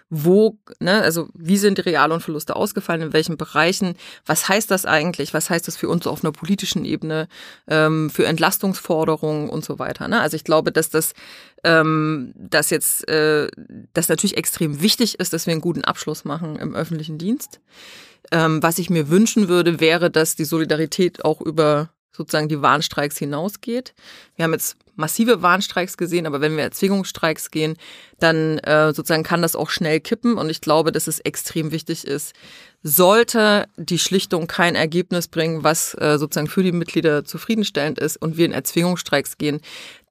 wo, 0.08 0.56
ne, 0.78 1.02
also 1.02 1.28
wie 1.34 1.56
sind 1.56 1.78
die 1.78 1.82
Reallohnverluste 1.82 2.54
ausgefallen, 2.54 3.02
in 3.02 3.12
welchen 3.12 3.36
Bereichen, 3.36 3.96
was 4.24 4.48
heißt 4.48 4.70
das 4.70 4.86
eigentlich, 4.86 5.34
was 5.34 5.50
heißt 5.50 5.66
das 5.66 5.76
für 5.76 5.88
uns 5.88 6.06
auf 6.06 6.22
einer 6.22 6.30
politischen 6.30 6.84
Ebene, 6.84 7.26
ähm, 7.66 8.08
für 8.08 8.26
Entlastungsforderungen 8.26 9.50
und 9.50 9.64
so 9.64 9.80
weiter. 9.80 10.06
Ne? 10.06 10.20
Also 10.20 10.36
ich 10.36 10.44
glaube, 10.44 10.70
dass 10.70 10.90
das, 10.90 11.12
ähm, 11.64 12.32
dass 12.36 12.70
jetzt, 12.70 13.08
äh, 13.08 13.48
das 13.94 14.08
natürlich 14.08 14.36
extrem 14.36 14.80
wichtig 14.80 15.18
ist, 15.18 15.32
dass 15.32 15.46
wir 15.46 15.52
einen 15.52 15.60
guten 15.60 15.82
Abschluss 15.82 16.24
machen 16.24 16.54
im 16.56 16.76
öffentlichen 16.76 17.18
Dienst. 17.18 17.60
Ähm, 18.30 18.62
was 18.62 18.78
ich 18.78 18.90
mir 18.90 19.08
wünschen 19.08 19.48
würde, 19.48 19.80
wäre, 19.80 20.08
dass 20.08 20.36
die 20.36 20.44
Solidarität 20.44 21.24
auch 21.24 21.40
über 21.40 21.90
sozusagen 22.16 22.48
die 22.48 22.62
Warnstreiks 22.62 23.18
hinausgeht. 23.18 23.94
Wir 24.36 24.44
haben 24.44 24.52
jetzt 24.52 24.76
massive 24.96 25.42
Warnstreiks 25.42 25.96
gesehen, 25.96 26.26
aber 26.26 26.40
wenn 26.40 26.56
wir 26.56 26.62
Erzwingungsstreiks 26.62 27.50
gehen, 27.50 27.76
dann 28.20 28.58
äh, 28.58 28.92
sozusagen 28.94 29.24
kann 29.24 29.42
das 29.42 29.56
auch 29.56 29.70
schnell 29.70 30.00
kippen. 30.00 30.38
Und 30.38 30.50
ich 30.50 30.60
glaube, 30.60 30.92
dass 30.92 31.06
es 31.06 31.20
extrem 31.20 31.72
wichtig 31.72 32.06
ist, 32.06 32.34
sollte 32.82 33.66
die 33.76 33.98
Schlichtung 33.98 34.46
kein 34.46 34.74
Ergebnis 34.74 35.28
bringen, 35.28 35.64
was 35.64 35.94
äh, 35.94 36.18
sozusagen 36.18 36.48
für 36.48 36.62
die 36.62 36.72
Mitglieder 36.72 37.24
zufriedenstellend 37.24 37.98
ist 37.98 38.16
und 38.16 38.36
wir 38.36 38.46
in 38.46 38.52
Erzwingungsstreiks 38.52 39.38
gehen, 39.38 39.60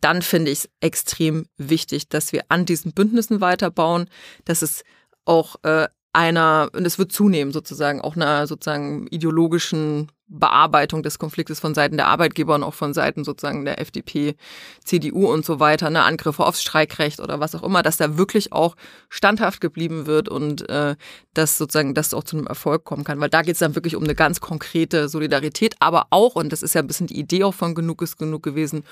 dann 0.01 0.21
finde 0.21 0.51
ich 0.51 0.59
es 0.59 0.69
extrem 0.81 1.45
wichtig, 1.57 2.09
dass 2.09 2.33
wir 2.33 2.43
an 2.49 2.65
diesen 2.65 2.91
Bündnissen 2.91 3.41
weiterbauen, 3.41 4.09
dass 4.43 4.61
es 4.61 4.83
auch 5.23 5.55
äh, 5.63 5.87
einer, 6.13 6.69
und 6.73 6.85
es 6.85 6.99
wird 6.99 7.11
zunehmen 7.11 7.51
sozusagen, 7.51 8.01
auch 8.01 8.15
einer 8.15 8.47
sozusagen 8.47 9.07
ideologischen 9.07 10.11
Bearbeitung 10.27 11.03
des 11.03 11.19
Konfliktes 11.19 11.59
von 11.59 11.73
Seiten 11.73 11.97
der 11.97 12.07
Arbeitgeber 12.07 12.55
und 12.55 12.63
auch 12.63 12.73
von 12.73 12.93
Seiten 12.93 13.23
sozusagen 13.23 13.65
der 13.65 13.79
FDP, 13.79 14.35
CDU 14.83 15.31
und 15.31 15.45
so 15.45 15.59
weiter, 15.59 15.89
ne, 15.89 16.03
Angriffe 16.03 16.45
aufs 16.45 16.61
Streikrecht 16.61 17.19
oder 17.19 17.39
was 17.39 17.55
auch 17.55 17.63
immer, 17.63 17.83
dass 17.83 17.97
da 17.97 18.17
wirklich 18.17 18.51
auch 18.51 18.75
standhaft 19.09 19.61
geblieben 19.61 20.05
wird 20.05 20.29
und 20.29 20.67
äh, 20.69 20.95
dass 21.33 21.57
sozusagen 21.57 21.93
das 21.93 22.13
auch 22.13 22.23
zu 22.23 22.37
einem 22.37 22.47
Erfolg 22.47 22.83
kommen 22.83 23.03
kann. 23.03 23.19
Weil 23.19 23.29
da 23.29 23.41
geht 23.41 23.53
es 23.53 23.59
dann 23.59 23.75
wirklich 23.75 23.95
um 23.95 24.03
eine 24.03 24.15
ganz 24.15 24.39
konkrete 24.39 25.09
Solidarität, 25.09 25.75
aber 25.79 26.07
auch, 26.09 26.35
und 26.35 26.51
das 26.51 26.63
ist 26.63 26.73
ja 26.73 26.81
ein 26.81 26.87
bisschen 26.87 27.07
die 27.07 27.19
Idee 27.19 27.43
auch 27.43 27.53
von 27.53 27.75
Genug 27.75 28.01
ist 28.01 28.17
genug 28.17 28.43
gewesen, 28.43 28.83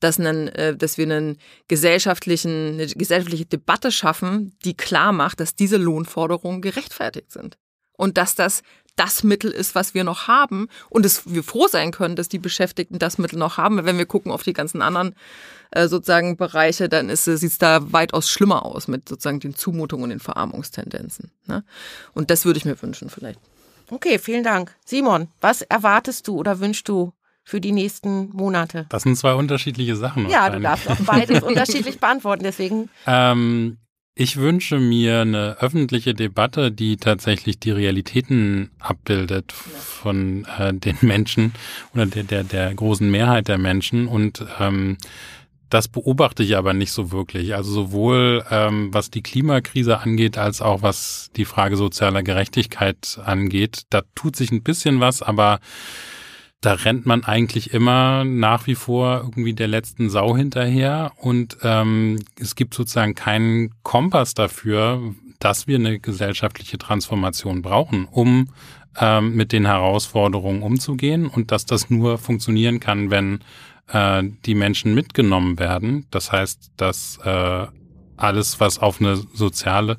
dass, 0.00 0.18
einen, 0.18 0.48
äh, 0.48 0.76
dass 0.76 0.98
wir 0.98 1.04
einen 1.04 1.36
gesellschaftlichen, 1.68 2.72
eine 2.72 2.86
gesellschaftliche 2.86 3.46
Debatte 3.46 3.92
schaffen, 3.92 4.56
die 4.64 4.74
klar 4.74 5.12
macht, 5.12 5.40
dass 5.40 5.54
diese 5.54 5.76
Lohnforderungen 5.76 6.62
gerechtfertigt 6.62 7.30
sind. 7.30 7.58
Und 7.96 8.16
dass 8.16 8.34
das 8.34 8.62
das 8.96 9.22
Mittel 9.22 9.50
ist, 9.50 9.74
was 9.74 9.94
wir 9.94 10.04
noch 10.04 10.28
haben 10.28 10.68
und 10.88 11.04
dass 11.04 11.22
wir 11.32 11.42
froh 11.42 11.66
sein 11.68 11.90
können, 11.90 12.16
dass 12.16 12.28
die 12.28 12.38
Beschäftigten 12.38 12.98
das 12.98 13.18
Mittel 13.18 13.38
noch 13.38 13.56
haben. 13.56 13.84
Wenn 13.84 13.98
wir 13.98 14.06
gucken 14.06 14.32
auf 14.32 14.42
die 14.42 14.52
ganzen 14.52 14.82
anderen 14.82 15.14
äh, 15.70 15.88
sozusagen 15.88 16.36
Bereiche, 16.36 16.88
dann 16.88 17.08
ist 17.08 17.24
sieht 17.24 17.50
es 17.50 17.58
da 17.58 17.92
weitaus 17.92 18.28
schlimmer 18.28 18.64
aus 18.64 18.88
mit 18.88 19.08
sozusagen 19.08 19.40
den 19.40 19.54
Zumutungen 19.54 20.04
und 20.04 20.10
den 20.10 20.20
Verarmungstendenzen. 20.20 21.30
Ne? 21.46 21.64
Und 22.12 22.30
das 22.30 22.44
würde 22.44 22.58
ich 22.58 22.64
mir 22.64 22.80
wünschen 22.80 23.10
vielleicht. 23.10 23.40
Okay, 23.90 24.18
vielen 24.18 24.44
Dank. 24.44 24.74
Simon, 24.84 25.28
was 25.40 25.62
erwartest 25.62 26.28
du 26.28 26.36
oder 26.36 26.60
wünschst 26.60 26.88
du 26.88 27.12
für 27.42 27.60
die 27.60 27.72
nächsten 27.72 28.30
Monate? 28.30 28.86
Das 28.88 29.02
sind 29.02 29.16
zwei 29.16 29.34
unterschiedliche 29.34 29.96
Sachen. 29.96 30.28
Ja, 30.28 30.48
du 30.50 30.60
darfst 30.60 30.88
auch 30.88 31.00
beides 31.00 31.42
unterschiedlich 31.42 31.98
beantworten, 31.98 32.44
deswegen. 32.44 32.88
Ähm, 33.06 33.78
ich 34.20 34.36
wünsche 34.36 34.78
mir 34.78 35.22
eine 35.22 35.56
öffentliche 35.60 36.12
Debatte, 36.12 36.70
die 36.70 36.98
tatsächlich 36.98 37.58
die 37.58 37.70
Realitäten 37.70 38.70
abbildet 38.78 39.50
von 39.50 40.46
äh, 40.58 40.74
den 40.74 40.98
Menschen 41.00 41.54
oder 41.94 42.04
der, 42.04 42.24
der, 42.24 42.44
der 42.44 42.74
großen 42.74 43.10
Mehrheit 43.10 43.48
der 43.48 43.56
Menschen. 43.56 44.06
Und 44.06 44.44
ähm, 44.58 44.98
das 45.70 45.88
beobachte 45.88 46.42
ich 46.42 46.58
aber 46.58 46.74
nicht 46.74 46.92
so 46.92 47.12
wirklich. 47.12 47.54
Also 47.54 47.72
sowohl 47.72 48.44
ähm, 48.50 48.92
was 48.92 49.10
die 49.10 49.22
Klimakrise 49.22 50.00
angeht, 50.00 50.36
als 50.36 50.60
auch 50.60 50.82
was 50.82 51.30
die 51.36 51.46
Frage 51.46 51.78
sozialer 51.78 52.22
Gerechtigkeit 52.22 53.18
angeht. 53.24 53.84
Da 53.88 54.02
tut 54.14 54.36
sich 54.36 54.52
ein 54.52 54.62
bisschen 54.62 55.00
was, 55.00 55.22
aber 55.22 55.60
da 56.60 56.74
rennt 56.74 57.06
man 57.06 57.24
eigentlich 57.24 57.72
immer 57.72 58.24
nach 58.24 58.66
wie 58.66 58.74
vor 58.74 59.22
irgendwie 59.24 59.54
der 59.54 59.68
letzten 59.68 60.10
Sau 60.10 60.36
hinterher 60.36 61.12
und 61.16 61.56
ähm, 61.62 62.18
es 62.38 62.54
gibt 62.54 62.74
sozusagen 62.74 63.14
keinen 63.14 63.70
Kompass 63.82 64.34
dafür, 64.34 65.00
dass 65.38 65.66
wir 65.66 65.76
eine 65.76 65.98
gesellschaftliche 65.98 66.76
Transformation 66.76 67.62
brauchen, 67.62 68.06
um 68.10 68.48
ähm, 68.98 69.34
mit 69.36 69.52
den 69.52 69.64
Herausforderungen 69.64 70.62
umzugehen 70.62 71.26
und 71.26 71.50
dass 71.50 71.64
das 71.64 71.88
nur 71.88 72.18
funktionieren 72.18 72.78
kann, 72.78 73.10
wenn 73.10 73.40
äh, 73.88 74.22
die 74.44 74.54
Menschen 74.54 74.94
mitgenommen 74.94 75.58
werden. 75.58 76.06
Das 76.10 76.30
heißt, 76.30 76.72
dass 76.76 77.18
äh, 77.24 77.66
alles, 78.18 78.60
was 78.60 78.78
auf 78.78 79.00
eine 79.00 79.16
soziale, 79.16 79.96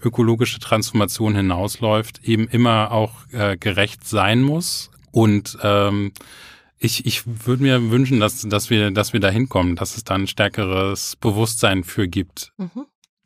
ökologische 0.00 0.60
Transformation 0.60 1.34
hinausläuft, 1.34 2.22
eben 2.22 2.46
immer 2.46 2.92
auch 2.92 3.12
äh, 3.32 3.56
gerecht 3.56 4.06
sein 4.06 4.40
muss, 4.40 4.90
und 5.16 5.56
ähm, 5.62 6.12
ich, 6.76 7.06
ich 7.06 7.22
würde 7.46 7.62
mir 7.62 7.90
wünschen, 7.90 8.20
dass, 8.20 8.42
dass, 8.42 8.68
wir, 8.68 8.90
dass 8.90 9.14
wir 9.14 9.20
da 9.20 9.30
hinkommen, 9.30 9.74
dass 9.74 9.96
es 9.96 10.04
da 10.04 10.14
ein 10.14 10.26
stärkeres 10.26 11.16
Bewusstsein 11.16 11.84
für 11.84 12.06
gibt. 12.06 12.52
Mhm. 12.58 12.84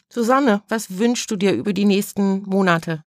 Susanne, 0.08 0.62
was 0.68 1.00
wünschst 1.00 1.28
du 1.32 1.36
dir 1.36 1.52
über 1.52 1.72
die 1.72 1.84
nächsten 1.84 2.42
Monate? 2.42 3.02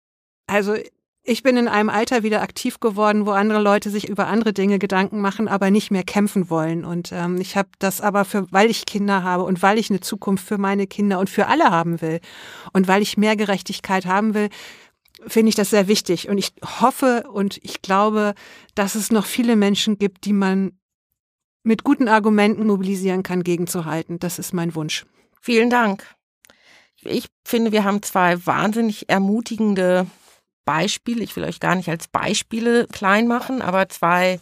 Also 0.48 0.76
ich 1.24 1.44
bin 1.44 1.58
in 1.58 1.68
einem 1.68 1.90
Alter 1.90 2.24
wieder 2.24 2.42
aktiv 2.42 2.80
geworden, 2.80 3.26
wo 3.26 3.32
andere 3.32 3.62
Leute 3.62 3.90
sich 3.90 4.08
über 4.08 4.28
andere 4.28 4.54
Dinge 4.54 4.80
Gedanken 4.80 5.20
machen, 5.20 5.50
aber 5.50 5.72
nicht 5.72 5.92
mehr 5.92 6.04
kämpfen 6.04 6.50
wollen. 6.50 6.86
Und 6.86 7.12
ähm, 7.12 7.42
ich 7.42 7.58
habe 7.58 7.68
das 7.80 8.00
aber 8.00 8.24
für, 8.24 8.50
weil 8.50 8.70
ich 8.70 8.86
Kinder 8.86 9.24
habe 9.24 9.44
und 9.44 9.62
weil 9.62 9.78
ich 9.78 9.90
eine 9.90 10.00
Zukunft 10.00 10.48
für 10.48 10.58
meine 10.58 10.88
Kinder 10.88 11.20
und 11.20 11.30
für 11.30 11.48
alle 11.48 11.66
haben 11.66 12.00
will 12.00 12.22
und 12.72 12.88
weil 12.88 13.02
ich 13.02 13.18
mehr 13.18 13.36
Gerechtigkeit 13.36 14.06
haben 14.06 14.34
will, 14.34 14.48
finde 15.28 15.50
ich 15.50 15.56
das 15.56 15.70
sehr 15.70 15.88
wichtig. 15.88 16.30
Und 16.30 16.38
ich 16.38 16.54
hoffe 16.82 17.26
und 17.32 17.58
ich 17.64 17.82
glaube, 17.82 18.34
dass 18.76 18.96
es 18.96 19.12
noch 19.12 19.26
viele 19.26 19.56
Menschen 19.56 19.98
gibt, 19.98 20.26
die 20.26 20.34
man 20.34 20.80
mit 21.64 21.84
guten 21.84 22.08
Argumenten 22.08 22.68
mobilisieren 22.68 23.24
kann, 23.24 23.44
gegenzuhalten. 23.44 24.20
Das 24.20 24.40
ist 24.40 24.54
mein 24.54 24.76
Wunsch. 24.76 25.06
Vielen 25.42 25.70
Dank. 25.70 26.04
Ich 27.02 27.28
finde, 27.46 27.72
wir 27.72 27.84
haben 27.84 28.02
zwei 28.02 28.46
wahnsinnig 28.46 29.10
ermutigende 29.10 30.08
Beispiele. 30.66 31.24
Ich 31.24 31.36
will 31.36 31.44
euch 31.44 31.60
gar 31.60 31.76
nicht 31.76 31.90
als 31.90 32.08
Beispiele 32.08 32.88
klein 32.88 33.28
machen, 33.28 33.62
aber 33.62 33.90
zwei 33.90 34.40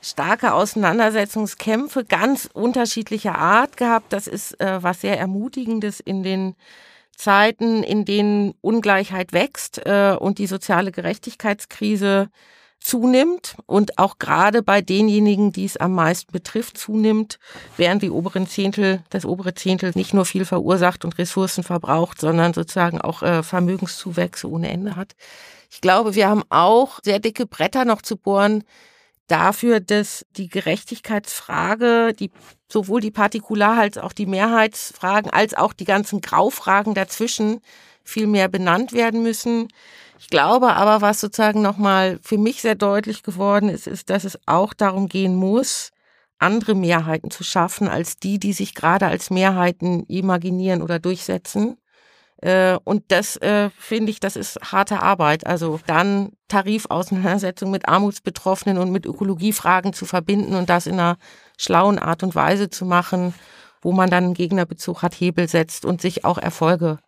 starke 0.00 0.52
Auseinandersetzungskämpfe 0.52 2.04
ganz 2.04 2.48
unterschiedlicher 2.52 3.36
Art 3.36 3.76
gehabt. 3.76 4.12
Das 4.12 4.26
ist 4.26 4.60
äh, 4.60 4.82
was 4.82 5.00
sehr 5.00 5.18
Ermutigendes 5.18 6.00
in 6.00 6.22
den 6.22 6.54
Zeiten, 7.16 7.82
in 7.82 8.04
denen 8.04 8.54
Ungleichheit 8.60 9.32
wächst 9.32 9.84
äh, 9.84 10.16
und 10.18 10.38
die 10.38 10.46
soziale 10.46 10.92
Gerechtigkeitskrise 10.92 12.28
zunimmt 12.78 13.56
und 13.66 13.98
auch 13.98 14.18
gerade 14.18 14.62
bei 14.62 14.80
denjenigen, 14.80 15.50
die 15.50 15.64
es 15.64 15.76
am 15.76 15.92
meisten 15.94 16.30
betrifft, 16.30 16.78
zunimmt, 16.78 17.38
während 17.76 18.02
die 18.02 18.10
oberen 18.10 18.46
Zehntel, 18.46 19.02
das 19.10 19.24
obere 19.24 19.54
Zehntel 19.54 19.92
nicht 19.94 20.14
nur 20.14 20.24
viel 20.24 20.44
verursacht 20.44 21.04
und 21.04 21.18
Ressourcen 21.18 21.64
verbraucht, 21.64 22.20
sondern 22.20 22.54
sozusagen 22.54 23.00
auch 23.00 23.22
äh, 23.22 23.42
Vermögenszuwächse 23.42 24.48
ohne 24.48 24.70
Ende 24.70 24.94
hat. 24.94 25.16
Ich 25.70 25.80
glaube, 25.80 26.14
wir 26.14 26.28
haben 26.28 26.44
auch 26.48 27.00
sehr 27.02 27.18
dicke 27.18 27.46
Bretter 27.46 27.84
noch 27.84 28.02
zu 28.02 28.16
bohren, 28.16 28.62
dafür, 29.26 29.80
dass 29.80 30.24
die 30.36 30.48
Gerechtigkeitsfrage, 30.48 32.12
die 32.18 32.30
sowohl 32.70 33.00
die 33.00 33.10
Partikular- 33.10 33.78
als 33.78 33.98
auch 33.98 34.12
die 34.12 34.26
Mehrheitsfragen, 34.26 35.30
als 35.30 35.54
auch 35.54 35.72
die 35.72 35.84
ganzen 35.84 36.20
Graufragen 36.20 36.94
dazwischen 36.94 37.60
viel 38.04 38.26
mehr 38.26 38.48
benannt 38.48 38.92
werden 38.92 39.22
müssen. 39.22 39.68
Ich 40.18 40.28
glaube 40.28 40.74
aber, 40.74 41.00
was 41.02 41.20
sozusagen 41.20 41.62
nochmal 41.62 42.18
für 42.22 42.38
mich 42.38 42.62
sehr 42.62 42.74
deutlich 42.76 43.22
geworden 43.22 43.68
ist, 43.68 43.86
ist, 43.86 44.10
dass 44.10 44.24
es 44.24 44.38
auch 44.46 44.74
darum 44.74 45.08
gehen 45.08 45.34
muss, 45.34 45.90
andere 46.38 46.74
Mehrheiten 46.74 47.30
zu 47.30 47.44
schaffen 47.44 47.88
als 47.88 48.18
die, 48.18 48.38
die 48.38 48.52
sich 48.52 48.74
gerade 48.74 49.06
als 49.06 49.30
Mehrheiten 49.30 50.04
imaginieren 50.06 50.82
oder 50.82 50.98
durchsetzen. 50.98 51.76
Äh, 52.42 52.78
und 52.84 53.04
das 53.08 53.36
äh, 53.36 53.70
finde 53.78 54.10
ich, 54.10 54.20
das 54.20 54.36
ist 54.36 54.58
harte 54.72 55.00
Arbeit. 55.00 55.46
Also 55.46 55.80
dann 55.86 56.32
Tarifauseinandersetzung 56.48 57.70
mit 57.70 57.88
Armutsbetroffenen 57.88 58.78
und 58.78 58.92
mit 58.92 59.06
Ökologiefragen 59.06 59.92
zu 59.92 60.04
verbinden 60.04 60.54
und 60.54 60.68
das 60.68 60.86
in 60.86 60.94
einer 60.94 61.16
schlauen 61.56 61.98
Art 61.98 62.22
und 62.22 62.34
Weise 62.34 62.68
zu 62.68 62.84
machen, 62.84 63.34
wo 63.80 63.92
man 63.92 64.10
dann 64.10 64.24
einen 64.24 64.34
Gegnerbezug 64.34 65.02
hat, 65.02 65.14
Hebel 65.14 65.48
setzt 65.48 65.84
und 65.84 66.00
sich 66.00 66.24
auch 66.24 66.38
Erfolge 66.38 66.98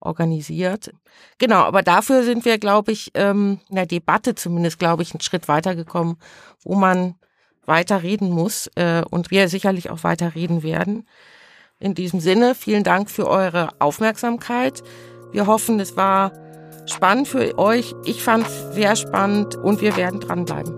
organisiert. 0.00 0.92
Genau, 1.38 1.62
aber 1.62 1.82
dafür 1.82 2.22
sind 2.22 2.44
wir, 2.44 2.58
glaube 2.58 2.92
ich, 2.92 3.10
ähm, 3.14 3.60
in 3.68 3.76
der 3.76 3.86
Debatte 3.86 4.34
zumindest, 4.34 4.78
glaube 4.78 5.02
ich, 5.02 5.12
einen 5.12 5.20
Schritt 5.20 5.48
weitergekommen, 5.48 6.16
wo 6.62 6.74
man 6.76 7.16
weiter 7.66 8.02
reden 8.02 8.30
muss 8.30 8.68
äh, 8.76 9.02
und 9.10 9.30
wir 9.30 9.48
sicherlich 9.48 9.90
auch 9.90 10.04
weiter 10.04 10.34
reden 10.34 10.62
werden. 10.62 11.06
In 11.80 11.94
diesem 11.94 12.18
Sinne, 12.18 12.56
vielen 12.56 12.82
Dank 12.82 13.08
für 13.08 13.28
eure 13.28 13.68
Aufmerksamkeit. 13.78 14.82
Wir 15.30 15.46
hoffen, 15.46 15.78
es 15.78 15.96
war 15.96 16.32
spannend 16.86 17.28
für 17.28 17.56
euch. 17.56 17.94
Ich 18.04 18.24
fand 18.24 18.48
es 18.48 18.74
sehr 18.74 18.96
spannend 18.96 19.54
und 19.54 19.80
wir 19.80 19.96
werden 19.96 20.18
dranbleiben. 20.18 20.74